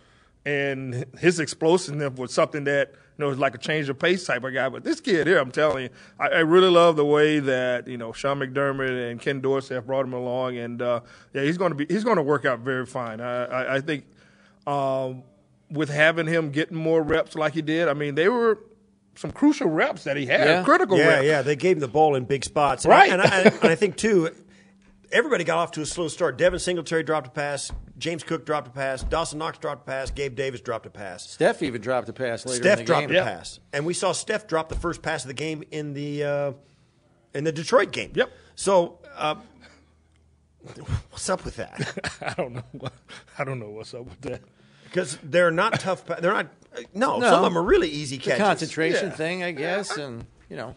and 0.47 1.07
his 1.19 1.41
explosiveness 1.41 2.17
was 2.17 2.33
something 2.33 2.63
that 2.65 2.95
you 3.17 3.25
know 3.25 3.31
is 3.31 3.39
like 3.39 3.55
a 3.55 3.59
change 3.59 3.89
of 3.89 3.99
pace 3.99 4.25
type 4.27 4.43
of 4.45 4.53
guy. 4.55 4.69
But 4.69 4.85
this 4.85 5.01
kid 5.01 5.27
here, 5.27 5.39
I'm 5.39 5.51
telling 5.51 5.85
you, 5.85 5.91
I, 6.19 6.29
I 6.29 6.39
really 6.41 6.69
love 6.71 6.97
the 6.97 7.05
way 7.05 7.39
that 7.41 7.87
you 7.89 7.97
know 7.97 8.13
Sean 8.13 8.41
McDermott 8.41 9.11
and 9.11 9.21
Ken 9.21 9.41
Dorsey 9.41 9.75
have 9.75 9.87
brought 9.87 10.05
him 10.05 10.13
along, 10.13 10.57
and 10.57 10.81
uh, 10.83 11.01
yeah, 11.33 11.43
he's 11.43 11.59
going 11.59 11.71
to 11.71 11.77
be 11.77 11.87
he's 11.93 12.05
going 12.05 12.17
to 12.17 12.23
work 12.23 12.45
out 12.45 12.61
very 12.61 12.87
fine. 12.87 13.21
I, 13.21 13.45
I, 13.45 13.75
I 13.77 13.81
think 13.81 14.05
um, 14.67 15.23
with 15.71 15.89
having 15.91 16.27
him 16.27 16.51
getting 16.51 16.77
more 16.77 17.03
reps 17.03 17.35
like 17.35 17.55
he 17.55 17.63
did, 17.63 17.89
I 17.89 17.95
mean 17.95 18.15
they 18.15 18.29
were 18.29 18.59
some 19.17 19.31
crucial 19.31 19.69
reps 19.69 20.03
that 20.05 20.17
he 20.17 20.27
had, 20.27 20.41
Yeah. 20.47 20.65
critical 20.65 20.99
Yeah, 20.99 21.07
reps. 21.07 21.25
yeah, 21.27 21.43
they 21.43 21.55
gave 21.55 21.77
him 21.77 21.81
the 21.81 21.87
ball 21.89 22.17
in 22.17 22.25
big 22.25 22.45
spots. 22.45 22.85
And 22.85 22.91
Right. 22.91 23.11
I, 23.11 23.13
and, 23.13 23.23
I, 23.23 23.41
and 23.63 23.65
I 23.71 23.77
think, 23.77 23.97
too, 23.97 24.31
everybody 25.13 25.45
got 25.45 25.59
off 25.59 25.71
to 25.73 25.81
a 25.83 25.87
slow 25.87 26.09
start. 26.09 26.37
Devin 26.39 26.59
Singletary 26.59 27.03
dropped 27.03 27.27
a 27.27 27.31
pass. 27.31 27.71
James 27.99 28.23
Cook 28.25 28.45
dropped 28.45 28.69
a 28.69 28.71
pass. 28.71 29.03
Dawson 29.05 29.39
Knox 29.39 29.59
dropped 29.59 29.83
a 29.83 29.91
pass. 29.91 30.11
Gabe 30.11 30.35
Davis 30.35 30.61
dropped 30.61 30.87
a 30.87 30.91
pass. 30.91 31.29
Steph 31.31 31.63
even 31.63 31.81
dropped 31.81 32.09
a 32.09 32.13
pass 32.13 32.45
later 32.45 32.57
in 32.57 32.63
Steph 32.63 32.79
the 32.79 32.85
dropped 32.85 33.09
game. 33.09 33.17
a 33.17 33.23
pass. 33.23 33.61
And 33.73 33.87
we 33.87 33.95
saw 33.95 34.13
Steph 34.13 34.47
drop 34.47 34.69
the 34.69 34.75
first 34.77 35.01
pass 35.03 35.23
of 35.25 35.29
the 35.29 35.35
game 35.35 35.63
in 35.71 35.95
the 35.95 36.25
uh, 36.25 36.53
in 37.35 37.45
the 37.45 37.53
Detroit 37.53 37.93
game. 37.93 38.13
Yep. 38.15 38.31
So, 38.57 38.99
uh, 39.17 39.37
what's 41.11 41.29
up 41.29 41.45
with 41.45 41.57
that? 41.57 42.13
I 42.21 42.35
don't 42.35 42.55
know. 42.55 42.89
I 43.39 43.45
don't 43.45 43.59
know 43.59 43.71
what's 43.71 43.95
up 43.95 44.05
with 44.07 44.21
that. 44.23 44.41
Because 44.85 45.19
they're 45.23 45.51
not 45.51 45.81
tough. 45.81 46.07
pa- 46.07 46.21
They're 46.21 46.33
not. 46.33 46.49
No, 46.93 47.19
No. 47.19 47.29
some 47.31 47.39
of 47.39 47.43
them 47.45 47.59
are 47.59 47.63
really 47.63 47.89
easy 47.89 48.17
The 48.17 48.25
catches. 48.25 48.39
concentration 48.45 49.09
Yeah. 49.09 49.15
thing, 49.15 49.43
I 49.45 49.53
guess, 49.53 49.97
and 49.97 50.27
you 50.49 50.57
know, 50.57 50.75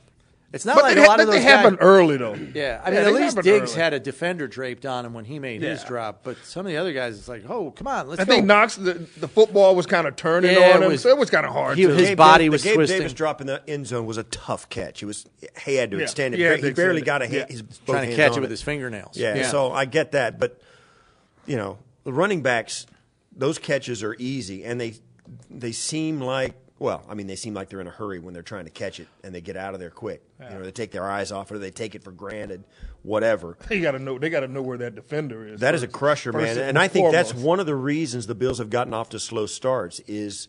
it's 0.53 0.63
not 0.63 0.75
But 0.75 0.83
like 0.85 0.95
they, 0.95 1.01
a 1.01 1.03
ha- 1.03 1.09
lot 1.09 1.19
of 1.19 1.25
but 1.27 1.33
those 1.33 1.43
they 1.43 1.49
happen 1.49 1.73
guys- 1.75 1.79
early 1.83 2.17
though. 2.17 2.33
Yeah, 2.53 2.81
I 2.83 2.89
mean, 2.89 3.01
they 3.01 3.05
at 3.07 3.13
least 3.13 3.35
happen 3.35 3.51
Diggs 3.51 3.71
early. 3.73 3.81
had 3.81 3.93
a 3.93 3.99
defender 3.99 4.47
draped 4.47 4.85
on 4.85 5.05
him 5.05 5.13
when 5.13 5.25
he 5.25 5.39
made 5.39 5.61
his 5.61 5.83
drop, 5.83 6.21
but 6.23 6.37
some 6.45 6.65
of 6.65 6.71
the 6.71 6.77
other 6.77 6.93
guys, 6.93 7.17
it's 7.17 7.27
like, 7.27 7.43
oh, 7.49 7.71
come 7.71 7.87
on, 7.87 8.07
let's 8.07 8.21
I 8.21 8.25
go. 8.25 8.31
think 8.33 8.45
Knox, 8.45 8.75
the, 8.77 8.93
the 9.17 9.27
football 9.27 9.75
was 9.75 9.85
kind 9.85 10.07
of 10.07 10.15
turning 10.15 10.51
Yeah, 10.53 10.75
on 10.75 10.81
it 10.81 10.85
him, 10.85 10.91
was- 10.93 11.01
so 11.01 11.09
it 11.09 11.17
was 11.17 11.29
kind 11.29 11.45
of 11.45 11.51
hard. 11.51 11.77
he- 11.77 11.83
to, 11.83 11.89
his 11.93 12.09
Gabe 12.09 12.17
body 12.17 12.45
Davis- 12.45 12.53
was 12.53 12.63
the 12.63 12.69
Gabe 12.69 12.75
twisting. 12.75 12.97
Davis 12.99 13.13
drop 13.13 13.41
in 13.41 13.47
the 13.47 13.61
end 13.69 13.87
zone 13.87 14.05
was 14.05 14.17
a 14.17 14.23
tough 14.23 14.69
catch. 14.69 14.99
He 14.99 15.05
was 15.05 15.25
he 15.65 15.75
had 15.75 15.91
to 15.91 15.97
Yeah, 15.97 16.03
extend 16.03 16.33
it. 16.33 16.59
he 16.61 16.67
he 16.67 16.73
barely 16.73 17.01
got 17.01 17.21
a 17.21 17.25
it. 17.25 17.31
hand, 17.31 17.45
Yeah. 17.49 17.53
his 17.53 17.79
trying 17.85 18.09
to 18.09 18.15
catch 18.15 18.37
it 18.37 18.39
with 18.39 18.49
his 18.49 18.61
fingernails. 18.61 19.17
Yeah, 19.17 19.49
so 19.49 19.71
I 19.73 19.83
get 19.85 20.13
that, 20.13 20.39
but 20.39 20.61
you 21.45 21.57
know, 21.57 21.77
the 22.05 22.13
running 22.13 22.41
backs, 22.41 22.85
those 23.35 23.57
catches 23.59 24.01
are 24.03 24.15
easy, 24.17 24.63
and 24.63 24.79
they 24.79 24.93
they 25.49 25.73
seem 25.73 26.21
like 26.21 26.53
well, 26.79 27.03
I 27.09 27.15
mean, 27.15 27.27
they 27.27 27.35
seem 27.35 27.53
like 27.53 27.69
they're 27.69 27.81
in 27.81 27.87
a 27.87 27.91
hurry 27.91 28.19
when 28.19 28.33
they're 28.33 28.43
trying 28.43 28.65
to 28.65 28.71
catch 28.71 28.99
it, 28.99 29.07
and 29.23 29.33
they 29.33 29.41
get 29.41 29.57
out 29.57 29.73
of 29.73 29.79
there 29.79 29.89
quick. 29.89 30.21
You 30.39 30.49
know, 30.49 30.63
they 30.63 30.71
take 30.71 30.91
their 30.91 31.09
eyes 31.09 31.31
off 31.31 31.51
it, 31.51 31.55
or 31.55 31.57
they 31.57 31.71
take 31.71 31.95
it 31.95 32.03
for 32.03 32.11
granted, 32.11 32.63
whatever. 33.03 33.57
they 33.67 33.79
got 33.79 33.91
to 33.91 33.99
know. 33.99 34.19
They 34.19 34.29
got 34.29 34.41
to 34.41 34.47
know 34.47 34.61
where 34.61 34.77
that 34.77 34.95
defender 34.95 35.47
is. 35.47 35.59
That 35.61 35.73
is 35.75 35.83
a 35.83 35.87
crusher, 35.87 36.31
man, 36.31 36.57
and 36.57 36.77
I 36.77 36.87
think 36.87 37.11
that's 37.11 37.33
one 37.33 37.59
of 37.59 37.65
the 37.65 37.75
reasons 37.75 38.27
the 38.27 38.35
Bills 38.35 38.59
have 38.59 38.69
gotten 38.69 38.93
off 38.93 39.09
to 39.09 39.19
slow 39.19 39.45
starts 39.45 39.99
is 40.01 40.47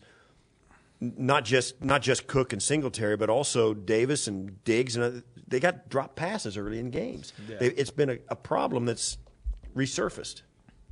not 1.01 1.45
just 1.45 1.83
not 1.83 2.01
just 2.01 2.27
Cook 2.27 2.53
and 2.53 2.61
Singletary, 2.61 3.17
but 3.17 3.29
also 3.29 3.73
Davis 3.73 4.27
and 4.27 4.63
Diggs, 4.63 4.95
and 4.95 5.05
uh, 5.05 5.21
they 5.47 5.59
got 5.59 5.89
dropped 5.89 6.15
passes 6.15 6.57
early 6.57 6.79
in 6.79 6.91
games. 6.91 7.33
They, 7.47 7.67
it's 7.67 7.91
been 7.91 8.09
a, 8.09 8.17
a 8.27 8.35
problem 8.35 8.85
that's 8.85 9.17
resurfaced 9.75 10.41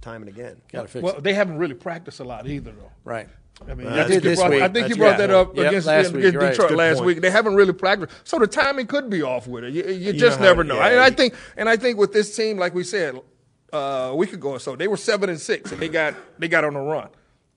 time 0.01 0.21
and 0.21 0.29
again. 0.29 0.61
Got 0.71 0.83
to 0.83 0.87
fix 0.87 1.03
Well, 1.03 1.15
it. 1.17 1.23
they 1.23 1.33
haven't 1.33 1.57
really 1.57 1.73
practiced 1.73 2.19
a 2.19 2.23
lot 2.23 2.47
either, 2.47 2.71
though. 2.71 2.91
Right. 3.03 3.27
I 3.65 3.73
mean, 3.73 3.87
Well, 3.87 3.93
I 3.99 4.07
think, 4.07 4.07
good 4.07 4.23
you 4.23 4.29
this 4.29 4.39
brought, 4.39 4.51
week. 4.51 4.61
I 4.61 4.67
think 4.67 4.89
you 4.89 4.95
brought 4.97 5.17
good 5.17 5.29
that 5.29 5.35
up. 5.35 5.55
Yep, 5.57 5.65
against, 5.67 5.87
last 5.87 6.05
week, 6.11 6.15
against 6.25 6.33
you're 6.33 6.41
right. 6.41 6.51
Detroit 6.51 6.71
last 6.71 6.95
point. 6.97 7.05
week. 7.07 7.21
They 7.21 7.31
haven't 7.31 7.55
really 7.55 7.73
practiced, 7.73 8.13
so 8.23 8.37
the 8.39 8.47
timing 8.47 8.87
could 8.87 9.09
be 9.09 9.21
off 9.23 9.47
with 9.47 9.63
it. 9.63 9.73
You, 9.73 9.83
you 9.85 9.93
You 9.93 10.13
just 10.13 10.39
know 10.39 10.45
how- 10.45 10.51
never 10.51 10.63
know. 10.63 10.75
yeah, 10.75 10.81
I, 11.01 11.05
I 11.05 11.09
think, 11.09 11.33
and 11.55 11.67
I 11.67 11.75
think 11.77 11.97
with 11.97 12.13
this 12.13 12.35
team, 12.35 12.57
like 12.57 12.73
we 12.75 12.83
said 12.83 13.19
uh, 13.73 13.77
a 14.11 14.15
week 14.15 14.33
ago 14.33 14.51
or 14.51 14.59
so, 14.59 14.75
they 14.75 14.87
were 14.87 14.97
seven 14.97 15.29
and 15.29 15.39
six, 15.39 15.71
and 15.71 15.81
they 15.81 15.89
got 15.89 16.13
they 16.39 16.47
got 16.47 16.63
on 16.65 16.75
a 16.75 16.81
run. 16.83 17.09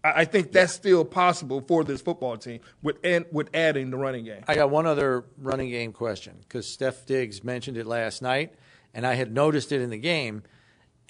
I, 0.02 0.22
I 0.22 0.24
think 0.24 0.52
that's 0.52 0.72
still 0.72 1.04
possible 1.04 1.60
for 1.60 1.84
this 1.84 2.00
football 2.00 2.36
team 2.38 2.60
with 2.82 2.96
and 3.04 3.26
with 3.30 3.50
adding 3.54 3.90
the 3.90 3.98
running 3.98 4.24
game. 4.24 4.42
I 4.48 4.54
got 4.54 4.70
one 4.70 4.86
other 4.86 5.24
running 5.36 5.68
game 5.70 5.92
question 5.92 6.36
because 6.40 6.66
Steph 6.66 7.04
Diggs 7.04 7.44
mentioned 7.44 7.76
it 7.76 7.86
last 7.86 8.22
night, 8.22 8.54
and 8.94 9.06
I 9.06 9.14
had 9.14 9.32
noticed 9.34 9.70
it 9.70 9.82
in 9.82 9.90
the 9.90 9.98
game. 9.98 10.44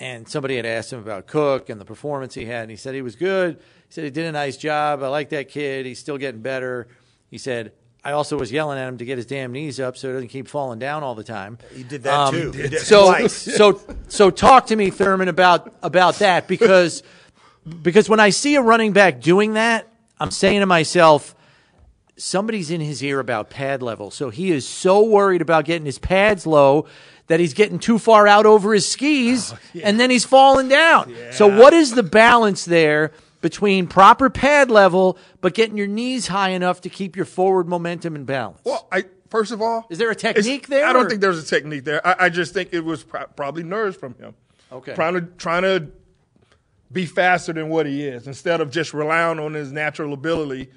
And 0.00 0.26
somebody 0.26 0.56
had 0.56 0.66
asked 0.66 0.92
him 0.92 0.98
about 0.98 1.26
Cook 1.26 1.68
and 1.68 1.80
the 1.80 1.84
performance 1.84 2.34
he 2.34 2.46
had, 2.46 2.62
and 2.62 2.70
he 2.70 2.76
said 2.76 2.94
he 2.94 3.02
was 3.02 3.14
good. 3.14 3.56
He 3.56 3.62
said 3.90 4.02
he 4.02 4.10
did 4.10 4.26
a 4.26 4.32
nice 4.32 4.56
job. 4.56 5.02
I 5.02 5.08
like 5.08 5.28
that 5.28 5.48
kid. 5.50 5.86
He's 5.86 5.98
still 5.98 6.16
getting 6.18 6.40
better. 6.40 6.88
He 7.30 7.36
said 7.38 7.72
I 8.02 8.12
also 8.12 8.38
was 8.38 8.50
yelling 8.50 8.78
at 8.78 8.88
him 8.88 8.98
to 8.98 9.04
get 9.04 9.18
his 9.18 9.26
damn 9.26 9.52
knees 9.52 9.78
up 9.78 9.96
so 9.96 10.08
he 10.08 10.14
doesn't 10.14 10.28
keep 10.28 10.48
falling 10.48 10.78
down 10.78 11.02
all 11.02 11.14
the 11.14 11.24
time. 11.24 11.58
He 11.74 11.82
did 11.82 12.02
that 12.04 12.14
Um, 12.18 12.34
too. 12.34 12.52
Did 12.52 12.78
So, 12.78 13.26
so, 13.26 13.80
so 14.08 14.30
talk 14.30 14.66
to 14.66 14.76
me, 14.76 14.90
Thurman, 14.90 15.28
about 15.28 15.74
about 15.82 16.14
that 16.16 16.48
because 16.48 17.02
because 17.82 18.08
when 18.08 18.20
I 18.20 18.30
see 18.30 18.54
a 18.54 18.62
running 18.62 18.92
back 18.92 19.20
doing 19.20 19.52
that, 19.54 19.86
I'm 20.18 20.30
saying 20.30 20.60
to 20.60 20.66
myself, 20.66 21.34
somebody's 22.16 22.70
in 22.70 22.80
his 22.80 23.02
ear 23.02 23.20
about 23.20 23.50
pad 23.50 23.82
level. 23.82 24.10
So 24.10 24.30
he 24.30 24.50
is 24.50 24.66
so 24.66 25.02
worried 25.04 25.42
about 25.42 25.66
getting 25.66 25.84
his 25.84 25.98
pads 25.98 26.46
low 26.46 26.86
that 27.31 27.38
he's 27.38 27.55
getting 27.55 27.79
too 27.79 27.97
far 27.97 28.27
out 28.27 28.45
over 28.45 28.75
his 28.75 28.88
skis 28.90 29.53
oh, 29.53 29.59
and 29.85 30.01
then 30.01 30.11
he's 30.11 30.25
falling 30.25 30.69
down. 30.69 31.14
So 31.31 31.47
what 31.47 31.73
is 31.73 31.93
the 31.95 32.03
balance 32.03 32.64
there 32.64 33.12
between 33.40 33.87
proper 33.87 34.29
pad 34.29 34.69
level 34.69 35.16
but 35.40 35.55
getting 35.55 35.77
your 35.77 35.87
knees 35.87 36.27
high 36.27 36.49
enough 36.51 36.81
to 36.81 36.88
keep 36.90 37.14
your 37.14 37.25
forward 37.25 37.69
momentum 37.69 38.16
and 38.16 38.27
balance? 38.27 38.59
Well, 38.64 38.88
I 38.90 39.05
first 39.29 39.53
of 39.53 39.62
all, 39.62 39.87
Is 39.90 39.99
there 39.99 40.11
a 40.11 40.14
technique 40.16 40.66
there, 40.66 40.85
I 40.85 40.93
don't 40.93 41.07
or- 41.07 41.09
think 41.09 41.21
there's 41.21 41.38
a 41.38 41.47
technique 41.47 41.85
there. 41.85 42.05
I, 42.05 42.27
I 42.27 42.29
just 42.31 42.53
think 42.53 42.71
it 42.73 42.85
was 42.85 43.05
pro- 43.05 43.27
probably 43.37 43.62
nerves 43.62 43.97
from 43.97 44.14
him. 44.14 44.35
Okay. 44.73 44.95
trying 44.95 45.14
to 45.14 45.21
trying 45.21 45.62
to 45.62 45.87
be 46.90 47.07
faster 47.07 47.53
than 47.53 47.69
what 47.69 47.87
he 47.87 48.05
is 48.09 48.27
instead 48.27 48.61
of 48.61 48.73
just 48.73 48.93
relying 48.93 49.38
on 49.38 49.55
his 49.55 49.71
natural 49.71 50.12
ability 50.12 50.69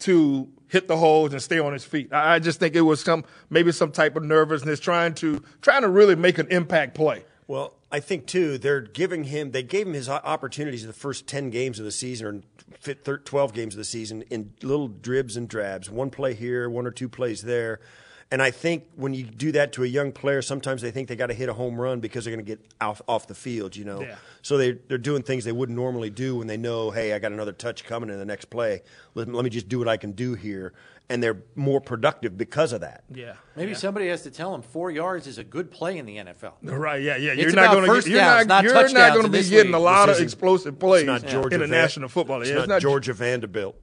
to 0.00 0.48
hit 0.70 0.88
the 0.88 0.96
holes 0.96 1.32
and 1.32 1.42
stay 1.42 1.58
on 1.58 1.72
his 1.72 1.84
feet. 1.84 2.12
I, 2.12 2.38
just 2.38 2.60
think 2.60 2.74
it 2.74 2.80
was 2.82 3.02
some 3.02 3.24
maybe 3.50 3.72
some 3.72 3.92
type 3.92 4.16
of 4.16 4.22
nervousness 4.22 4.80
trying 4.80 5.14
to 5.14 5.42
trying 5.60 5.82
to 5.82 5.88
really 5.88 6.14
make 6.14 6.38
an 6.38 6.46
impact 6.50 6.94
play. 6.94 7.24
Well, 7.46 7.74
I 7.92 8.00
think 8.00 8.26
too 8.26 8.56
they're 8.56 8.80
giving 8.80 9.24
him 9.24 9.50
they 9.50 9.64
gave 9.64 9.86
him 9.86 9.94
his 9.94 10.08
opportunities 10.08 10.82
in 10.82 10.86
the 10.86 10.94
first 10.94 11.26
ten 11.26 11.50
games 11.50 11.78
of 11.78 11.84
the 11.84 11.90
season 11.90 12.26
or 12.26 12.40
fit 12.78 13.04
twelve 13.24 13.52
games 13.52 13.74
of 13.74 13.78
the 13.78 13.84
season 13.84 14.22
in 14.30 14.52
little 14.62 14.88
dribs 14.88 15.36
and 15.36 15.48
drabs, 15.48 15.90
one 15.90 16.10
play 16.10 16.34
here, 16.34 16.70
one 16.70 16.86
or 16.86 16.92
two 16.92 17.08
plays 17.08 17.42
there. 17.42 17.80
And 18.32 18.40
I 18.40 18.52
think 18.52 18.84
when 18.94 19.12
you 19.12 19.24
do 19.24 19.50
that 19.52 19.72
to 19.72 19.82
a 19.82 19.86
young 19.88 20.12
player, 20.12 20.40
sometimes 20.40 20.82
they 20.82 20.92
think 20.92 21.08
they 21.08 21.16
got 21.16 21.26
to 21.26 21.34
hit 21.34 21.48
a 21.48 21.52
home 21.52 21.80
run 21.80 21.98
because 21.98 22.24
they're 22.24 22.32
going 22.34 22.44
to 22.44 22.48
get 22.48 22.60
off, 22.80 23.02
off 23.08 23.26
the 23.26 23.34
field, 23.34 23.74
you 23.74 23.84
know. 23.84 24.02
Yeah. 24.02 24.14
So 24.42 24.56
they 24.56 24.72
they're 24.72 24.98
doing 24.98 25.22
things 25.24 25.44
they 25.44 25.50
wouldn't 25.50 25.74
normally 25.76 26.10
do 26.10 26.36
when 26.36 26.46
they 26.46 26.56
know, 26.56 26.92
hey, 26.92 27.12
I 27.12 27.18
got 27.18 27.32
another 27.32 27.52
touch 27.52 27.84
coming 27.84 28.08
in 28.08 28.18
the 28.20 28.24
next 28.24 28.44
play. 28.44 28.82
Let, 29.16 29.26
let 29.28 29.42
me 29.42 29.50
just 29.50 29.68
do 29.68 29.80
what 29.80 29.88
I 29.88 29.96
can 29.96 30.12
do 30.12 30.34
here, 30.34 30.72
and 31.08 31.20
they're 31.20 31.42
more 31.56 31.80
productive 31.80 32.38
because 32.38 32.72
of 32.72 32.82
that. 32.82 33.02
Yeah. 33.12 33.32
Maybe 33.56 33.74
somebody 33.74 34.06
has 34.06 34.22
to 34.22 34.30
tell 34.30 34.52
them 34.52 34.62
four 34.62 34.92
yards 34.92 35.26
is 35.26 35.38
a 35.38 35.44
good 35.44 35.72
play 35.72 35.98
in 35.98 36.06
the 36.06 36.18
NFL. 36.18 36.52
Right, 36.62 37.02
yeah, 37.02 37.16
yeah. 37.16 37.32
You're 37.32 37.50
not 37.50 37.72
going 37.72 37.84
to 37.84 37.88
first 37.92 38.06
get, 38.06 38.12
you're 38.12 38.20
downs, 38.20 38.46
not, 38.46 38.54
not 38.54 38.64
you're 38.64 38.72
touchdowns 38.74 38.92
not 38.94 39.10
going 39.14 39.24
to 39.26 39.32
be 39.32 39.42
getting 39.42 39.72
league. 39.72 39.74
a 39.74 39.78
lot 39.82 40.06
This 40.06 40.18
of 40.18 40.22
isn't- 40.22 40.24
explosive 40.26 40.78
plays 40.78 41.00
It's 41.02 41.06
not 41.24 41.26
Georgia 41.26 41.54
in 41.56 41.60
the 41.62 41.66
Van- 41.66 41.82
National 41.82 42.08
Football 42.08 42.38
League. 42.42 42.54
It's, 42.54 42.68
not, 42.68 42.80
Georgia 42.80 43.12
Vanderbilt, 43.12 43.74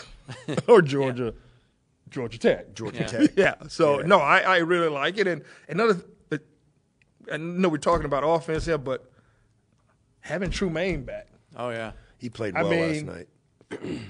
or 0.68 0.80
Georgia, 0.80 1.34
Georgia 2.10 2.38
Tech. 2.38 2.74
Georgia 2.74 3.04
Tech. 3.04 3.30
Yeah. 3.36 3.54
So 3.68 4.00
Yeah. 4.00 4.06
no, 4.06 4.18
I, 4.18 4.40
I 4.40 4.56
really 4.58 4.88
like 4.88 5.16
it. 5.18 5.26
And 5.26 5.42
another, 5.68 6.00
th- 6.30 6.42
I 7.32 7.36
know 7.36 7.68
we're 7.68 7.78
talking 7.78 8.06
about 8.06 8.22
offense 8.24 8.66
here, 8.66 8.78
but 8.78 9.10
having 10.20 10.50
Tremaine 10.50 11.04
back, 11.04 11.28
Oh 11.56 11.70
yeah. 11.70 11.92
He 12.18 12.28
played 12.28 12.54
I 12.56 12.62
well 12.62 12.70
mean- 12.72 13.06
last 13.06 13.16
night. 13.16 13.28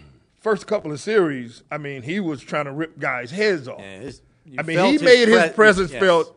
first 0.41 0.67
couple 0.67 0.91
of 0.93 1.01
series, 1.01 1.63
I 1.71 1.79
mean, 1.79 2.03
he 2.03 2.19
was 2.21 2.41
trying 2.41 2.65
to 2.65 2.73
rip 2.73 2.99
guys' 2.99 3.31
heads 3.31 3.69
off. 3.69 3.81
Yeah, 3.81 3.99
his- 4.01 4.23
I 4.59 4.63
mean, 4.63 4.79
he 4.79 4.93
his 4.93 5.03
made 5.03 5.29
his 5.29 5.53
presence 5.53 5.93
yes. 5.93 6.01
felt 6.03 6.37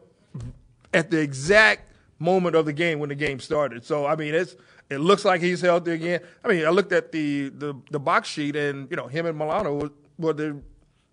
at 0.93 1.09
the 1.09 1.19
exact 1.19 1.91
moment 2.19 2.55
of 2.55 2.65
the 2.65 2.73
game 2.73 2.99
when 2.99 3.09
the 3.09 3.15
game 3.15 3.39
started. 3.39 3.83
So 3.85 4.05
I 4.05 4.15
mean, 4.15 4.35
it's 4.35 4.55
it 4.89 4.99
looks 4.99 5.25
like 5.25 5.41
he's 5.41 5.61
healthy 5.61 5.91
again. 5.91 6.19
I 6.43 6.47
mean, 6.49 6.65
I 6.65 6.69
looked 6.69 6.91
at 6.91 7.11
the 7.11 7.49
the, 7.49 7.73
the 7.89 7.99
box 7.99 8.27
sheet, 8.29 8.55
and 8.55 8.87
you 8.91 8.97
know, 8.97 9.07
him 9.07 9.25
and 9.25 9.35
Milano 9.37 9.75
were, 9.75 9.91
were 10.19 10.33
the 10.33 10.61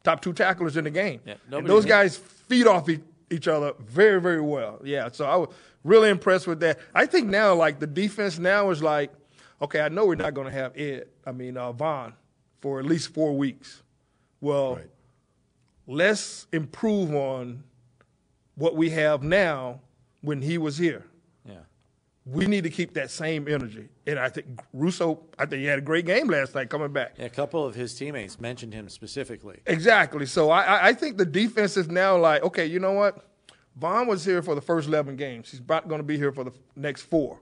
top 0.05 0.23
two 0.23 0.33
tacklers 0.33 0.77
in 0.77 0.85
the 0.85 0.91
game. 0.91 1.21
Yeah, 1.25 1.35
and 1.53 1.67
those 1.67 1.85
hit- 1.85 1.89
guys 1.91 2.17
feed 2.17 2.67
off 2.67 2.89
e- 2.89 3.01
each 3.31 3.49
other 3.49 3.73
very 3.81 4.21
very 4.21 4.41
well. 4.41 4.81
Yeah, 4.85 5.09
so 5.13 5.25
I 5.27 5.37
was 5.37 5.49
really 5.85 6.11
impressed 6.11 6.47
with 6.47 6.61
that. 6.61 6.79
I 6.95 7.07
think 7.07 7.29
now, 7.29 7.55
like 7.55 7.79
the 7.81 7.87
defense 7.87 8.39
now 8.39 8.71
is 8.71 8.83
like, 8.83 9.13
okay, 9.63 9.81
I 9.81 9.89
know 9.89 10.07
we're 10.07 10.15
not 10.17 10.35
going 10.35 10.47
to 10.47 10.53
have 10.53 10.77
Ed. 10.77 11.07
I 11.27 11.33
mean, 11.33 11.57
uh, 11.57 11.73
Von 11.73 12.13
for 12.61 12.79
at 12.79 12.85
least 12.87 13.13
four 13.15 13.37
weeks. 13.37 13.83
Well 14.41 14.77
Right. 14.77 14.91
let's 15.87 16.47
improve 16.53 17.15
on 17.15 17.63
what 18.55 18.77
we 18.77 18.91
have 18.91 19.23
now 19.23 19.81
when 20.23 20.43
he 20.43 20.59
was 20.59 20.77
here. 20.79 21.05
Yeah. 22.27 22.37
We 22.37 22.47
need 22.47 22.65
to 22.65 22.71
keep 22.71 22.95
that 22.95 23.11
same 23.11 23.49
energy. 23.49 23.89
And 24.07 24.19
I 24.19 24.29
think 24.29 24.47
Rousseau, 24.73 25.21
I 25.39 25.47
think 25.47 25.61
he 25.61 25.67
had 25.67 25.79
a 25.79 25.83
great 25.83 26.07
game 26.07 26.29
last 26.29 26.55
night 26.55 26.69
coming 26.71 26.93
back. 26.93 27.15
Yeah, 27.19 27.25
a 27.27 27.31
couple 27.31 27.65
of 27.65 27.75
his 27.75 27.95
teammates 27.95 28.39
mentioned 28.41 28.75
him 28.75 28.89
specifically. 28.89 29.61
Exactly. 29.67 30.27
So 30.27 30.51
I, 30.51 30.63
I- 30.63 30.87
I 30.89 30.93
think 30.93 31.17
the 31.17 31.25
defense 31.27 31.77
is 31.77 31.89
now 31.89 32.17
like, 32.19 32.43
okay, 32.43 32.67
you 32.67 32.79
know 32.79 32.93
what? 32.93 33.25
Von 33.77 34.07
was 34.07 34.25
here 34.25 34.43
for 34.43 34.55
the 34.55 34.61
first 34.61 34.89
11 34.89 35.17
games. 35.17 35.51
He's 35.51 35.61
about 35.61 35.89
going 35.89 36.01
to 36.01 36.05
be 36.07 36.17
here 36.19 36.33
for 36.33 36.45
the 36.45 36.53
next 36.77 37.03
four. 37.03 37.39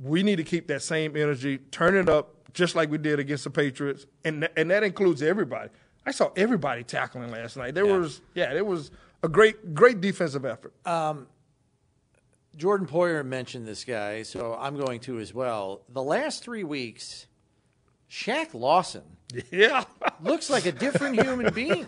We 0.00 0.22
need 0.22 0.36
to 0.36 0.44
keep 0.44 0.66
that 0.68 0.82
same 0.82 1.16
energy, 1.16 1.58
turn 1.58 1.96
it 1.96 2.08
up, 2.08 2.52
just 2.52 2.74
like 2.74 2.90
we 2.90 2.98
did 2.98 3.18
against 3.20 3.44
the 3.44 3.50
Patriots, 3.50 4.06
and 4.24 4.48
and 4.56 4.70
that 4.70 4.82
includes 4.82 5.22
everybody. 5.22 5.70
I 6.06 6.10
saw 6.12 6.30
everybody 6.36 6.82
tackling 6.84 7.30
last 7.30 7.56
night. 7.56 7.74
There 7.74 7.86
was 7.86 8.20
yeah, 8.34 8.52
it 8.54 8.64
was 8.66 8.90
a 9.22 9.28
great 9.28 9.74
great 9.74 10.00
defensive 10.00 10.44
effort. 10.44 10.72
Um, 10.86 11.26
Jordan 12.56 12.86
Poyer 12.86 13.24
mentioned 13.24 13.66
this 13.66 13.84
guy, 13.84 14.22
so 14.22 14.56
I'm 14.58 14.76
going 14.76 15.00
to 15.00 15.18
as 15.18 15.34
well. 15.34 15.82
The 15.88 16.02
last 16.02 16.42
three 16.44 16.64
weeks, 16.64 17.26
Shaq 18.10 18.54
Lawson 18.54 19.02
yeah, 19.50 19.84
looks 20.22 20.48
like 20.50 20.66
a 20.66 20.72
different 20.72 21.20
human 21.20 21.52
being. 21.52 21.86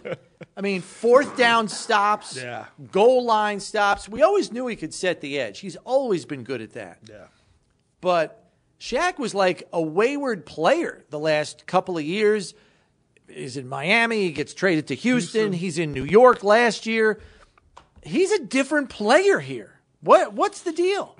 I 0.57 0.61
mean, 0.61 0.81
fourth 0.81 1.37
down 1.37 1.69
stops, 1.69 2.37
Yeah. 2.37 2.67
goal 2.91 3.25
line 3.25 3.61
stops. 3.61 4.09
We 4.09 4.23
always 4.23 4.51
knew 4.51 4.67
he 4.67 4.75
could 4.77 4.93
set 4.95 5.21
the 5.21 5.39
edge. 5.39 5.61
He's 5.61 5.77
always 5.77 6.25
been 6.25 6.43
good 6.43 6.61
at 6.61 6.73
that. 6.73 6.99
yeah. 7.09 7.27
But 8.01 8.43
Shaq 8.81 9.19
was 9.19 9.35
like 9.35 9.69
a 9.73 9.81
wayward 9.81 10.45
player 10.47 11.05
the 11.11 11.19
last 11.19 11.67
couple 11.67 11.97
of 11.97 12.05
years. 12.05 12.55
He's 13.29 13.57
in 13.57 13.69
Miami. 13.69 14.23
He 14.25 14.33
gets 14.33 14.55
traded 14.55 14.89
to 14.89 14.95
Houston. 14.95 15.53
He's 15.53 15.79
in 15.79 15.93
New 15.93 16.05
York 16.05 16.43
last 16.45 16.87
year. 16.87 17.21
He's 18.03 18.31
a 18.33 18.39
different 18.45 18.89
player 18.89 19.41
here. 19.41 19.76
What 20.07 20.33
What's 20.33 20.63
the 20.63 20.73
deal? 20.73 21.17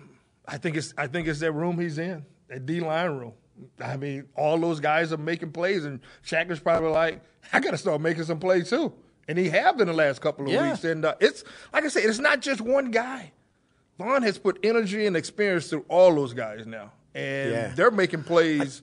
I 0.49 0.59
think 0.59 0.77
it's 0.77 0.95
I 0.97 1.07
think 1.09 1.27
it's 1.29 1.41
that 1.41 1.53
room 1.53 1.79
he's 1.79 1.99
in, 1.99 2.25
that 2.49 2.65
D 2.67 2.81
line 2.81 3.11
room. 3.11 3.33
I 3.81 3.97
mean, 3.97 4.29
all 4.37 4.59
those 4.59 4.81
guys 4.81 5.13
are 5.13 5.17
making 5.17 5.53
plays, 5.53 5.85
and 5.85 6.01
Shaq 6.25 6.51
is 6.51 6.61
probably 6.61 6.91
like, 6.91 7.23
I 7.53 7.61
got 7.61 7.71
to 7.71 7.79
start 7.79 8.01
making 8.03 8.25
some 8.25 8.39
plays 8.39 8.69
too, 8.71 8.93
and 9.29 9.37
he 9.39 9.49
have 9.49 9.81
in 9.81 9.87
the 9.89 9.93
last 9.95 10.21
couple 10.21 10.47
of 10.47 10.53
Yeah. 10.53 10.71
weeks. 10.71 10.85
And 10.85 11.05
uh, 11.05 11.15
it's 11.21 11.43
like 11.73 11.85
I 11.85 11.89
said, 11.89 12.05
it's 12.05 12.19
not 12.19 12.41
just 12.41 12.61
one 12.61 12.91
guy. 12.91 13.33
Von 13.99 14.23
has 14.23 14.37
put 14.39 14.59
energy 14.63 15.07
and 15.07 15.17
experience 15.17 15.69
through 15.71 15.87
all 15.89 16.15
those 16.15 16.33
guys 16.35 16.67
now, 16.67 16.93
and 17.15 17.51
Yeah. 17.51 17.69
they're 17.75 17.91
making 17.91 18.23
plays 18.25 18.83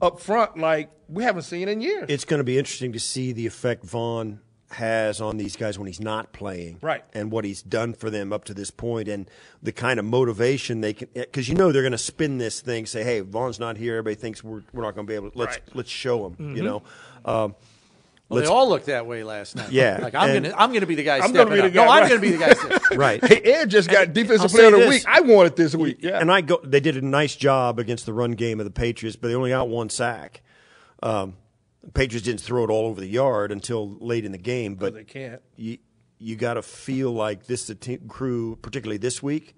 up 0.00 0.20
front 0.20 0.56
like 0.56 0.90
we 1.08 1.24
haven't 1.24 1.42
seen 1.42 1.68
in 1.68 1.80
years. 1.80 2.06
It's 2.08 2.24
going 2.24 2.38
to 2.38 2.44
be 2.44 2.58
interesting 2.58 2.92
to 2.92 3.00
see 3.00 3.32
the 3.32 3.46
effect 3.46 3.84
Von 3.84 4.40
has 4.72 5.20
on 5.20 5.36
these 5.36 5.54
guys 5.56 5.78
when 5.78 5.86
he's 5.86 6.00
not 6.00 6.32
playing, 6.32 6.78
Right. 6.82 7.04
And 7.14 7.30
what 7.30 7.44
he's 7.44 7.62
done 7.62 7.94
for 7.94 8.10
them 8.10 8.32
up 8.32 8.44
to 8.46 8.54
this 8.54 8.70
point, 8.70 9.06
and 9.08 9.30
the 9.62 9.70
kind 9.72 9.98
of 10.00 10.04
motivation 10.04 10.80
they 10.80 10.92
can, 10.92 11.08
because 11.14 11.48
you 11.48 11.54
know 11.54 11.70
they're 11.70 11.82
going 11.82 11.92
to 11.92 11.98
spin 11.98 12.38
this 12.38 12.60
thing, 12.60 12.84
say, 12.86 13.04
"Hey, 13.04 13.20
Von's 13.20 13.60
not 13.60 13.76
here. 13.76 13.94
Everybody 13.96 14.16
thinks 14.16 14.42
we're, 14.42 14.62
we're 14.72 14.82
not 14.82 14.94
going 14.96 15.06
to 15.06 15.10
be 15.10 15.14
able. 15.14 15.30
to 15.30 15.38
Let's 15.38 15.56
Right. 15.58 15.62
let's 15.74 15.90
show 15.90 16.26
him." 16.26 16.56
You 16.56 16.62
know, 16.64 16.82
um, 17.24 17.54
Well, 18.28 18.42
they 18.42 18.48
all 18.48 18.68
looked 18.68 18.86
that 18.86 19.06
way 19.06 19.22
last 19.22 19.54
night. 19.54 19.70
Yeah, 19.70 20.00
like 20.02 20.16
I'm 20.16 20.30
and- 20.30 20.44
gonna 20.46 20.56
I'm 20.58 20.72
gonna 20.72 20.84
be 20.86 20.96
the 20.96 21.04
guy 21.04 21.18
I'm 21.20 21.32
gonna 21.32 21.48
be 21.48 21.56
the 21.60 21.66
up. 21.66 21.72
guy, 21.72 21.84
no, 21.84 21.90
I'm 21.92 22.00
right. 22.02 22.08
gonna 22.08 22.20
be 22.20 22.30
the 22.32 22.38
guy. 22.38 22.52
Stepping. 22.54 22.98
right. 22.98 23.24
Hey, 23.24 23.36
Ed 23.42 23.70
just 23.70 23.88
got 23.88 24.12
defensive 24.12 24.40
I'll 24.42 24.48
player 24.48 24.66
of 24.66 24.72
the 24.72 24.78
this. 24.80 24.88
week. 24.88 25.04
I 25.06 25.20
won 25.20 25.46
it 25.46 25.54
this 25.54 25.76
week. 25.76 25.98
Yeah, 26.00 26.18
And 26.20 26.32
I 26.32 26.40
go. 26.40 26.58
They 26.64 26.80
did 26.80 26.96
a 26.96 27.02
nice 27.06 27.36
job 27.36 27.78
against 27.78 28.04
the 28.04 28.12
run 28.12 28.32
game 28.32 28.58
of 28.58 28.64
the 28.66 28.72
Patriots, 28.72 29.14
but 29.14 29.28
they 29.28 29.36
only 29.36 29.50
got 29.50 29.68
one 29.68 29.90
sack. 29.90 30.42
Um, 31.04 31.36
the 31.86 31.92
Patriots 31.92 32.24
didn't 32.26 32.40
throw 32.40 32.64
it 32.64 32.70
all 32.70 32.86
over 32.86 33.00
the 33.00 33.08
yard 33.08 33.50
until 33.50 33.96
late 34.00 34.24
in 34.24 34.32
the 34.32 34.38
game, 34.38 34.74
but 34.74 34.92
they 34.94 35.04
can't. 35.04 35.40
You 35.56 35.78
you 36.18 36.36
got 36.36 36.54
to 36.54 36.62
feel 36.62 37.12
like 37.12 37.46
this 37.46 37.66
the 37.66 37.74
team, 37.74 38.08
crew, 38.08 38.56
particularly 38.62 38.98
this 38.98 39.22
week. 39.22 39.54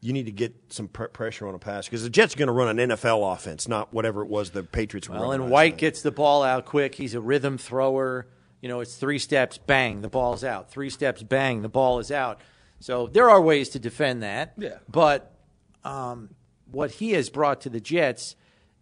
You 0.00 0.12
need 0.12 0.26
to 0.26 0.32
get 0.32 0.54
some 0.68 0.88
pr- 0.88 1.04
pressure 1.06 1.48
on 1.48 1.54
a 1.54 1.58
pass 1.58 1.86
because 1.86 2.02
the 2.02 2.10
Jets 2.10 2.34
are 2.34 2.38
going 2.38 2.46
to 2.48 2.52
run 2.52 2.78
an 2.78 2.90
NFL 2.90 3.32
offense, 3.34 3.66
not 3.66 3.92
whatever 3.92 4.22
it 4.22 4.28
was 4.28 4.50
the 4.50 4.62
Patriots 4.62 5.08
were 5.08 5.16
Well, 5.18 5.32
and 5.32 5.50
White 5.50 5.72
night. 5.72 5.78
gets 5.78 6.02
the 6.02 6.10
ball 6.12 6.42
out 6.42 6.64
quick. 6.66 6.94
He's 6.94 7.14
a 7.14 7.20
rhythm 7.20 7.58
thrower. 7.58 8.26
You 8.60 8.68
know, 8.68 8.80
it's 8.80 8.96
three 8.96 9.18
steps, 9.18 9.58
bang, 9.58 10.02
the 10.02 10.08
ball's 10.08 10.44
out. 10.44 10.70
Three 10.70 10.90
steps, 10.90 11.22
bang, 11.22 11.62
the 11.62 11.68
ball 11.68 11.98
is 11.98 12.10
out. 12.12 12.40
So 12.80 13.06
there 13.06 13.28
are 13.30 13.40
ways 13.40 13.70
to 13.70 13.78
defend 13.78 14.22
that. 14.22 14.54
Yeah. 14.58 14.78
But 14.88 15.34
um, 15.84 16.30
what 16.70 16.90
he 16.92 17.12
has 17.12 17.28
brought 17.30 17.60
to 17.62 17.70
the 17.70 17.80
Jets 17.80 18.34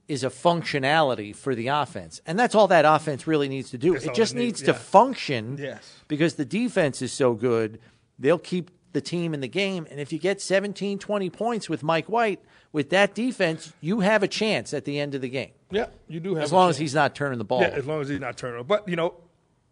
is 0.09 0.23
a 0.25 0.29
functionality 0.31 1.35
for 1.35 1.55
the 1.55 1.69
offense. 1.69 2.21
And 2.27 2.39
that's 2.39 2.55
all 2.55 2.69
that 2.69 2.85
offense 2.85 3.27
really 3.27 3.49
needs 3.49 3.71
to 3.71 3.79
do. 3.79 3.95
That's 3.95 4.07
it 4.07 4.15
just 4.15 4.35
it 4.35 4.39
needs, 4.39 4.61
needs 4.61 4.63
to 4.63 4.75
function 4.75 5.57
Yes. 5.59 6.01
because 6.09 6.35
the 6.35 6.45
defense 6.45 7.01
is 7.03 7.13
so 7.13 7.35
good. 7.35 7.81
They'll 8.19 8.39
keep 8.39 8.71
the 8.93 9.01
team 9.01 9.35
in 9.35 9.41
the 9.41 9.49
game. 9.49 9.87
And 9.91 9.99
if 9.99 10.13
you 10.13 10.19
get 10.19 10.41
17, 10.41 10.99
20 10.99 11.31
points 11.31 11.69
with 11.69 11.83
Mike 11.83 12.09
White, 12.09 12.41
with 12.73 12.91
that 12.91 13.15
defense, 13.15 13.73
you 13.81 14.01
have 14.01 14.23
a 14.23 14.29
chance 14.29 14.75
at 14.75 14.85
the 14.85 15.01
end 15.01 15.15
of 15.15 15.21
the 15.21 15.29
game. 15.29 15.51
Yeah, 15.71 15.87
you 16.09 16.21
do 16.21 16.35
have 16.35 16.45
As 16.45 16.53
long 16.53 16.71
as 16.71 16.77
he's 16.79 16.95
not 16.95 17.15
turning 17.15 17.39
the 17.39 17.45
ball. 17.45 17.61
Yeah, 17.63 17.69
as 17.69 17.87
long 17.87 18.01
as 18.01 18.09
he's 18.09 18.21
not 18.21 18.37
turning. 18.37 18.63
But 18.65 18.89
you 18.89 18.97
know, 18.97 19.15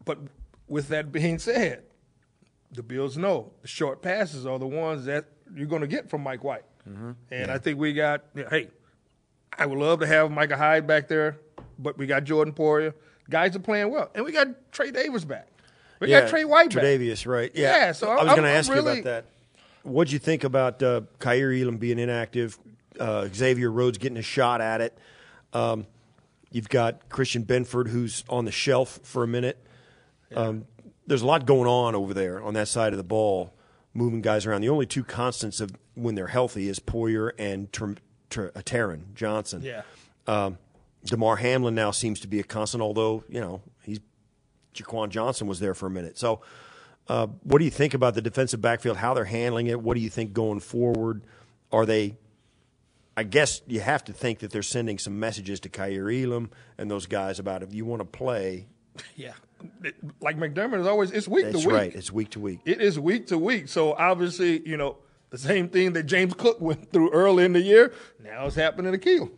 but 0.04 0.18
with 0.66 0.88
that 0.88 1.12
being 1.12 1.38
said, 1.38 1.82
the 2.70 2.82
Bills 2.82 3.16
know 3.18 3.52
the 3.60 3.68
short 3.68 4.02
passes 4.02 4.46
are 4.46 4.58
the 4.58 4.66
ones 4.66 5.04
that 5.04 5.26
you're 5.54 5.66
going 5.66 5.82
to 5.82 5.88
get 5.88 6.08
from 6.08 6.22
Mike 6.22 6.42
White, 6.42 6.64
Mm-hmm. 6.88 7.12
and 7.30 7.50
I 7.50 7.58
think 7.58 7.78
we 7.78 7.92
got. 7.92 8.24
yeah, 8.34 8.48
hey, 8.50 8.68
I 9.58 9.66
would 9.66 9.78
love 9.78 10.00
to 10.00 10.06
have 10.06 10.30
Micah 10.30 10.56
Hyde 10.56 10.86
back 10.86 11.08
there, 11.08 11.38
but 11.78 11.98
we 11.98 12.06
got 12.06 12.24
Jordan 12.24 12.54
Poyer. 12.54 12.94
Guys 13.30 13.54
are 13.54 13.60
playing 13.60 13.90
well, 13.90 14.10
and 14.14 14.24
we 14.24 14.32
got 14.32 14.72
Trey 14.72 14.90
Davis 14.90 15.24
back. 15.24 15.48
We 16.00 16.08
got 16.08 16.28
Trey 16.28 16.44
White 16.44 16.74
back. 16.74 16.82
Tre'Davious, 16.82 17.26
right? 17.26 17.52
Yeah. 17.54 17.76
Yeah, 17.76 17.92
so 17.92 18.10
I 18.10 18.24
was 18.24 18.32
going 18.34 18.42
to 18.42 18.48
ask 18.48 18.68
you 18.68 18.80
about 18.80 19.04
that. 19.04 19.26
What'd 19.84 20.12
you 20.12 20.18
think 20.18 20.42
about 20.42 20.82
uh, 20.82 21.02
Kaiir 21.20 21.52
Elam 21.52 21.76
being 21.76 21.98
inactive? 21.98 22.58
Uh, 22.98 23.28
Xavier 23.32 23.70
Rhodes 23.70 23.98
getting 23.98 24.18
a 24.18 24.22
shot 24.22 24.60
at 24.60 24.80
it. 24.80 24.98
Um, 25.52 25.86
you've 26.50 26.68
got 26.68 27.08
Christian 27.08 27.44
Benford 27.44 27.88
who's 27.88 28.24
on 28.28 28.44
the 28.44 28.52
shelf 28.52 28.98
for 29.04 29.22
a 29.22 29.26
minute. 29.28 29.64
Um, 30.34 30.66
there's 31.06 31.22
a 31.22 31.26
lot 31.26 31.46
going 31.46 31.68
on 31.68 31.94
over 31.94 32.14
there 32.14 32.42
on 32.42 32.54
that 32.54 32.68
side 32.68 32.92
of 32.92 32.96
the 32.96 33.04
ball, 33.04 33.54
moving 33.94 34.22
guys 34.22 34.44
around. 34.44 34.62
The 34.62 34.68
only 34.68 34.86
two 34.86 35.04
constants 35.04 35.60
of 35.60 35.72
when 35.94 36.14
they're 36.14 36.28
healthy 36.28 36.68
is 36.68 36.80
Poyer 36.80 37.30
and 37.38 37.72
Ter- 38.32 38.52
uh, 38.54 38.60
Taron 38.60 39.14
Johnson. 39.14 39.62
Yeah. 39.62 39.82
Um, 40.26 40.58
Damar 41.04 41.36
Hamlin 41.36 41.74
now 41.74 41.90
seems 41.90 42.20
to 42.20 42.28
be 42.28 42.40
a 42.40 42.44
constant, 42.44 42.82
although 42.82 43.24
you 43.28 43.40
know 43.40 43.60
he's 43.82 44.00
Jaquan 44.74 45.10
Johnson 45.10 45.46
was 45.46 45.60
there 45.60 45.74
for 45.74 45.86
a 45.86 45.90
minute. 45.90 46.18
So, 46.18 46.40
uh, 47.08 47.26
what 47.42 47.58
do 47.58 47.64
you 47.64 47.70
think 47.70 47.94
about 47.94 48.14
the 48.14 48.22
defensive 48.22 48.60
backfield? 48.60 48.96
How 48.96 49.14
they're 49.14 49.24
handling 49.24 49.66
it? 49.66 49.80
What 49.80 49.94
do 49.94 50.00
you 50.00 50.10
think 50.10 50.32
going 50.32 50.60
forward? 50.60 51.22
Are 51.70 51.86
they? 51.86 52.16
I 53.16 53.24
guess 53.24 53.60
you 53.66 53.80
have 53.80 54.04
to 54.04 54.12
think 54.12 54.38
that 54.38 54.50
they're 54.52 54.62
sending 54.62 54.98
some 54.98 55.20
messages 55.20 55.60
to 55.60 55.68
Kaiir 55.68 56.08
Elam 56.10 56.50
and 56.78 56.90
those 56.90 57.06
guys 57.06 57.38
about 57.38 57.62
if 57.62 57.74
you 57.74 57.84
want 57.84 58.00
to 58.00 58.06
play. 58.06 58.66
Yeah, 59.16 59.32
like 60.20 60.38
McDermott 60.38 60.80
is 60.80 60.86
always. 60.86 61.10
It's 61.10 61.28
week 61.28 61.46
That's 61.46 61.62
to 61.62 61.68
week. 61.68 61.76
right. 61.76 61.94
It's 61.94 62.12
week 62.12 62.30
to 62.30 62.40
week. 62.40 62.60
It 62.64 62.80
is 62.80 62.98
week 62.98 63.26
to 63.26 63.38
week. 63.38 63.68
So 63.68 63.92
obviously, 63.94 64.66
you 64.66 64.76
know, 64.76 64.96
the 65.32 65.38
same 65.38 65.68
thing 65.70 65.94
that 65.94 66.04
James 66.04 66.34
Cook 66.34 66.60
went 66.60 66.92
through 66.92 67.10
early 67.10 67.44
in 67.44 67.54
the 67.54 67.60
year, 67.60 67.92
now 68.22 68.46
it's 68.46 68.54
happening 68.54 68.92
to 68.92 68.98
Keel. 68.98 69.30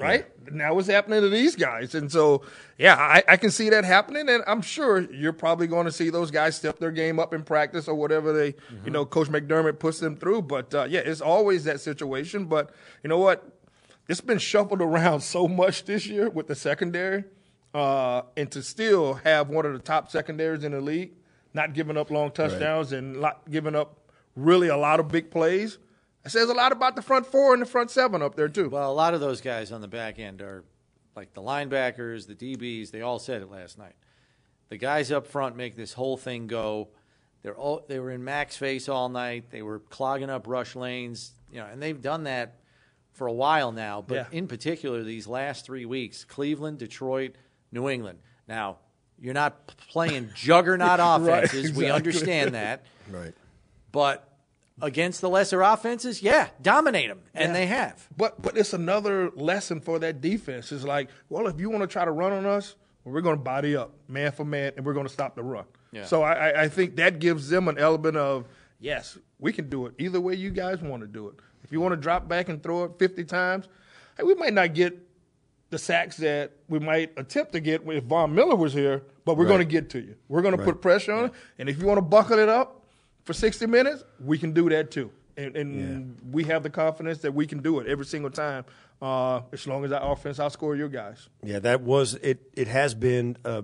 Right? 0.00 0.26
Now 0.50 0.76
it's 0.78 0.88
happening 0.88 1.20
to 1.20 1.28
these 1.28 1.54
guys. 1.54 1.94
And 1.94 2.10
so, 2.10 2.42
yeah, 2.78 2.96
I, 2.96 3.22
I 3.28 3.36
can 3.36 3.50
see 3.50 3.70
that 3.70 3.84
happening. 3.84 4.28
And 4.28 4.42
I'm 4.46 4.60
sure 4.60 5.00
you're 5.12 5.32
probably 5.32 5.68
going 5.68 5.84
to 5.84 5.92
see 5.92 6.10
those 6.10 6.32
guys 6.32 6.56
step 6.56 6.78
their 6.78 6.90
game 6.90 7.20
up 7.20 7.32
in 7.32 7.44
practice 7.44 7.86
or 7.86 7.94
whatever 7.94 8.32
they, 8.32 8.56
you 8.84 8.90
know, 8.90 9.06
Coach 9.06 9.28
McDermott 9.28 9.78
puts 9.78 10.00
them 10.00 10.16
through. 10.16 10.42
But 10.42 10.74
uh, 10.74 10.86
yeah, 10.90 11.00
it's 11.00 11.20
always 11.20 11.62
that 11.64 11.80
situation. 11.80 12.46
But 12.46 12.74
you 13.04 13.08
know 13.08 13.18
what? 13.18 13.48
It's 14.08 14.20
been 14.20 14.38
shuffled 14.38 14.82
around 14.82 15.20
so 15.20 15.46
much 15.46 15.84
this 15.84 16.06
year 16.06 16.28
with 16.28 16.48
the 16.48 16.56
secondary. 16.56 17.24
Uh, 17.72 18.22
and 18.36 18.50
to 18.50 18.62
still 18.62 19.14
have 19.14 19.48
one 19.48 19.64
of 19.64 19.74
the 19.74 19.78
top 19.78 20.10
secondaries 20.10 20.64
in 20.64 20.72
the 20.72 20.80
league, 20.80 21.12
not 21.52 21.72
giving 21.72 21.96
up 21.96 22.10
long 22.10 22.32
touchdowns 22.32 22.92
and 22.92 23.20
not 23.20 23.48
giving 23.48 23.76
up 23.76 23.98
really 24.36 24.68
a 24.68 24.76
lot 24.76 25.00
of 25.00 25.08
big 25.08 25.30
plays. 25.30 25.78
It 26.24 26.30
says 26.30 26.48
a 26.48 26.54
lot 26.54 26.72
about 26.72 26.96
the 26.96 27.02
front 27.02 27.26
four 27.26 27.52
and 27.52 27.60
the 27.62 27.66
front 27.66 27.90
seven 27.90 28.22
up 28.22 28.34
there 28.34 28.48
too. 28.48 28.68
Well, 28.70 28.90
a 28.90 28.94
lot 28.94 29.14
of 29.14 29.20
those 29.20 29.40
guys 29.40 29.70
on 29.72 29.80
the 29.80 29.88
back 29.88 30.18
end 30.18 30.40
are 30.40 30.64
like 31.14 31.34
the 31.34 31.42
linebackers, 31.42 32.26
the 32.26 32.34
DBs. 32.34 32.90
They 32.90 33.02
all 33.02 33.18
said 33.18 33.42
it 33.42 33.50
last 33.50 33.78
night. 33.78 33.94
The 34.70 34.78
guys 34.78 35.12
up 35.12 35.26
front 35.26 35.56
make 35.56 35.76
this 35.76 35.92
whole 35.92 36.16
thing 36.16 36.46
go. 36.46 36.88
They're 37.42 37.54
all, 37.54 37.84
they 37.86 37.98
were 38.00 38.10
in 38.10 38.24
max 38.24 38.56
face 38.56 38.88
all 38.88 39.10
night. 39.10 39.50
They 39.50 39.60
were 39.60 39.80
clogging 39.80 40.30
up 40.30 40.46
rush 40.48 40.74
lanes, 40.74 41.32
you 41.52 41.60
know, 41.60 41.66
and 41.66 41.80
they've 41.82 42.00
done 42.00 42.24
that 42.24 42.54
for 43.12 43.26
a 43.26 43.32
while 43.32 43.70
now. 43.70 44.00
But 44.00 44.14
Yeah. 44.14 44.26
in 44.32 44.48
particular, 44.48 45.02
these 45.04 45.26
last 45.26 45.66
three 45.66 45.84
weeks, 45.84 46.24
Cleveland, 46.24 46.78
Detroit, 46.78 47.34
New 47.70 47.90
England. 47.90 48.18
Now, 48.48 48.78
you're 49.20 49.34
not 49.34 49.66
playing 49.90 50.30
juggernaut 50.34 50.98
Right, 50.98 51.44
offenses. 51.44 51.74
We 51.74 51.90
understand 51.90 52.54
that. 52.54 52.86
Right. 53.10 53.34
But 53.94 54.28
against 54.82 55.20
the 55.20 55.30
lesser 55.30 55.62
offenses, 55.62 56.20
yeah, 56.20 56.48
dominate 56.60 57.08
them, 57.08 57.20
and 57.32 57.50
Yeah. 57.50 57.52
they 57.52 57.66
have. 57.66 58.08
But 58.16 58.42
but 58.42 58.58
it's 58.58 58.72
another 58.72 59.30
lesson 59.36 59.80
for 59.80 60.00
that 60.00 60.20
defense. 60.20 60.72
It's 60.72 60.82
like, 60.82 61.08
well, 61.28 61.46
if 61.46 61.60
you 61.60 61.70
want 61.70 61.82
to 61.82 61.86
try 61.86 62.04
to 62.04 62.10
run 62.10 62.32
on 62.32 62.44
us, 62.44 62.74
well, 63.04 63.14
we're 63.14 63.20
going 63.20 63.36
to 63.38 63.42
body 63.42 63.76
up 63.76 63.92
man 64.08 64.32
for 64.32 64.44
man, 64.44 64.72
and 64.76 64.84
we're 64.84 64.92
going 64.94 65.06
to 65.06 65.12
stop 65.12 65.36
the 65.36 65.44
run. 65.44 65.64
Yeah. 65.92 66.06
So 66.06 66.22
I, 66.22 66.62
I- 66.64 66.68
think 66.68 66.96
that 66.96 67.20
gives 67.20 67.48
them 67.48 67.68
an 67.68 67.78
element 67.78 68.16
of 68.16 68.46
yes, 68.80 69.16
we 69.38 69.52
can 69.52 69.68
do 69.70 69.86
it 69.86 69.94
either 69.98 70.20
way 70.20 70.34
you 70.34 70.50
guys 70.50 70.82
want 70.82 71.02
to 71.02 71.06
do 71.06 71.28
it. 71.28 71.36
If 71.62 71.70
you 71.70 71.80
want 71.80 71.92
to 71.92 71.96
drop 71.96 72.26
back 72.28 72.48
and 72.48 72.60
throw 72.60 72.82
it 72.84 72.92
50 72.98 73.22
times, 73.24 73.68
hey, 74.16 74.24
we 74.24 74.34
might 74.34 74.52
not 74.54 74.74
get 74.74 74.98
the 75.70 75.78
sacks 75.78 76.16
that 76.16 76.50
we 76.68 76.80
might 76.80 77.12
attempt 77.16 77.52
to 77.52 77.60
get 77.60 77.82
if 77.86 78.04
Von 78.04 78.34
Miller 78.34 78.56
was 78.56 78.72
here, 78.72 79.02
but 79.24 79.36
we're 79.36 79.44
Right. 79.44 79.50
going 79.50 79.60
to 79.60 79.64
get 79.72 79.88
to 79.90 80.00
you. 80.00 80.16
We're 80.28 80.42
going 80.42 80.56
to 80.58 80.62
put 80.64 80.82
pressure 80.82 81.12
on 81.12 81.24
it, 81.26 81.32
and 81.60 81.68
if 81.68 81.78
you 81.80 81.86
want 81.86 81.98
to 81.98 82.02
buckle 82.02 82.38
it 82.40 82.48
up 82.48 82.83
for 83.24 83.32
60 83.32 83.66
minutes, 83.66 84.04
we 84.22 84.38
can 84.38 84.52
do 84.52 84.68
that 84.70 84.90
too. 84.90 85.10
and, 85.36 85.56
and 85.56 86.16
we 86.30 86.44
have 86.44 86.62
the 86.62 86.70
confidence 86.70 87.18
that 87.18 87.32
we 87.34 87.46
can 87.46 87.58
do 87.60 87.80
it 87.80 87.86
every 87.88 88.04
single 88.06 88.30
time. 88.30 88.64
Uh, 89.02 89.42
as 89.52 89.66
long 89.66 89.84
as 89.84 89.92
our 89.92 90.12
offense 90.12 90.38
outscore 90.38 90.78
your 90.78 90.88
guys. 90.88 91.28
Yeah, 91.42 91.58
that 91.58 91.82
was 91.82 92.14
it. 92.14 92.48
It 92.54 92.68
has 92.68 92.94
been 92.94 93.36
uh, 93.44 93.62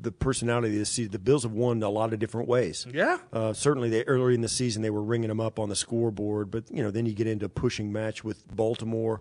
the 0.00 0.12
personality 0.12 0.68
of 0.68 0.78
this 0.78 0.88
season. 0.90 1.10
The 1.12 1.18
Bills 1.18 1.42
have 1.42 1.52
won 1.52 1.82
a 1.82 1.90
lot 1.90 2.12
of 2.12 2.20
different 2.20 2.48
ways. 2.48 2.86
Yeah. 2.90 3.18
Uh, 3.32 3.52
certainly, 3.52 3.90
they 3.90 4.04
earlier 4.04 4.30
in 4.30 4.40
the 4.40 4.48
season 4.48 4.80
they 4.80 4.88
were 4.88 5.02
ringing 5.02 5.28
them 5.28 5.40
up 5.40 5.58
on 5.58 5.68
the 5.68 5.76
scoreboard, 5.76 6.50
but 6.50 6.70
you 6.70 6.82
know 6.82 6.90
then 6.90 7.04
you 7.06 7.12
get 7.12 7.26
into 7.26 7.44
a 7.46 7.50
pushing 7.50 7.92
match 7.92 8.22
with 8.24 8.46
Baltimore, 8.54 9.20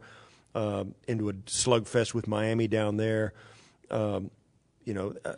uh, 0.55 0.85
into 1.07 1.27
a 1.27 1.33
slugfest 1.33 2.13
with 2.13 2.27
Miami 2.27 2.67
down 2.67 2.97
there. 2.97 3.33
Um, 3.89 4.31
you 4.85 4.93
know, 4.93 5.15
uh, 5.25 5.33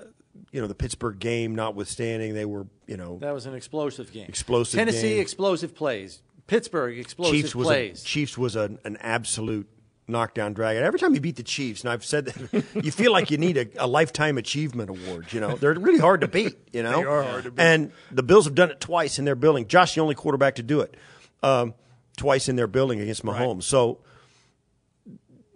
you 0.52 0.62
know 0.62 0.68
the 0.68 0.76
Pittsburgh 0.76 1.20
game, 1.20 1.56
notwithstanding, 1.56 2.34
they 2.34 2.46
were 2.46 2.68
you 2.88 2.98
know 2.98 3.18
That 3.20 3.34
was 3.34 3.46
an 3.46 3.56
explosive 3.56 4.12
game. 4.12 4.26
Explosive 4.28 4.78
Tennessee 4.78 5.10
game. 5.10 5.22
explosive 5.22 5.76
plays. 5.76 6.22
Pittsburgh 6.48 6.98
explosive 6.98 7.34
Chiefs 7.34 7.56
was 7.56 7.68
plays. 7.68 8.02
A, 8.02 8.06
Chiefs 8.06 8.38
was 8.38 8.56
an, 8.56 8.80
an 8.84 8.98
absolute 8.98 9.68
knockdown 10.08 10.54
drag. 10.54 10.76
And 10.76 10.86
every 10.86 11.00
time 11.00 11.14
you 11.14 11.22
beat 11.22 11.38
the 11.38 11.44
Chiefs, 11.44 11.82
and 11.82 11.90
I've 11.90 12.04
said 12.04 12.26
that, 12.26 12.66
you 12.84 12.92
feel 12.92 13.12
like 13.12 13.32
you 13.32 13.38
need 13.38 13.58
a, 13.58 13.68
a 13.78 13.88
lifetime 13.88 14.38
achievement 14.38 14.90
award. 14.90 15.32
You 15.32 15.40
know, 15.40 15.56
they're 15.56 15.74
really 15.74 16.00
hard 16.00 16.22
to 16.22 16.28
beat. 16.28 16.58
You 16.74 16.84
know, 16.84 16.98
They 16.98 17.06
are 17.06 17.24
hard 17.24 17.44
to 17.46 17.52
beat. 17.52 17.64
And 17.64 17.92
the 18.12 18.24
Bills 18.24 18.46
have 18.46 18.56
done 18.56 18.72
it 18.72 18.82
twice 18.82 19.20
in 19.20 19.26
their 19.26 19.36
building. 19.36 19.68
Josh, 19.68 19.96
the 19.96 20.02
only 20.02 20.16
quarterback 20.16 20.56
to 20.56 20.64
do 20.64 20.82
it, 20.82 20.96
um, 21.42 21.74
twice 22.18 22.50
in 22.50 22.56
their 22.56 22.68
building 22.68 23.00
against 23.00 23.24
Mahomes. 23.24 23.64
So. 23.64 24.00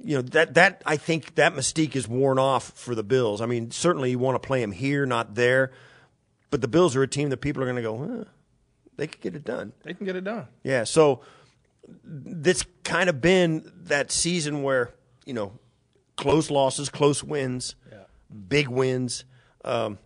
You 0.04 0.18
know 0.18 0.22
that 0.22 0.54
that 0.54 0.82
I 0.86 0.98
think 0.98 1.36
that 1.36 1.54
mystique 1.54 1.96
is 1.96 2.08
worn 2.08 2.38
off 2.38 2.72
for 2.76 2.94
the 2.94 3.04
Bills. 3.04 3.42
I 3.42 3.46
mean, 3.46 3.72
certainly 3.72 4.12
you 4.12 4.20
want 4.20 4.42
to 4.42 4.46
play 4.46 4.62
them 4.62 4.72
here, 4.72 5.06
not 5.06 5.36
there, 5.36 5.72
but 6.52 6.62
the 6.62 6.68
Bills 6.68 6.96
are 6.96 7.04
a 7.04 7.08
team 7.08 7.30
that 7.30 7.38
people 7.38 7.64
are 7.64 7.66
going 7.66 7.78
to 7.78 7.82
go, 7.82 7.98
huh, 7.98 8.24
they 8.96 9.08
could 9.08 9.22
get 9.22 9.36
it 9.36 9.44
done. 9.44 9.74
They 9.84 9.94
can 9.94 10.06
get 10.06 10.16
it 10.16 10.24
done. 10.24 10.48
Yeah, 10.64 10.84
so 10.84 11.22
this 12.04 12.64
kind 12.84 13.10
of 13.10 13.22
been 13.22 13.72
that 13.84 14.12
season 14.12 14.62
where 14.62 14.94
you 15.26 15.34
know 15.34 15.54
close 16.16 16.52
losses, 16.52 16.90
close 16.90 17.24
wins, 17.24 17.76
big 18.50 18.68
wins. 18.68 19.26
Um, 19.64 19.98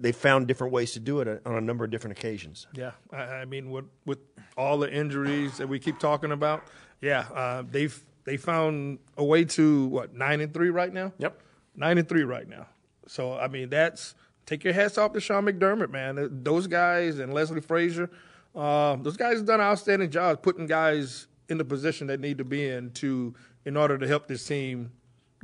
they 0.00 0.12
found 0.12 0.46
different 0.46 0.72
ways 0.72 0.92
to 0.92 1.00
do 1.00 1.20
it 1.20 1.42
on 1.44 1.54
a 1.56 1.60
number 1.60 1.84
of 1.84 1.90
different 1.90 2.18
occasions. 2.18 2.66
Yeah, 2.72 2.92
I, 3.12 3.16
I 3.16 3.44
mean, 3.46 3.70
with 3.70 3.86
with 4.04 4.18
all 4.56 4.78
the 4.78 4.92
injuries 4.92 5.56
that 5.58 5.68
we 5.68 5.78
keep 5.78 5.98
talking 5.98 6.32
about, 6.32 6.64
yeah, 7.00 7.26
uh, 7.34 7.62
they've 7.68 8.04
they 8.28 8.36
found 8.36 8.98
a 9.16 9.24
way 9.24 9.44
to 9.44 9.86
what 9.86 10.14
nine 10.14 10.40
and 10.40 10.52
three 10.52 10.70
right 10.70 10.92
now. 10.92 11.12
Yep. 11.18 11.40
nine 11.74 11.96
and 11.96 12.08
three 12.08 12.24
right 12.24 12.48
now. 12.48 12.66
So 13.06 13.38
I 13.38 13.48
mean, 13.48 13.70
that's 13.70 14.14
take 14.44 14.64
your 14.64 14.74
hats 14.74 14.98
off 14.98 15.12
to 15.14 15.20
Sean 15.20 15.46
McDermott, 15.46 15.90
man. 15.90 16.42
Those 16.42 16.66
guys 16.66 17.18
and 17.18 17.32
Leslie 17.32 17.60
Frazier, 17.62 18.10
uh, 18.54 18.96
those 18.96 19.16
guys 19.16 19.38
have 19.38 19.46
done 19.46 19.60
an 19.60 19.66
outstanding 19.66 20.10
job 20.10 20.42
putting 20.42 20.66
guys 20.66 21.26
in 21.48 21.56
the 21.56 21.64
position 21.64 22.06
they 22.06 22.18
need 22.18 22.36
to 22.38 22.44
be 22.44 22.68
in 22.68 22.90
to 22.90 23.34
in 23.64 23.76
order 23.76 23.96
to 23.96 24.06
help 24.06 24.26
this 24.28 24.46
team 24.46 24.92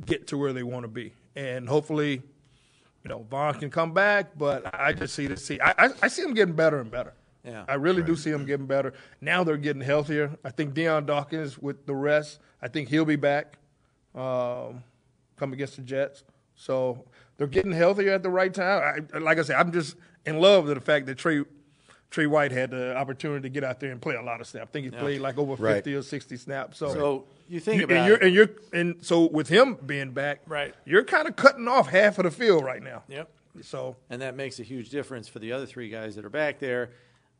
get 0.05 0.27
to 0.27 0.37
where 0.37 0.53
they 0.53 0.63
want 0.63 0.83
to 0.83 0.89
be, 0.89 1.11
and 1.35 1.67
hopefully. 1.67 2.21
You 3.03 3.09
know, 3.09 3.23
Von 3.29 3.53
can 3.53 3.69
come 3.69 3.93
back, 3.93 4.35
but 4.35 4.65
I 4.73 4.91
just 4.91 5.13
see 5.13 5.27
the 5.27 5.37
see. 5.37 5.59
I, 5.59 5.75
I, 5.77 5.89
I 6.01 6.07
see 6.07 6.23
him 6.23 6.33
getting 6.33 6.55
better 6.55 6.79
and 6.79 6.89
better. 6.89 7.13
Yeah. 7.45 7.63
I 7.67 7.75
really 7.75 8.01
do 8.03 8.15
see 8.15 8.31
them 8.31 8.45
getting 8.45 8.65
better. 8.65 8.93
Now 9.21 9.43
they're 9.43 9.57
getting 9.57 9.81
healthier. 9.81 10.31
I 10.43 10.49
think 10.49 10.73
Dion 10.73 11.05
Dawkins 11.05 11.57
with 11.59 11.85
the 11.85 11.93
rest, 11.95 12.39
I 12.61 12.67
think 12.67 12.89
he'll 12.89 13.05
be 13.05 13.15
back 13.17 13.57
um, 14.15 14.83
come 15.37 15.53
against 15.53 15.75
the 15.75 15.81
Jets. 15.81 16.23
So 16.55 17.05
they're 17.37 17.47
getting 17.47 17.71
healthier 17.71 18.13
at 18.13 18.23
the 18.23 18.29
right 18.29 18.53
time. 18.53 19.07
I, 19.13 19.17
like 19.19 19.37
I 19.39 19.41
said, 19.43 19.57
I'm 19.57 19.71
just 19.71 19.95
in 20.25 20.39
love 20.39 20.65
with 20.65 20.75
the 20.75 20.81
fact 20.81 21.05
that 21.07 21.17
Trey 21.17 21.43
Trey 22.11 22.27
White 22.27 22.51
had 22.51 22.71
the 22.71 22.95
opportunity 22.95 23.41
to 23.41 23.49
get 23.49 23.63
out 23.65 23.79
there 23.81 23.91
and 23.91 24.01
play 24.01 24.15
a 24.15 24.21
lot 24.21 24.39
of 24.39 24.47
snaps. 24.47 24.69
I 24.69 24.71
think 24.71 24.85
he 24.85 24.91
played 24.91 25.19
like 25.19 25.37
over 25.37 25.57
50 25.57 25.93
or 25.95 26.01
60 26.01 26.37
snaps. 26.37 26.77
So, 26.77 26.93
So 26.93 27.23
you 27.49 27.59
think 27.59 27.79
you- 27.79 27.85
about 27.85 27.97
and 27.97 28.07
you're, 28.07 28.15
it. 28.17 28.23
and 28.23 28.33
you're 28.33 28.49
and 28.73 29.05
so 29.05 29.27
with 29.27 29.49
him 29.49 29.75
being 29.85 30.11
back, 30.11 30.41
Right. 30.47 30.73
You're 30.85 31.03
kind 31.03 31.27
of 31.27 31.35
cutting 31.35 31.67
off 31.67 31.89
half 31.89 32.17
of 32.17 32.23
the 32.23 32.31
field 32.31 32.63
right 32.63 32.81
now. 32.81 33.03
Yep. 33.09 33.29
So 33.63 33.97
and 34.09 34.21
that 34.21 34.35
makes 34.37 34.59
a 34.59 34.63
huge 34.63 34.89
difference 34.89 35.27
for 35.27 35.39
the 35.39 35.51
other 35.51 35.65
three 35.65 35.89
guys 35.89 36.15
that 36.15 36.23
are 36.23 36.29
back 36.29 36.59
there. 36.59 36.91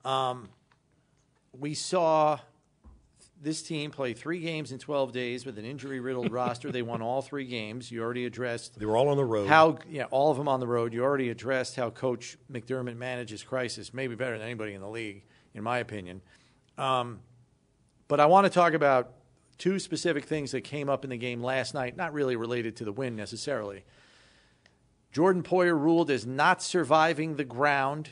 Um, 0.05 0.49
we 1.59 1.73
saw 1.73 2.39
this 3.41 3.61
team 3.61 3.91
play 3.91 4.13
three 4.13 4.39
games 4.39 4.71
in 4.71 4.79
12 4.79 5.11
days 5.11 5.45
with 5.45 5.57
an 5.59 5.65
injury 5.65 5.99
riddled 5.99 6.31
roster. 6.33 6.71
They 6.71 6.81
won 6.81 7.01
all 7.01 7.21
three 7.21 7.45
games. 7.45 7.91
You 7.91 8.01
already 8.01 8.25
addressed 8.25 8.79
They 8.79 8.85
were 8.85 8.97
all 8.97 9.09
on 9.09 9.17
the 9.17 9.25
road. 9.25 9.47
how, 9.47 9.79
yeah, 9.89 10.05
all 10.05 10.31
of 10.31 10.37
them 10.37 10.47
on 10.47 10.59
the 10.59 10.67
road. 10.67 10.93
You 10.93 11.03
already 11.03 11.29
addressed 11.29 11.75
how 11.75 11.89
Coach 11.89 12.37
McDermott 12.51 12.95
manages 12.95 13.43
crisis, 13.43 13.93
maybe 13.93 14.15
better 14.15 14.37
than 14.37 14.45
anybody 14.45 14.73
in 14.73 14.81
the 14.81 14.89
league, 14.89 15.23
in 15.53 15.63
my 15.63 15.79
opinion. 15.79 16.21
Um, 16.77 17.19
but 18.07 18.19
I 18.19 18.25
want 18.27 18.45
to 18.45 18.49
talk 18.49 18.73
about 18.73 19.11
two 19.57 19.79
specific 19.79 20.25
things 20.25 20.51
that 20.51 20.61
came 20.61 20.89
up 20.89 21.03
in 21.03 21.09
the 21.09 21.17
game 21.17 21.41
last 21.41 21.73
night, 21.73 21.95
not 21.95 22.13
really 22.13 22.35
related 22.35 22.75
to 22.77 22.85
the 22.85 22.91
win 22.91 23.15
necessarily. 23.15 23.83
Jordan 25.11 25.43
Poyer 25.43 25.79
ruled 25.79 26.11
as 26.11 26.25
not 26.25 26.61
surviving 26.61 27.35
the 27.35 27.45
ground 27.45 28.09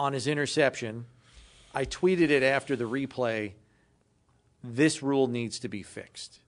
on 0.00 0.14
his 0.14 0.26
interception. 0.26 1.04
I 1.74 1.84
tweeted 1.84 2.30
it 2.30 2.42
after 2.42 2.74
the 2.74 2.84
replay. 2.84 3.52
This 4.64 5.02
rule 5.02 5.26
needs 5.26 5.58
to 5.58 5.68
be 5.68 5.82
fixed 5.82 6.40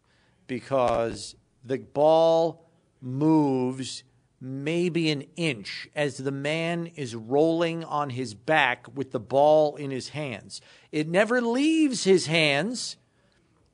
because 0.46 1.36
the 1.62 1.76
ball 1.76 2.64
moves 3.02 4.04
maybe 4.40 5.10
an 5.10 5.24
inch 5.36 5.86
as 5.94 6.16
the 6.16 6.32
man 6.32 6.86
is 6.96 7.14
rolling 7.14 7.84
on 7.84 8.10
his 8.10 8.32
back 8.32 8.86
with 8.94 9.12
the 9.12 9.20
ball 9.20 9.76
in 9.76 9.90
his 9.90 10.08
hands. 10.08 10.62
It 10.90 11.06
never 11.06 11.42
leaves 11.42 12.04
his 12.04 12.26
hands, 12.28 12.96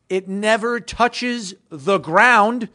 it 0.09 0.29
never 0.29 0.81
touches 0.81 1.55
the 1.71 1.99
ground 1.99 2.69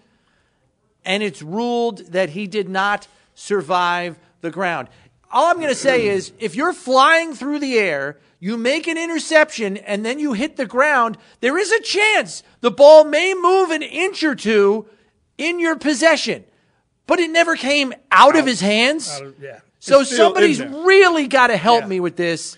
and 1.04 1.22
it's 1.22 1.42
ruled 1.42 1.98
that 2.14 2.30
he 2.30 2.48
did 2.48 2.70
not 2.70 3.10
survive 3.36 4.18
the 4.40 4.52
ground. 4.52 4.88
All 5.34 5.50
I'm 5.50 5.58
going 5.58 5.70
to 5.70 5.76
say 5.76 6.08
is 6.08 6.32
if 6.40 6.56
you're 6.56 6.74
flying 6.74 7.34
through 7.34 7.58
the 7.60 7.78
air, 7.80 8.20
you 8.40 8.56
make 8.56 8.88
an 8.88 8.98
interception, 9.00 9.78
and 9.78 10.06
then 10.06 10.20
you 10.20 10.34
hit 10.34 10.58
the 10.58 10.66
ground, 10.68 11.18
there 11.40 11.58
is 11.58 11.72
a 11.72 11.82
chance 11.82 12.44
the 12.62 12.70
ball 12.70 13.04
may 13.04 13.34
move 13.34 13.72
an 13.72 13.82
inch 13.82 14.24
or 14.24 14.36
two 14.36 14.86
in 15.38 15.60
your 15.60 15.76
possession. 15.76 16.44
But 17.08 17.20
it 17.20 17.32
never 17.32 17.56
came 17.56 17.94
out 18.12 18.38
of 18.38 18.46
his 18.46 18.62
hands. 18.62 19.10
out 19.10 19.24
of- 19.24 19.36
yeah. 19.42 19.60
So 19.80 20.04
somebody's 20.04 20.62
really 20.64 21.28
got 21.28 21.48
to 21.48 21.58
help 21.58 21.82
Yeah. 21.82 21.88
me 21.88 22.00
with 22.00 22.16
this. 22.16 22.56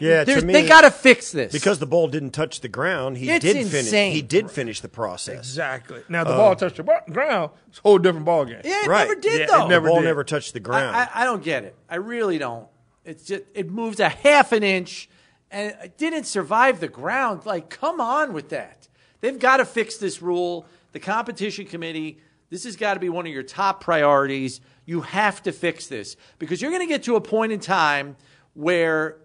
Yeah, 0.00 0.24
to 0.24 0.42
me- 0.42 0.52
they 0.52 0.66
got 0.66 0.80
to 0.82 0.90
fix 0.90 1.30
this 1.32 1.52
because 1.52 1.78
the 1.78 1.86
ball 1.86 2.08
didn't 2.08 2.30
touch 2.30 2.60
the 2.60 2.68
ground. 2.68 3.18
He 3.18 3.30
It's 3.30 3.44
did 3.44 3.56
insane. 3.56 3.84
finish. 3.84 4.14
He 4.14 4.22
did 4.22 4.50
finish 4.50 4.80
the 4.80 4.88
process. 4.88 5.38
exactly. 5.38 6.02
Now 6.08 6.24
the 6.24 6.30
um, 6.30 6.36
ball 6.38 6.56
touched 6.56 6.76
the 6.76 6.82
bar- 6.84 7.04
ground. 7.10 7.50
It's 7.68 7.78
a 7.78 7.82
whole 7.82 7.98
different 7.98 8.24
ball 8.24 8.44
game. 8.46 8.60
yeah, 8.64 8.84
it 8.84 8.88
Right. 8.88 9.06
never 9.08 9.20
did 9.20 9.38
Yeah, 9.40 9.44
it 9.44 9.50
though. 9.50 9.66
never 9.68 9.86
the 9.86 9.90
ball 9.92 10.00
did. 10.00 10.06
never 10.06 10.24
touched 10.24 10.54
the 10.54 10.60
ground. 10.60 10.96
I, 10.96 11.02
I, 11.04 11.22
I 11.22 11.24
don't 11.24 11.42
get 11.42 11.64
it. 11.64 11.76
I 11.88 11.96
really 11.96 12.38
don't. 12.38 12.66
It's 13.04 13.24
just 13.26 13.42
it 13.54 13.70
moves 13.70 14.00
a 14.00 14.08
half 14.08 14.52
an 14.52 14.62
inch 14.62 15.08
and 15.50 15.76
it 15.84 15.98
didn't 15.98 16.24
survive 16.24 16.80
the 16.80 16.88
ground. 16.88 17.44
Like, 17.44 17.68
come 17.68 18.00
on 18.00 18.32
with 18.32 18.48
that. 18.48 18.88
They've 19.20 19.38
got 19.38 19.58
to 19.58 19.64
fix 19.66 19.98
this 19.98 20.22
rule. 20.22 20.66
The 20.92 21.00
competition 21.00 21.66
committee, 21.66 22.18
this 22.48 22.64
has 22.64 22.76
got 22.76 22.94
to 22.94 23.00
be 23.00 23.10
one 23.10 23.26
of 23.26 23.32
your 23.32 23.42
top 23.42 23.82
priorities. 23.82 24.60
You 24.86 25.02
have 25.02 25.42
to 25.42 25.52
fix 25.52 25.86
this 25.88 26.16
because 26.38 26.62
you're 26.62 26.70
going 26.70 26.82
to 26.86 26.88
get 26.88 27.02
to 27.04 27.16
a 27.16 27.20
point 27.20 27.52
in 27.52 27.60
time 27.60 28.16
where 28.54 29.16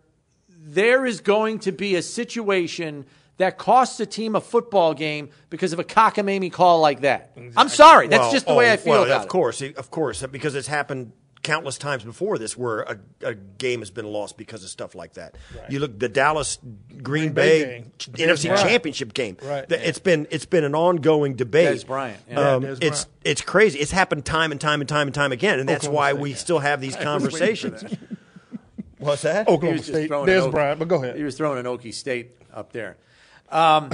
there 0.73 1.05
is 1.05 1.21
going 1.21 1.59
to 1.59 1.71
be 1.71 1.95
a 1.95 2.01
situation 2.01 3.05
that 3.37 3.57
costs 3.57 3.99
a 3.99 4.05
team 4.05 4.35
a 4.35 4.41
football 4.41 4.93
game 4.93 5.29
because 5.49 5.71
of 5.73 5.79
a 5.79 5.83
cockamamie 5.83 6.51
call 6.51 6.81
like 6.81 7.01
that. 7.01 7.31
I'm 7.55 7.69
sorry. 7.69 8.07
That's 8.07 8.21
Well, 8.23 8.31
just 8.31 8.47
the 8.47 8.53
way 8.55 8.69
oh, 8.69 8.73
I 8.73 8.77
feel 8.77 8.93
well, 8.93 9.03
about 9.05 9.17
of 9.19 9.23
it. 9.25 9.29
course, 9.29 9.61
of 9.61 9.89
course, 9.91 10.23
because 10.27 10.55
it's 10.55 10.67
happened 10.67 11.13
countless 11.41 11.77
times 11.77 12.03
before 12.03 12.37
this, 12.37 12.57
where 12.57 12.81
a, 12.81 12.99
a 13.23 13.33
game 13.33 13.79
has 13.79 13.89
been 13.89 14.05
lost 14.05 14.37
because 14.37 14.61
of 14.65 14.69
stuff 14.69 14.93
like 14.93 15.13
that. 15.13 15.35
You 15.69 15.79
look 15.79 15.97
the 15.97 16.09
Dallas 16.09 16.59
Green, 17.01 17.31
Bay 17.31 17.85
Bay. 17.97 18.25
NFC 18.25 18.49
Right. 18.49 18.59
Championship 18.59 19.13
game. 19.13 19.37
Right. 19.41 19.67
The- 19.67 19.87
It's 19.87 19.99
been 19.99 20.27
it's 20.31 20.45
been 20.45 20.65
an 20.65 20.75
ongoing 20.75 21.35
debate. 21.35 21.77
Dez 21.79 21.87
Bryant, 21.87 22.19
yeah. 22.29 22.39
Um, 22.55 22.63
Yeah, 22.63 22.69
Dez 22.71 22.77
it's 22.81 23.05
Bryant. 23.05 23.07
it's 23.23 23.41
crazy. 23.41 23.79
It's 23.79 23.91
happened 23.91 24.25
time 24.25 24.51
and 24.51 24.59
time 24.59 24.81
and 24.81 24.89
time 24.89 25.07
and 25.07 25.15
time 25.15 25.31
again, 25.31 25.61
and 25.61 25.69
that's 25.69 25.85
Oklahoma 25.85 25.95
why 25.97 26.11
State, 26.11 26.21
we 26.21 26.29
yeah. 26.31 26.35
still 26.35 26.59
have 26.59 26.81
these 26.81 26.95
conversations. 27.09 27.85
What's 28.99 29.23
that? 29.23 29.47
He 29.47 29.53
Oklahoma 29.53 29.71
was 29.77 29.81
just 29.87 29.89
State. 29.97 30.07
throwing 30.07 30.25
There's 30.27 30.43
an 30.45 30.49
Okie- 30.49 30.53
Bryant, 30.53 30.79
but 30.79 30.87
go 30.87 31.01
ahead. 31.03 31.15
He 31.15 31.23
was 31.23 31.35
throwing 31.35 31.57
an 31.59 31.65
Okie 31.65 31.93
State 31.93 32.31
up 32.53 32.71
there. 32.73 32.97
Um, 33.51 33.89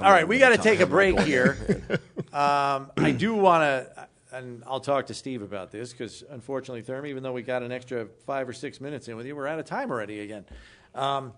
all 0.00 0.10
right, 0.10 0.26
we 0.26 0.38
got 0.38 0.48
to 0.50 0.56
take 0.58 0.80
a 0.80 0.86
break 0.86 1.20
here. 1.20 1.82
Um, 2.32 2.90
I 2.98 3.14
do 3.16 3.34
want 3.34 3.62
to, 3.62 4.08
and 4.32 4.62
I'll 4.66 4.80
talk 4.80 5.06
to 5.06 5.14
Steve 5.14 5.40
about 5.42 5.70
this 5.70 5.92
because 5.92 6.22
unfortunately, 6.30 6.82
Therm, 6.82 7.06
even 7.06 7.22
though 7.22 7.32
we 7.32 7.40
got 7.42 7.62
an 7.62 7.72
extra 7.72 8.08
five 8.26 8.46
or 8.46 8.52
six 8.54 8.78
minutes 8.80 9.08
in 9.08 9.16
with 9.16 9.24
you, 9.26 9.34
we're 9.36 9.46
out 9.46 9.58
of 9.58 9.64
time 9.64 9.90
already 9.90 10.20
again. 10.20 10.44
Um, 10.94 11.32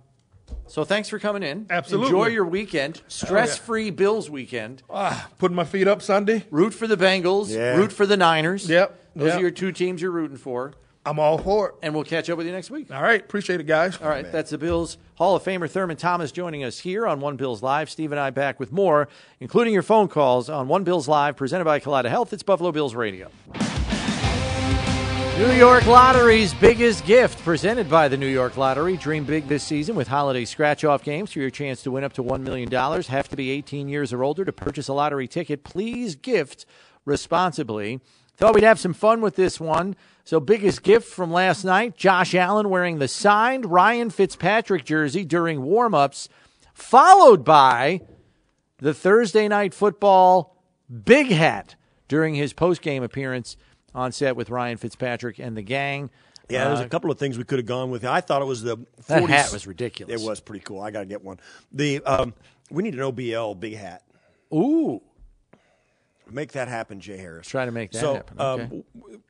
so 0.66 0.82
thanks 0.84 1.08
for 1.08 1.18
coming 1.20 1.42
in. 1.44 1.66
Absolutely. 1.70 2.06
Enjoy 2.08 2.26
your 2.28 2.46
weekend, 2.46 3.00
stress-free 3.06 3.90
Bills 3.90 4.28
weekend. 4.30 4.82
Ah, 4.90 5.28
putting 5.38 5.54
my 5.56 5.64
feet 5.64 5.86
up 5.86 6.00
Sunday. 6.02 6.44
Root 6.50 6.74
for 6.74 6.86
the 6.88 6.96
Bengals. 6.96 7.48
Yeah. 7.54 7.76
Root 7.76 7.92
for 7.92 8.06
the 8.06 8.16
Niners. 8.16 8.68
Yep, 8.68 8.98
Those 9.14 9.26
yep. 9.28 9.38
are 9.38 9.40
your 9.40 9.50
two 9.52 9.70
teams 9.72 10.00
you're 10.02 10.10
rooting 10.10 10.36
for. 10.36 10.74
I'm 11.08 11.18
all 11.18 11.38
for 11.38 11.70
it. 11.70 11.74
And 11.82 11.94
we'll 11.94 12.04
catch 12.04 12.28
up 12.28 12.36
with 12.36 12.46
you 12.46 12.52
next 12.52 12.70
week. 12.70 12.92
All 12.92 13.02
right. 13.02 13.20
Appreciate 13.20 13.60
it, 13.60 13.66
guys. 13.66 13.98
All 14.00 14.10
right. 14.10 14.30
That's 14.30 14.50
the 14.50 14.58
Bills 14.58 14.98
Hall 15.14 15.36
of 15.36 15.42
Famer 15.42 15.68
Thurman 15.68 15.96
Thomas 15.96 16.30
joining 16.30 16.64
us 16.64 16.80
here 16.80 17.06
on 17.06 17.20
One 17.20 17.36
Bills 17.36 17.62
Live. 17.62 17.88
Steve 17.88 18.12
and 18.12 18.20
I 18.20 18.28
back 18.28 18.60
with 18.60 18.72
more, 18.72 19.08
including 19.40 19.72
your 19.72 19.82
phone 19.82 20.08
calls 20.08 20.50
on 20.50 20.68
One 20.68 20.84
Bills 20.84 21.08
Live, 21.08 21.34
presented 21.34 21.64
by 21.64 21.80
Kaleida 21.80 22.10
Health. 22.10 22.34
It's 22.34 22.42
Buffalo 22.42 22.72
Bills 22.72 22.94
Radio. 22.94 23.30
New 25.38 25.52
York 25.52 25.86
Lottery's 25.86 26.52
biggest 26.52 27.06
gift, 27.06 27.42
presented 27.42 27.88
by 27.88 28.08
the 28.08 28.16
New 28.16 28.26
York 28.26 28.58
Lottery. 28.58 28.98
Dream 28.98 29.24
big 29.24 29.48
this 29.48 29.62
season 29.62 29.96
with 29.96 30.08
holiday 30.08 30.44
scratch 30.44 30.84
off 30.84 31.04
games 31.04 31.32
for 31.32 31.38
your 31.38 31.48
chance 31.48 31.82
to 31.84 31.90
win 31.90 32.04
up 32.04 32.12
to 32.14 32.22
$1 32.22 32.42
million. 32.42 32.70
Have 32.70 33.28
to 33.28 33.36
be 33.36 33.50
18 33.50 33.88
years 33.88 34.12
or 34.12 34.22
older 34.22 34.44
to 34.44 34.52
purchase 34.52 34.88
a 34.88 34.92
lottery 34.92 35.28
ticket. 35.28 35.64
Please 35.64 36.16
gift 36.16 36.66
responsibly. 37.06 38.00
Thought 38.38 38.54
we'd 38.54 38.64
have 38.64 38.78
some 38.78 38.94
fun 38.94 39.20
with 39.20 39.34
this 39.36 39.58
one. 39.60 39.96
So, 40.24 40.38
biggest 40.40 40.82
gift 40.82 41.08
from 41.08 41.32
last 41.32 41.64
night 41.64 41.96
Josh 41.96 42.34
Allen 42.34 42.68
wearing 42.70 42.98
the 42.98 43.08
signed 43.08 43.66
Ryan 43.66 44.10
Fitzpatrick 44.10 44.84
jersey 44.84 45.24
during 45.24 45.62
warm 45.62 45.92
ups, 45.94 46.28
followed 46.72 47.44
by 47.44 48.00
the 48.78 48.94
Thursday 48.94 49.48
night 49.48 49.74
football 49.74 50.56
big 51.04 51.28
hat 51.28 51.74
during 52.06 52.34
his 52.34 52.52
post 52.52 52.80
game 52.80 53.02
appearance 53.02 53.56
on 53.94 54.12
set 54.12 54.36
with 54.36 54.50
Ryan 54.50 54.76
Fitzpatrick 54.76 55.38
and 55.40 55.56
the 55.56 55.62
gang. 55.62 56.08
Yeah, 56.48 56.68
there's 56.68 56.80
Uh, 56.80 56.84
a 56.84 56.88
couple 56.88 57.10
of 57.10 57.18
things 57.18 57.36
we 57.36 57.44
could 57.44 57.58
have 57.58 57.66
gone 57.66 57.90
with. 57.90 58.04
I 58.04 58.20
thought 58.20 58.40
it 58.40 58.46
was 58.46 58.62
the 58.62 58.76
40s. 58.76 59.06
That 59.08 59.22
hat 59.28 59.52
was 59.52 59.66
ridiculous. 59.66 60.22
It 60.22 60.24
was 60.26 60.40
pretty 60.40 60.62
cool. 60.64 60.80
I 60.80 60.90
got 60.90 61.00
to 61.00 61.06
get 61.06 61.24
one. 61.24 61.40
The 61.72 62.00
um, 62.04 62.34
we 62.70 62.82
need 62.84 62.94
an 62.94 63.00
OBL 63.00 63.58
big 63.58 63.74
hat. 63.76 64.02
Ooh, 64.54 65.02
Make 66.30 66.52
that 66.52 66.68
happen, 66.68 67.00
Jay 67.00 67.16
Harris. 67.16 67.48
Try 67.48 67.64
to 67.64 67.72
make 67.72 67.90
that 67.92 67.98
so, 68.00 68.14
happen, 68.14 68.40
um, 68.40 68.60
okay. 68.60 68.82
w- 68.98 69.20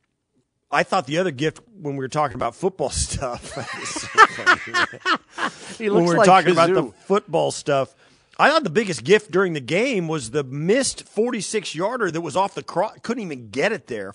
I 0.71 0.83
thought 0.83 1.07
the 1.07 1.17
other 1.17 1.31
gift 1.31 1.61
when 1.81 1.95
we 1.95 2.03
were 2.03 2.09
talking 2.09 2.35
about 2.35 2.55
football 2.55 2.89
stuff. 2.91 3.55
he 5.77 5.89
when 5.89 6.03
we 6.03 6.09
were 6.11 6.17
like 6.17 6.25
talking 6.25 6.51
about 6.51 6.73
the 6.73 6.91
football 7.05 7.51
stuff. 7.51 7.95
I 8.37 8.49
thought 8.49 8.63
the 8.63 8.69
biggest 8.69 9.03
gift 9.03 9.31
during 9.31 9.51
the 9.53 9.59
game 9.59 10.07
was 10.07 10.31
the 10.31 10.43
missed 10.45 11.03
46 11.03 11.75
yarder 11.75 12.09
that 12.11 12.21
was 12.21 12.37
off 12.37 12.55
the 12.55 12.63
cross. 12.63 12.93
Couldn't 13.03 13.23
even 13.23 13.49
get 13.49 13.71
it 13.73 13.87
there. 13.87 14.13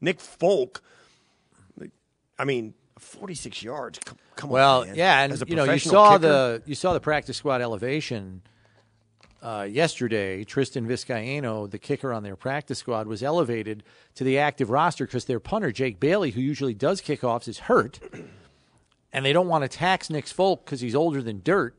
Nick 0.00 0.18
Folk. 0.20 0.82
I 2.36 2.44
mean, 2.44 2.74
46 2.98 3.62
yards. 3.62 4.00
Come, 4.00 4.18
come 4.34 4.50
Well, 4.50 4.80
on, 4.80 4.88
man. 4.88 4.96
yeah, 4.96 5.22
and 5.22 5.32
As 5.32 5.42
a 5.42 5.46
you 5.46 5.54
know, 5.54 5.62
you 5.64 5.78
saw 5.78 6.18
kicker. 6.18 6.20
the 6.28 6.62
you 6.66 6.74
saw 6.74 6.94
the 6.94 7.00
practice 7.00 7.36
squad 7.36 7.62
elevation 7.62 8.42
uh, 9.44 9.62
yesterday. 9.70 10.42
Tristan 10.42 10.88
Vizcaino, 10.88 11.70
the 11.70 11.78
kicker 11.78 12.12
on 12.12 12.22
their 12.22 12.34
practice 12.36 12.78
squad, 12.78 13.06
was 13.06 13.22
elevated 13.22 13.84
to 14.14 14.24
the 14.24 14.38
active 14.38 14.70
roster 14.70 15.06
because 15.06 15.26
their 15.26 15.40
punter 15.40 15.70
Jake 15.70 16.00
Bailey, 16.00 16.30
who 16.30 16.40
usually 16.40 16.74
does 16.74 17.00
kickoffs, 17.00 17.46
is 17.46 17.58
hurt, 17.60 18.00
and 19.12 19.24
they 19.24 19.32
don't 19.32 19.48
want 19.48 19.62
to 19.62 19.68
tax 19.68 20.10
Nick 20.10 20.26
Folk 20.26 20.64
because 20.64 20.80
he's 20.80 20.94
older 20.94 21.22
than 21.22 21.40
dirt. 21.44 21.78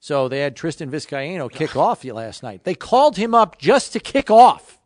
So 0.00 0.26
they 0.28 0.40
had 0.40 0.56
Tristan 0.56 0.90
Vizcaino 0.90 1.48
kick 1.50 1.76
off 1.76 2.04
you 2.04 2.14
last 2.14 2.42
night. 2.42 2.64
They 2.64 2.74
called 2.74 3.16
him 3.16 3.34
up 3.36 3.58
just 3.58 3.92
to 3.92 4.00
kick 4.00 4.30
off. 4.30 4.80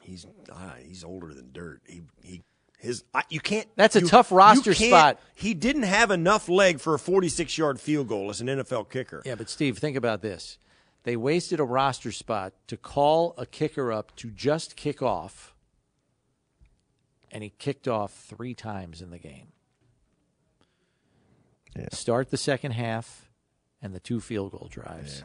He's 0.00 0.26
ah, 0.52 0.74
he's 0.86 1.02
older 1.02 1.34
than 1.34 1.50
dirt. 1.52 1.80
He 1.88 2.02
he 2.22 2.42
his 2.78 3.02
I, 3.12 3.22
you 3.30 3.40
can't. 3.40 3.66
That's 3.74 3.96
a 3.96 4.00
you- 4.00 4.06
tough 4.06 4.30
roster 4.30 4.72
can't- 4.74 4.90
spot. 4.90 5.20
He 5.34 5.54
didn't 5.54 5.84
have 5.84 6.10
enough 6.12 6.48
leg 6.48 6.78
for 6.78 6.94
a 6.94 6.98
46 7.00 7.56
yard 7.58 7.80
field 7.80 8.06
goal 8.06 8.30
as 8.30 8.40
an 8.40 8.46
NFL 8.46 8.90
kicker. 8.90 9.22
Yeah, 9.24 9.34
but 9.34 9.48
Steve, 9.48 9.78
think 9.78 9.96
about 9.96 10.22
this. 10.22 10.58
They 11.04 11.16
wasted 11.16 11.60
a 11.60 11.64
roster 11.64 12.12
spot 12.12 12.54
to 12.66 12.76
call 12.76 13.34
a 13.36 13.46
kicker 13.46 13.92
up 13.92 14.16
to 14.16 14.30
just 14.30 14.74
kick 14.74 15.02
off, 15.02 15.54
and 17.30 17.44
he 17.44 17.50
kicked 17.50 17.86
off 17.86 18.12
three 18.12 18.54
times 18.54 19.02
in 19.02 19.10
the 19.10 19.18
game. 19.18 19.48
Start 21.92 22.30
the 22.30 22.36
second 22.36 22.72
half 22.72 23.28
and 23.82 23.94
the 23.94 24.00
two 24.00 24.20
field 24.20 24.52
goal 24.52 24.68
drives. 24.70 25.24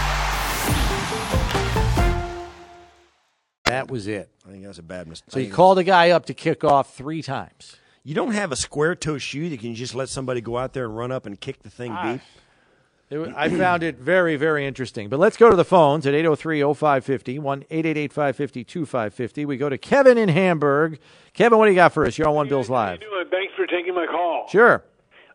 That 3.71 3.89
was 3.89 4.07
it. 4.07 4.29
I 4.47 4.51
think 4.51 4.63
that's 4.63 4.77
a 4.79 4.83
bad 4.83 5.07
mistake. 5.07 5.31
So 5.31 5.39
you 5.39 5.51
called 5.51 5.79
a 5.79 5.83
guy 5.83 6.09
up 6.11 6.25
to 6.27 6.33
kick 6.33 6.63
off 6.63 6.93
three 6.95 7.21
times. 7.21 7.77
You 8.03 8.15
don't 8.15 8.33
have 8.33 8.51
a 8.51 8.55
square 8.55 8.95
toe 8.95 9.17
shoe 9.17 9.49
that 9.49 9.59
can 9.59 9.75
just 9.75 9.93
let 9.95 10.09
somebody 10.09 10.41
go 10.41 10.57
out 10.57 10.73
there 10.73 10.85
and 10.85 10.97
run 10.97 11.11
up 11.11 11.25
and 11.25 11.39
kick 11.39 11.61
the 11.63 11.69
thing 11.69 11.91
Ah. 11.91 12.13
deep. 12.13 12.21
It 13.11 13.33
I 13.35 13.49
found 13.49 13.83
it 13.83 13.97
very, 13.97 14.37
very 14.37 14.65
interesting. 14.65 15.09
But 15.09 15.19
let's 15.19 15.35
go 15.35 15.49
to 15.49 15.55
the 15.57 15.65
phones 15.65 16.07
at 16.07 16.13
803 16.13 16.61
0550, 16.73 17.39
1 17.39 17.65
888 17.69 18.13
550 18.13 18.63
2550. 18.63 19.45
We 19.45 19.57
go 19.57 19.67
to 19.67 19.77
Kevin 19.77 20.17
in 20.17 20.29
Hamburg. 20.29 20.97
Kevin, 21.33 21.57
what 21.59 21.65
do 21.65 21.71
you 21.71 21.75
got 21.75 21.91
for 21.91 22.05
us? 22.05 22.17
You're 22.17 22.29
on 22.29 22.35
One 22.35 22.47
Bills 22.47 22.69
Live. 22.69 23.01
doing? 23.01 23.25
Thanks 23.29 23.53
for 23.55 23.67
taking 23.67 23.93
my 23.93 24.05
call. 24.07 24.47
Sure. 24.49 24.83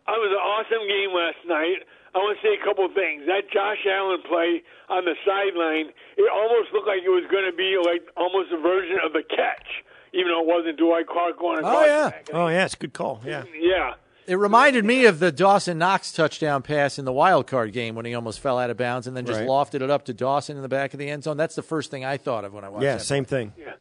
I 0.08 0.12
was 0.12 0.30
an 0.32 0.40
awesome 0.40 0.88
game 0.88 1.12
last 1.14 1.36
night. 1.46 1.84
I 2.14 2.18
want 2.18 2.38
to 2.40 2.42
say 2.48 2.56
a 2.58 2.64
couple 2.64 2.86
of 2.86 2.94
things. 2.94 3.24
That 3.26 3.50
Josh 3.52 3.84
Allen 3.86 4.22
play 4.26 4.62
on 4.88 5.04
the 5.04 5.14
sideline, 5.26 5.90
it 6.16 6.30
almost 6.32 6.72
looked 6.72 6.86
like 6.86 7.00
it 7.04 7.08
was 7.10 7.24
going 7.30 7.44
to 7.50 7.56
be 7.56 7.76
like 7.82 8.02
almost 8.16 8.52
a 8.52 8.58
version 8.60 8.98
of 9.04 9.12
the 9.12 9.22
catch, 9.28 9.66
even 10.12 10.28
though 10.28 10.40
it 10.42 10.46
wasn't 10.46 10.78
Dwight 10.78 11.06
Clark 11.06 11.38
going 11.38 11.58
across. 11.58 11.76
Oh, 11.76 11.86
yeah. 11.86 12.10
Oh, 12.32 12.48
yeah, 12.48 12.64
it's 12.64 12.74
a 12.74 12.78
good 12.78 12.92
call. 12.92 13.20
Yeah. 13.24 13.44
Yeah. 13.58 13.94
It 14.26 14.34
reminded 14.36 14.84
me 14.84 15.04
of 15.06 15.20
the 15.20 15.30
Dawson 15.30 15.78
Knox 15.78 16.10
touchdown 16.12 16.62
pass 16.62 16.98
in 16.98 17.04
the 17.04 17.12
wild 17.12 17.46
card 17.46 17.72
game 17.72 17.94
when 17.94 18.04
he 18.06 18.14
almost 18.14 18.40
fell 18.40 18.58
out 18.58 18.70
of 18.70 18.76
bounds 18.76 19.06
and 19.06 19.16
then 19.16 19.24
just 19.24 19.38
Right. 19.38 19.48
lofted 19.48 19.82
it 19.82 19.90
up 19.90 20.04
to 20.06 20.12
Dawson 20.14 20.56
in 20.56 20.62
the 20.62 20.68
back 20.68 20.92
of 20.94 20.98
the 20.98 21.08
end 21.08 21.22
zone. 21.22 21.36
That's 21.36 21.54
the 21.54 21.62
first 21.62 21.92
thing 21.92 22.04
I 22.04 22.16
thought 22.16 22.44
of 22.44 22.52
when 22.52 22.64
I 22.64 22.68
watched 22.68 22.82
it. 22.82 22.86
Yeah, 22.86 22.96
that. 22.96 23.04
same 23.04 23.24
thing. 23.24 23.52
Yeah. 23.56 23.74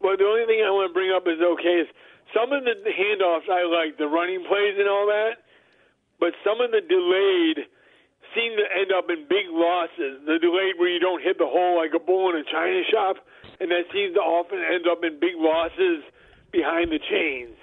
Well, 0.00 0.16
the 0.16 0.24
only 0.24 0.44
thing 0.46 0.64
I 0.66 0.70
want 0.70 0.90
to 0.90 0.92
bring 0.92 1.12
up 1.14 1.22
is 1.28 1.38
okay 1.40 1.80
is 1.82 1.88
some 2.34 2.52
of 2.52 2.64
the 2.64 2.74
handoffs 2.90 3.48
I 3.48 3.62
like, 3.64 3.96
the 3.96 4.08
running 4.08 4.44
plays 4.48 4.74
and 4.76 4.88
all 4.88 5.06
that, 5.06 5.38
but 6.18 6.32
some 6.42 6.60
of 6.60 6.72
the 6.72 6.80
delayed 6.80 7.66
seem 8.36 8.52
to 8.56 8.66
end 8.78 8.92
up 8.92 9.08
in 9.08 9.26
big 9.28 9.48
losses. 9.48 10.20
The 10.26 10.38
delayed 10.38 10.76
where 10.78 10.92
you 10.92 11.00
don't 11.00 11.22
hit 11.22 11.38
the 11.38 11.46
hole 11.48 11.76
like 11.76 11.92
a 11.96 11.98
bull 11.98 12.30
in 12.30 12.36
a 12.36 12.44
china 12.44 12.82
shop, 12.92 13.16
and 13.58 13.70
that 13.70 13.84
seems 13.92 14.14
to 14.14 14.20
often 14.20 14.58
end 14.58 14.84
up 14.86 15.02
in 15.02 15.18
big 15.18 15.34
losses 15.36 16.04
behind 16.52 16.92
the 16.92 16.98
chains. 16.98 17.56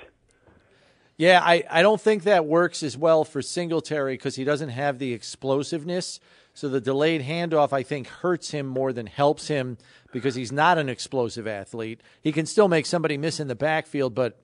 Yeah, 1.15 1.41
I, 1.43 1.63
I 1.69 1.81
don't 1.83 2.01
think 2.01 2.23
that 2.23 2.45
works 2.45 2.81
as 2.81 2.97
well 2.97 3.23
for 3.23 3.41
Singletary 3.41 4.15
because 4.15 4.35
he 4.35 4.43
doesn't 4.43 4.69
have 4.69 4.97
the 4.97 5.13
explosiveness. 5.13 6.19
So 6.55 6.69
the 6.69 6.81
delayed 6.81 7.21
handoff, 7.21 7.71
I 7.71 7.83
think, 7.83 8.07
hurts 8.07 8.51
him 8.51 8.65
more 8.65 8.91
than 8.91 9.05
helps 9.05 9.47
him 9.47 9.77
because 10.11 10.35
he's 10.35 10.51
not 10.51 10.77
an 10.77 10.89
explosive 10.89 11.47
athlete. 11.47 12.01
He 12.21 12.31
can 12.31 12.45
still 12.45 12.67
make 12.67 12.85
somebody 12.85 13.17
miss 13.17 13.39
in 13.39 13.47
the 13.47 13.55
backfield, 13.55 14.15
but 14.15 14.39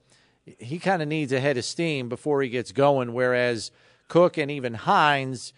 he 0.57 0.79
kind 0.79 1.01
of 1.01 1.07
needs 1.07 1.31
a 1.31 1.39
head 1.39 1.57
of 1.57 1.65
steam 1.65 2.07
before 2.07 2.41
he 2.41 2.49
gets 2.49 2.71
going. 2.71 3.13
Whereas 3.13 3.71
Cook 4.07 4.37
and 4.37 4.49
even 4.49 4.73
Hines 4.75 5.53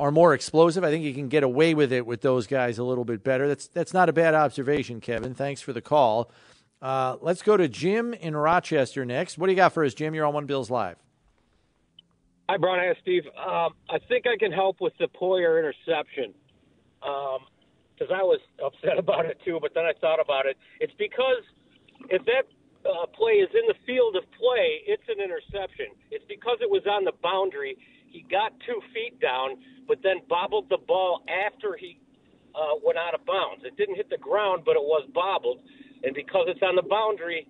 are 0.00 0.10
more 0.10 0.32
explosive. 0.32 0.82
I 0.82 0.90
think 0.90 1.04
you 1.04 1.12
can 1.12 1.28
get 1.28 1.42
away 1.42 1.74
with 1.74 1.92
it 1.92 2.06
with 2.06 2.22
those 2.22 2.46
guys 2.46 2.78
a 2.78 2.82
little 2.82 3.04
bit 3.04 3.22
better. 3.22 3.46
That's 3.46 3.68
that's 3.68 3.92
not 3.92 4.08
a 4.08 4.12
bad 4.12 4.34
observation, 4.34 5.00
Kevin. 5.00 5.34
Thanks 5.34 5.60
for 5.60 5.74
the 5.74 5.82
call. 5.82 6.32
Uh, 6.80 7.16
let's 7.20 7.42
go 7.42 7.58
to 7.58 7.68
Jim 7.68 8.14
in 8.14 8.34
Rochester 8.34 9.04
next. 9.04 9.36
What 9.36 9.46
do 9.46 9.52
you 9.52 9.56
got 9.56 9.74
for 9.74 9.84
us, 9.84 9.92
Jim? 9.92 10.14
You're 10.14 10.24
on 10.24 10.32
One 10.32 10.46
Bills 10.46 10.70
Live. 10.70 10.96
Hi, 12.48 12.56
Brian. 12.56 12.80
Hi, 12.82 12.98
Steve. 13.02 13.24
Um, 13.36 13.74
I 13.90 13.98
think 14.08 14.26
I 14.26 14.38
can 14.38 14.50
help 14.50 14.80
with 14.80 14.94
the 14.98 15.06
Poyer 15.06 15.58
interception 15.58 16.32
because 17.00 18.08
I 18.10 18.22
was 18.22 18.40
upset 18.64 18.98
about 19.04 19.26
it 19.26 19.38
too. 19.44 19.58
But 19.60 19.72
then 19.74 19.84
I 19.84 19.92
thought 20.00 20.18
about 20.18 20.46
it. 20.46 20.56
It's 20.80 20.94
because 20.98 21.44
if 22.08 22.24
that 22.24 22.48
uh, 22.88 23.04
play 23.12 23.44
is 23.44 23.50
in 23.52 23.68
the 23.68 23.76
field 23.84 24.16
of 24.16 24.24
play, 24.32 24.80
it's 24.86 25.04
an 25.08 25.22
interception. 25.22 25.92
It's 26.10 26.24
because 26.26 26.56
it 26.62 26.70
was 26.70 26.82
on 26.88 27.04
the 27.04 27.12
boundary. 27.22 27.76
He 28.10 28.22
got 28.30 28.52
two 28.66 28.80
feet 28.92 29.20
down, 29.20 29.56
but 29.88 29.98
then 30.02 30.16
bobbled 30.28 30.68
the 30.68 30.78
ball 30.78 31.22
after 31.46 31.76
he 31.76 31.98
uh, 32.54 32.74
went 32.84 32.98
out 32.98 33.14
of 33.14 33.24
bounds. 33.24 33.64
It 33.64 33.76
didn't 33.76 33.94
hit 33.96 34.10
the 34.10 34.18
ground, 34.18 34.62
but 34.64 34.72
it 34.76 34.82
was 34.82 35.08
bobbled. 35.14 35.60
And 36.02 36.14
because 36.14 36.46
it's 36.48 36.60
on 36.62 36.76
the 36.76 36.82
boundary, 36.82 37.46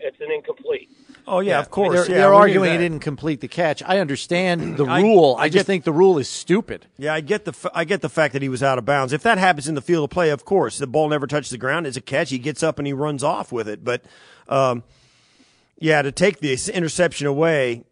it's 0.00 0.16
an 0.20 0.30
incomplete. 0.30 0.90
Oh 1.26 1.38
yeah, 1.38 1.60
of 1.60 1.70
course. 1.70 2.06
They're, 2.08 2.16
yeah, 2.16 2.22
they're 2.24 2.34
arguing 2.34 2.72
he 2.72 2.78
didn't 2.78 2.98
complete 2.98 3.40
the 3.40 3.46
catch. 3.48 3.80
I 3.86 4.00
understand 4.00 4.76
the 4.76 4.84
I- 4.86 5.00
rule. 5.00 5.36
I 5.38 5.44
I, 5.44 5.48
just 5.48 5.58
get- 5.60 5.66
think 5.66 5.84
the 5.84 5.92
rule 5.92 6.18
is 6.18 6.28
stupid. 6.28 6.86
Yeah, 6.98 7.14
I 7.14 7.20
get 7.20 7.44
the 7.44 7.52
f- 7.52 7.70
I 7.72 7.84
get 7.84 8.00
the 8.02 8.08
fact 8.08 8.32
that 8.32 8.42
he 8.42 8.48
was 8.48 8.62
out 8.62 8.76
of 8.78 8.84
bounds. 8.84 9.12
If 9.12 9.22
that 9.22 9.38
happens 9.38 9.68
in 9.68 9.76
the 9.76 9.80
field 9.82 10.04
of 10.04 10.10
play, 10.10 10.30
of 10.30 10.44
course, 10.44 10.78
the 10.78 10.88
ball 10.88 11.08
never 11.08 11.26
touches 11.28 11.50
the 11.50 11.58
ground. 11.58 11.86
It's 11.86 11.96
a 11.96 12.00
catch. 12.00 12.30
He 12.30 12.38
gets 12.38 12.62
up 12.64 12.78
and 12.78 12.86
he 12.86 12.92
runs 12.92 13.22
off 13.22 13.52
with 13.52 13.68
it. 13.68 13.84
But 13.84 14.04
um, 14.48 14.82
yeah, 15.78 16.02
to 16.02 16.10
take 16.10 16.40
the 16.40 16.58
interception 16.74 17.28
away, 17.28 17.76
well, 17.76 17.86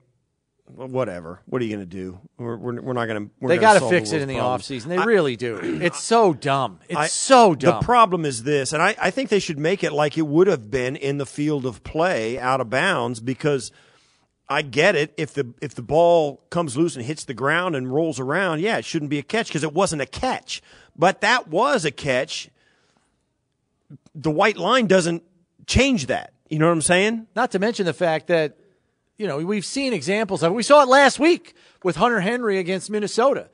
whatever. 0.76 1.40
What 1.46 1.60
are 1.60 1.64
you 1.64 1.76
going 1.76 1.88
to 1.88 1.96
do? 1.96 2.18
We're, 2.38 2.56
we're, 2.56 2.80
we're 2.80 2.92
not 2.92 3.06
going 3.06 3.30
to. 3.40 3.48
They 3.48 3.58
got 3.58 3.80
to 3.80 3.88
fix 3.88 4.12
it 4.12 4.22
in 4.22 4.28
the 4.28 4.36
offseason. 4.36 4.86
They 4.86 4.98
really 4.98 5.36
do. 5.36 5.58
It's 5.80 6.02
so 6.02 6.32
dumb. 6.34 6.80
It's 6.88 6.96
I- 6.98 7.06
so 7.06 7.54
dumb. 7.54 7.80
The 7.80 7.84
problem 7.84 8.24
is 8.24 8.42
this, 8.42 8.72
and 8.72 8.82
I, 8.82 8.94
I 9.00 9.10
think 9.10 9.30
they 9.30 9.38
should 9.38 9.58
make 9.58 9.82
it 9.82 9.92
like 9.92 10.18
it 10.18 10.26
would 10.26 10.46
have 10.46 10.70
been 10.70 10.96
in 10.96 11.18
the 11.18 11.26
field 11.26 11.64
of 11.66 11.82
play, 11.82 12.38
out 12.38 12.60
of 12.60 12.70
bounds, 12.70 13.20
because 13.20 13.72
I 14.48 14.62
get 14.62 14.96
it. 14.96 15.14
If 15.16 15.32
the 15.34 15.54
if 15.62 15.74
the 15.74 15.82
ball 15.82 16.42
comes 16.50 16.76
loose 16.76 16.96
and 16.96 17.04
hits 17.04 17.24
the 17.24 17.34
ground 17.34 17.76
and 17.76 17.92
rolls 17.92 18.20
around, 18.20 18.60
yeah, 18.60 18.78
it 18.78 18.84
shouldn't 18.84 19.10
be 19.10 19.18
a 19.18 19.22
catch 19.22 19.48
because 19.48 19.64
it 19.64 19.72
wasn't 19.72 20.02
a 20.02 20.06
catch. 20.06 20.60
But 20.96 21.20
that 21.22 21.48
was 21.48 21.84
a 21.84 21.90
catch. 21.90 22.50
The 24.14 24.30
white 24.30 24.56
line 24.56 24.86
doesn't 24.86 25.22
change 25.66 26.06
that. 26.06 26.32
You 26.48 26.58
know 26.58 26.66
what 26.66 26.72
I'm 26.72 26.82
saying? 26.82 27.26
Not 27.36 27.52
to 27.52 27.58
mention 27.60 27.86
the 27.86 27.92
fact 27.94 28.26
that, 28.26 28.56
you 29.20 29.26
know, 29.26 29.36
we've 29.36 29.66
seen 29.66 29.92
examples 29.92 30.42
of 30.42 30.50
it. 30.50 30.54
We 30.54 30.62
saw 30.62 30.82
it 30.82 30.88
last 30.88 31.18
week 31.18 31.54
with 31.84 31.96
Hunter 31.96 32.20
Henry 32.20 32.56
against 32.56 32.88
Minnesota. 32.88 33.50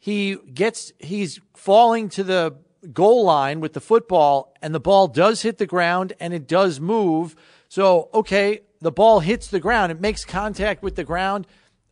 He 0.00 0.34
gets, 0.34 0.92
he's 0.98 1.38
falling 1.54 2.08
to 2.08 2.24
the 2.24 2.56
goal 2.92 3.24
line 3.24 3.60
with 3.60 3.74
the 3.74 3.80
football, 3.80 4.52
and 4.60 4.74
the 4.74 4.80
ball 4.80 5.06
does 5.06 5.42
hit 5.42 5.58
the 5.58 5.66
ground 5.66 6.14
and 6.18 6.34
it 6.34 6.48
does 6.48 6.80
move. 6.80 7.36
So, 7.68 8.08
okay, 8.12 8.62
the 8.80 8.90
ball 8.90 9.20
hits 9.20 9.46
the 9.46 9.60
ground, 9.60 9.92
it 9.92 10.00
makes 10.00 10.24
contact 10.24 10.82
with 10.82 10.96
the 10.96 11.04
ground. 11.04 11.46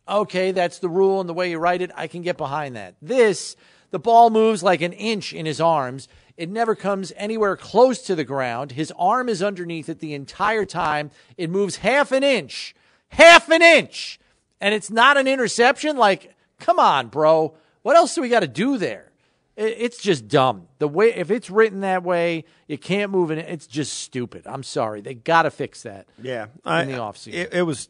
Okay, 0.05 0.51
that's 0.51 0.79
the 0.79 0.89
rule 0.89 1.21
and 1.21 1.29
the 1.29 1.33
way 1.33 1.49
you 1.49 1.59
write 1.59 1.81
it. 1.81 1.91
I 1.95 2.07
can 2.07 2.23
get 2.23 2.35
behind 2.35 2.75
that. 2.75 2.95
This, 3.01 3.55
the 3.91 3.99
ball 3.99 4.29
moves 4.29 4.63
like 4.63 4.81
an 4.81 4.91
inch 4.91 5.31
in 5.31 5.45
his 5.45 5.61
arms. 5.61 6.09
It 6.35 6.49
never 6.49 6.75
comes 6.75 7.13
anywhere 7.15 7.55
close 7.55 8.01
to 8.01 8.15
the 8.15 8.25
ground. 8.25 8.73
His 8.73 8.91
arm 8.99 9.29
is 9.29 9.41
underneath 9.41 9.87
it 9.87 9.99
the 9.99 10.13
entire 10.13 10.65
time. 10.65 11.09
It 11.37 11.49
moves 11.49 11.77
half 11.77 12.11
an 12.11 12.23
inch, 12.23 12.75
half 13.11 13.49
an 13.49 13.61
inch, 13.61 14.19
and 14.59 14.73
it's 14.73 14.89
not 14.89 15.17
an 15.17 15.27
interception. 15.27 15.97
Like, 15.97 16.35
come 16.59 16.79
on, 16.79 17.07
bro. 17.07 17.55
What 17.83 17.95
else 17.95 18.15
do 18.15 18.21
we 18.21 18.29
got 18.29 18.41
to 18.41 18.47
do 18.47 18.77
there? 18.77 19.11
It's 19.57 20.01
just 20.01 20.27
dumb. 20.27 20.67
The 20.79 20.87
way 20.87 21.13
if 21.13 21.29
it's 21.29 21.49
written 21.49 21.81
that 21.81 22.03
way, 22.03 22.45
you 22.67 22.77
can't 22.77 23.11
move 23.11 23.31
it. 23.31 23.37
It's 23.37 23.67
just 23.67 23.93
stupid. 23.93 24.47
I'm 24.47 24.63
sorry. 24.63 25.01
They 25.01 25.13
got 25.13 25.43
to 25.43 25.51
fix 25.51 25.83
that. 25.83 26.07
Yeah, 26.21 26.45
in 26.65 26.87
the 26.87 26.97
offseason. 26.97 27.33
It, 27.33 27.53
it 27.53 27.61
was. 27.63 27.89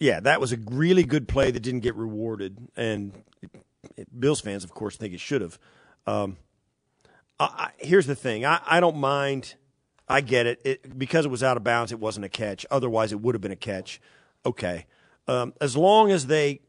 Yeah, 0.00 0.20
that 0.20 0.40
was 0.40 0.52
a 0.52 0.58
really 0.70 1.04
good 1.04 1.28
play 1.28 1.50
that 1.52 1.60
didn't 1.60 1.80
get 1.80 1.94
rewarded, 1.94 2.58
and 2.76 3.12
Bills 4.18 4.40
fans, 4.40 4.64
of 4.64 4.72
course, 4.72 4.96
think 4.96 5.14
it 5.14 5.20
should 5.20 5.40
have. 5.40 5.58
Um, 6.06 6.36
I, 7.38 7.44
I, 7.44 7.70
here's 7.78 8.06
the 8.06 8.16
thing: 8.16 8.44
I, 8.44 8.60
I 8.66 8.80
don't 8.80 8.96
mind. 8.96 9.54
I 10.08 10.20
get 10.20 10.46
it. 10.46 10.60
it 10.64 10.98
because 10.98 11.24
it 11.24 11.30
was 11.30 11.42
out 11.42 11.56
of 11.56 11.64
bounds. 11.64 11.92
It 11.92 11.98
wasn't 11.98 12.26
a 12.26 12.28
catch. 12.28 12.66
Otherwise, 12.70 13.12
it 13.12 13.20
would 13.20 13.34
have 13.34 13.42
been 13.42 13.52
a 13.52 13.56
catch. 13.56 14.00
Okay, 14.46 14.86
um, 15.26 15.54
as 15.60 15.76
long 15.76 16.10
as 16.10 16.26
they 16.26 16.60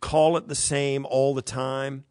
call 0.00 0.36
it 0.36 0.46
the 0.46 0.54
same 0.54 1.04
all 1.06 1.34
the 1.34 1.42
time, 1.42 2.04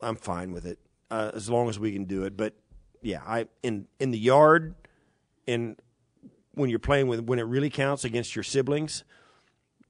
I'm 0.00 0.16
fine 0.16 0.52
with 0.52 0.66
it. 0.66 0.78
Uh, 1.10 1.30
as 1.34 1.48
long 1.48 1.68
as 1.68 1.78
we 1.78 1.92
can 1.92 2.04
do 2.04 2.24
it. 2.24 2.36
But 2.36 2.54
yeah, 3.02 3.20
I 3.26 3.46
in 3.62 3.86
in 4.00 4.10
the 4.10 4.18
yard, 4.18 4.74
in 5.46 5.76
when 6.54 6.70
you're 6.70 6.78
playing 6.80 7.06
with 7.06 7.20
when 7.20 7.38
it 7.38 7.42
really 7.44 7.70
counts 7.70 8.04
against 8.04 8.34
your 8.34 8.42
siblings, 8.42 9.04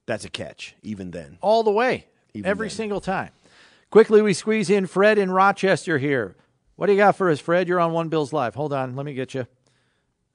that's 0.05 0.25
a 0.25 0.29
catch. 0.29 0.75
Even 0.83 1.11
then, 1.11 1.37
all 1.41 1.63
the 1.63 1.71
way, 1.71 2.07
Even 2.33 2.49
every 2.49 2.67
then. 2.67 2.75
single 2.75 3.01
time. 3.01 3.31
Quickly, 3.89 4.21
we 4.21 4.33
squeeze 4.33 4.69
in 4.69 4.85
Fred 4.87 5.17
in 5.17 5.31
Rochester 5.31 5.97
here. 5.97 6.35
What 6.75 6.87
do 6.87 6.93
you 6.93 6.97
got 6.97 7.15
for 7.15 7.29
us, 7.29 7.39
Fred? 7.39 7.67
You're 7.67 7.79
on 7.79 7.93
One 7.93 8.09
Bills 8.09 8.33
Live. 8.33 8.55
Hold 8.55 8.73
on, 8.73 8.95
let 8.95 9.05
me 9.05 9.13
get 9.13 9.33
you. 9.33 9.45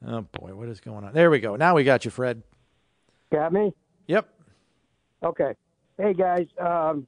Oh 0.07 0.23
boy, 0.23 0.55
what 0.55 0.69
is 0.69 0.81
going 0.81 1.05
on? 1.05 1.13
There 1.13 1.31
we 1.31 1.41
go. 1.41 1.57
Now 1.57 1.75
we 1.75 1.83
got 1.85 2.05
you, 2.05 2.11
Fred. 2.11 2.43
Got 3.33 3.53
me? 3.53 3.73
Yep. 4.07 4.29
Okay. 5.25 5.55
Hey 5.97 6.15
guys, 6.15 6.47
um, 6.59 7.07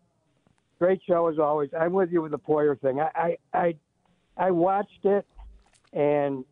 great 0.80 1.00
show 1.06 1.28
as 1.28 1.38
always. 1.38 1.70
I'm 1.78 1.92
with 1.92 2.10
you 2.10 2.22
with 2.22 2.32
the 2.32 2.38
Poyer 2.38 2.78
thing. 2.80 3.00
I, 3.00 3.10
I, 3.14 3.36
I, 3.54 3.74
I 4.36 4.50
watched 4.50 5.04
it, 5.04 5.24
and 5.92 6.44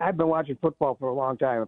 I've 0.00 0.16
been 0.16 0.28
watching 0.28 0.56
football 0.60 0.96
for 0.98 1.08
a 1.08 1.14
long 1.14 1.36
time. 1.36 1.66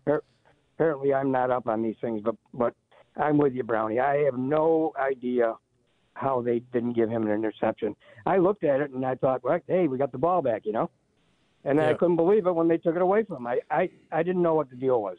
Apparently, 0.78 1.12
I'm 1.12 1.30
not 1.30 1.50
up 1.50 1.68
on 1.68 1.82
these 1.82 1.96
things, 2.00 2.22
but 2.24 2.36
but 2.54 2.74
I'm 3.16 3.36
with 3.36 3.52
you, 3.52 3.62
Brownie. 3.62 4.00
I 4.00 4.24
have 4.24 4.38
no 4.38 4.94
idea 4.98 5.54
how 6.20 6.42
they 6.42 6.58
didn't 6.72 6.92
give 6.92 7.08
him 7.08 7.26
an 7.26 7.32
interception. 7.32 7.96
I 8.26 8.36
looked 8.36 8.62
at 8.62 8.80
it 8.80 8.90
and 8.90 9.04
I 9.06 9.14
thought, 9.14 9.42
well, 9.42 9.58
hey, 9.66 9.88
we 9.88 9.96
got 9.96 10.12
the 10.12 10.18
ball 10.18 10.42
back, 10.42 10.66
you 10.66 10.72
know. 10.72 10.90
And 11.64 11.78
then 11.78 11.88
I 11.88 11.94
couldn't 11.94 12.16
believe 12.16 12.46
it 12.46 12.52
when 12.54 12.68
they 12.68 12.76
took 12.78 12.94
it 12.96 13.02
away 13.02 13.22
from 13.24 13.38
him. 13.38 13.46
I, 13.46 13.60
I, 13.70 13.90
I 14.12 14.22
didn't 14.22 14.42
know 14.42 14.54
what 14.54 14.68
the 14.70 14.76
deal 14.76 15.00
was. 15.02 15.16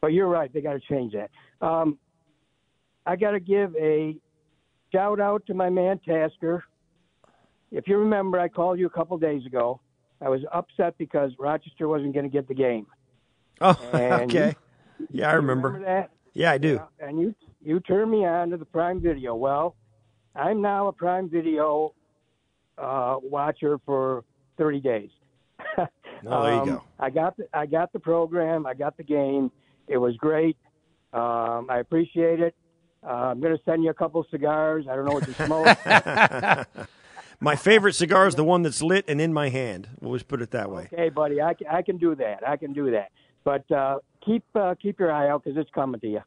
But 0.00 0.08
you're 0.08 0.28
right, 0.28 0.52
they 0.52 0.60
got 0.60 0.72
to 0.72 0.80
change 0.80 1.12
that. 1.14 1.30
Um, 1.64 1.98
I 3.06 3.16
got 3.16 3.32
to 3.32 3.40
give 3.40 3.74
a 3.76 4.16
shout 4.92 5.20
out 5.20 5.46
to 5.46 5.54
my 5.54 5.68
man 5.70 6.00
Tasker. 6.06 6.64
If 7.70 7.86
you 7.86 7.98
remember, 7.98 8.38
I 8.40 8.48
called 8.48 8.78
you 8.78 8.86
a 8.86 8.90
couple 8.90 9.16
days 9.18 9.46
ago. 9.46 9.80
I 10.20 10.28
was 10.28 10.40
upset 10.52 10.98
because 10.98 11.30
Rochester 11.38 11.86
wasn't 11.88 12.12
going 12.14 12.24
to 12.24 12.30
get 12.32 12.48
the 12.48 12.54
game. 12.54 12.86
Oh, 13.60 13.78
And 13.92 14.30
okay. 14.34 14.48
you- 14.98 15.06
yeah, 15.12 15.28
I 15.28 15.32
you 15.32 15.36
remember. 15.36 15.80
that? 15.84 16.10
Yeah, 16.34 16.52
I 16.52 16.58
do. 16.58 16.80
And 17.00 17.18
you 17.20 17.34
you 17.62 17.80
turned 17.80 18.10
me 18.10 18.24
on 18.26 18.50
to 18.50 18.56
the 18.58 18.64
Prime 18.66 19.00
Video. 19.00 19.34
Well, 19.34 19.74
I'm 20.34 20.60
now 20.62 20.88
a 20.88 20.92
Prime 20.92 21.28
Video 21.28 21.94
uh, 22.78 23.16
watcher 23.22 23.78
for 23.84 24.24
30 24.58 24.80
days. 24.80 25.10
Oh, 26.26 26.42
there 26.42 26.52
you 26.54 26.60
Um, 26.60 26.68
go. 26.68 26.82
I 26.98 27.08
got 27.08 27.36
the, 27.38 27.46
I 27.54 27.64
got 27.64 27.94
the 27.94 27.98
program. 27.98 28.66
I 28.66 28.74
got 28.74 28.98
the 28.98 29.02
game. 29.02 29.50
It 29.88 29.96
was 29.96 30.14
great. 30.18 30.54
Um, 31.14 31.68
I 31.70 31.78
appreciate 31.78 32.40
it. 32.40 32.54
Uh, 33.02 33.06
I'm 33.30 33.40
going 33.40 33.56
to 33.56 33.62
send 33.64 33.82
you 33.82 33.88
a 33.88 33.94
couple 33.94 34.22
cigars. 34.30 34.84
I 34.86 34.96
don't 34.96 35.06
know 35.06 35.14
what 35.14 35.26
you 35.26 35.32
smoke. 35.32 35.66
My 37.40 37.56
favorite 37.56 37.94
cigar 37.94 38.26
is 38.26 38.34
the 38.34 38.44
one 38.44 38.60
that's 38.62 38.82
lit 38.82 39.06
and 39.08 39.18
in 39.18 39.32
my 39.32 39.48
hand. 39.48 39.88
We'll 40.00 40.14
just 40.16 40.28
put 40.28 40.42
it 40.42 40.50
that 40.50 40.70
way. 40.70 40.90
okay, 40.92 41.08
buddy, 41.08 41.40
I 41.40 41.54
can, 41.54 41.68
I 41.68 41.80
can 41.80 41.96
do 41.96 42.14
that. 42.16 42.46
I 42.46 42.58
can 42.58 42.74
do 42.74 42.90
that. 42.90 43.12
But 43.44 43.70
uh, 43.72 44.00
keep 44.22 44.44
uh, 44.54 44.74
keep 44.74 45.00
your 45.00 45.10
eye 45.10 45.30
out 45.30 45.42
because 45.44 45.56
it's 45.58 45.70
coming 45.70 46.00
to 46.02 46.06
you. 46.06 46.20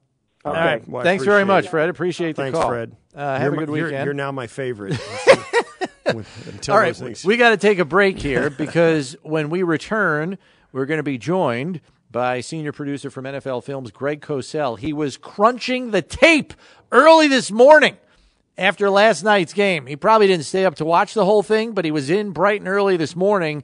All 0.46 0.54
right. 0.54 0.88
Well, 0.88 1.04
Thanks 1.04 1.24
very 1.24 1.46
much, 1.46 1.66
it. 1.66 1.70
Fred. 1.70 1.90
Appreciate 1.90 2.36
the 2.36 2.44
Thanks, 2.44 2.58
call. 2.60 2.68
Fred. 2.70 2.96
Uh, 3.16 3.40
have 3.40 3.54
You're 3.54 3.54
a 3.54 3.66
good 3.66 3.70
you're- 3.76 3.84
weekend. 3.92 4.06
You're, 4.06 4.14
now 4.14 4.32
my 4.32 4.48
favorite. 4.48 5.00
Until 6.06 6.74
All 6.76 6.80
right, 6.82 6.96
things- 6.96 7.24
we 7.24 7.38
got 7.38 7.52
to 7.52 7.58
take 7.58 7.80
a 7.80 7.86
break 7.86 8.20
here 8.20 8.50
because 8.58 9.16
when 9.24 9.50
we 9.50 9.64
return, 9.64 10.38
we're 10.74 10.86
going 10.86 10.98
to 10.98 11.04
be 11.04 11.18
joined 11.18 11.80
by 12.12 12.42
senior 12.42 12.72
producer 12.74 13.10
from 13.10 13.24
NFL 13.26 13.64
Films, 13.64 13.90
Greg 13.92 14.22
Cosell. 14.22 14.78
He 14.78 14.92
was 14.94 15.16
crunching 15.18 15.92
the 15.92 16.02
tape 16.02 16.54
early 16.92 17.28
this 17.28 17.52
morning 17.52 17.98
after 18.58 18.90
last 18.90 19.24
night's 19.24 19.54
game. 19.54 19.88
He 19.88 19.96
probably 19.96 20.28
didn't 20.28 20.46
stay 20.46 20.66
up 20.66 20.76
to 20.76 20.86
watch 20.86 21.14
the 21.14 21.26
whole 21.26 21.42
thing, 21.42 21.72
but 21.72 21.86
he 21.86 21.92
was 21.92 22.10
in 22.10 22.32
bright 22.32 22.60
and 22.62 22.68
early 22.68 22.98
this 22.98 23.16
morning. 23.16 23.64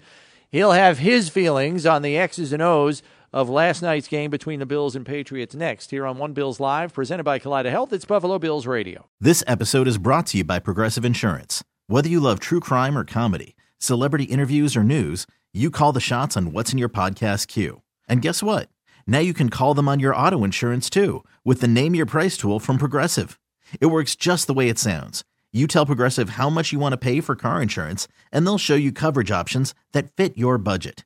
He'll 0.52 0.72
have 0.72 0.98
his 0.98 1.30
feelings 1.30 1.86
on 1.86 2.02
the 2.02 2.18
X's 2.18 2.54
and 2.54 2.62
O's 2.62 3.04
of 3.32 3.50
last 3.50 3.82
night's 3.82 4.08
game 4.08 4.32
between 4.32 4.60
the 4.60 4.66
Bills 4.66 4.96
and 4.96 5.06
Patriots 5.06 5.56
next 5.56 5.92
here 5.92 6.06
on 6.06 6.18
One 6.18 6.34
Bills 6.34 6.60
Live, 6.60 6.94
presented 6.94 7.24
by 7.24 7.40
Kaleida 7.40 7.70
Health. 7.70 7.94
It's 7.94 8.06
Buffalo 8.06 8.40
Bills 8.40 8.66
Radio. 8.68 9.08
This 9.20 9.44
episode 9.48 9.88
is 9.88 9.98
brought 9.98 10.28
to 10.28 10.40
you 10.40 10.44
by 10.44 10.60
Progressive 10.60 11.06
Insurance. 11.06 11.64
Whether 11.88 12.10
you 12.10 12.20
love 12.20 12.40
true 12.40 12.60
crime 12.60 12.98
or 12.98 13.04
comedy, 13.04 13.56
celebrity 13.78 14.26
interviews 14.26 14.76
or 14.76 14.84
news, 14.84 15.26
you 15.54 15.72
call 15.72 15.92
the 15.92 16.00
shots 16.00 16.38
on 16.38 16.52
what's 16.52 16.72
in 16.72 16.78
your 16.78 16.90
podcast 16.90 17.48
queue. 17.48 17.82
And 18.08 18.22
guess 18.22 18.44
what? 18.44 18.70
Now 19.08 19.20
you 19.20 19.34
can 19.34 19.50
call 19.50 19.74
them 19.74 19.88
on 19.88 20.00
your 20.00 20.16
auto 20.16 20.44
insurance 20.44 20.90
too 20.90 21.24
with 21.44 21.62
the 21.62 21.68
Name 21.68 21.96
Your 21.96 22.06
Price 22.06 22.38
tool 22.38 22.60
from 22.60 22.78
Progressive. 22.78 23.40
It 23.82 23.88
works 23.88 24.16
just 24.16 24.48
the 24.48 24.54
way 24.54 24.70
it 24.70 24.80
sounds. 24.80 25.24
You 25.52 25.66
tell 25.66 25.86
Progressive 25.86 26.32
how 26.32 26.50
much 26.50 26.72
you 26.72 26.78
want 26.78 26.94
to 26.94 26.98
pay 26.98 27.22
for 27.22 27.36
car 27.36 27.60
insurance, 27.60 28.08
and 28.32 28.46
they'll 28.46 28.60
show 28.60 28.76
you 28.76 28.92
coverage 28.92 29.32
options 29.32 29.74
that 29.94 30.16
fit 30.16 30.38
your 30.38 30.60
budget. 30.60 31.06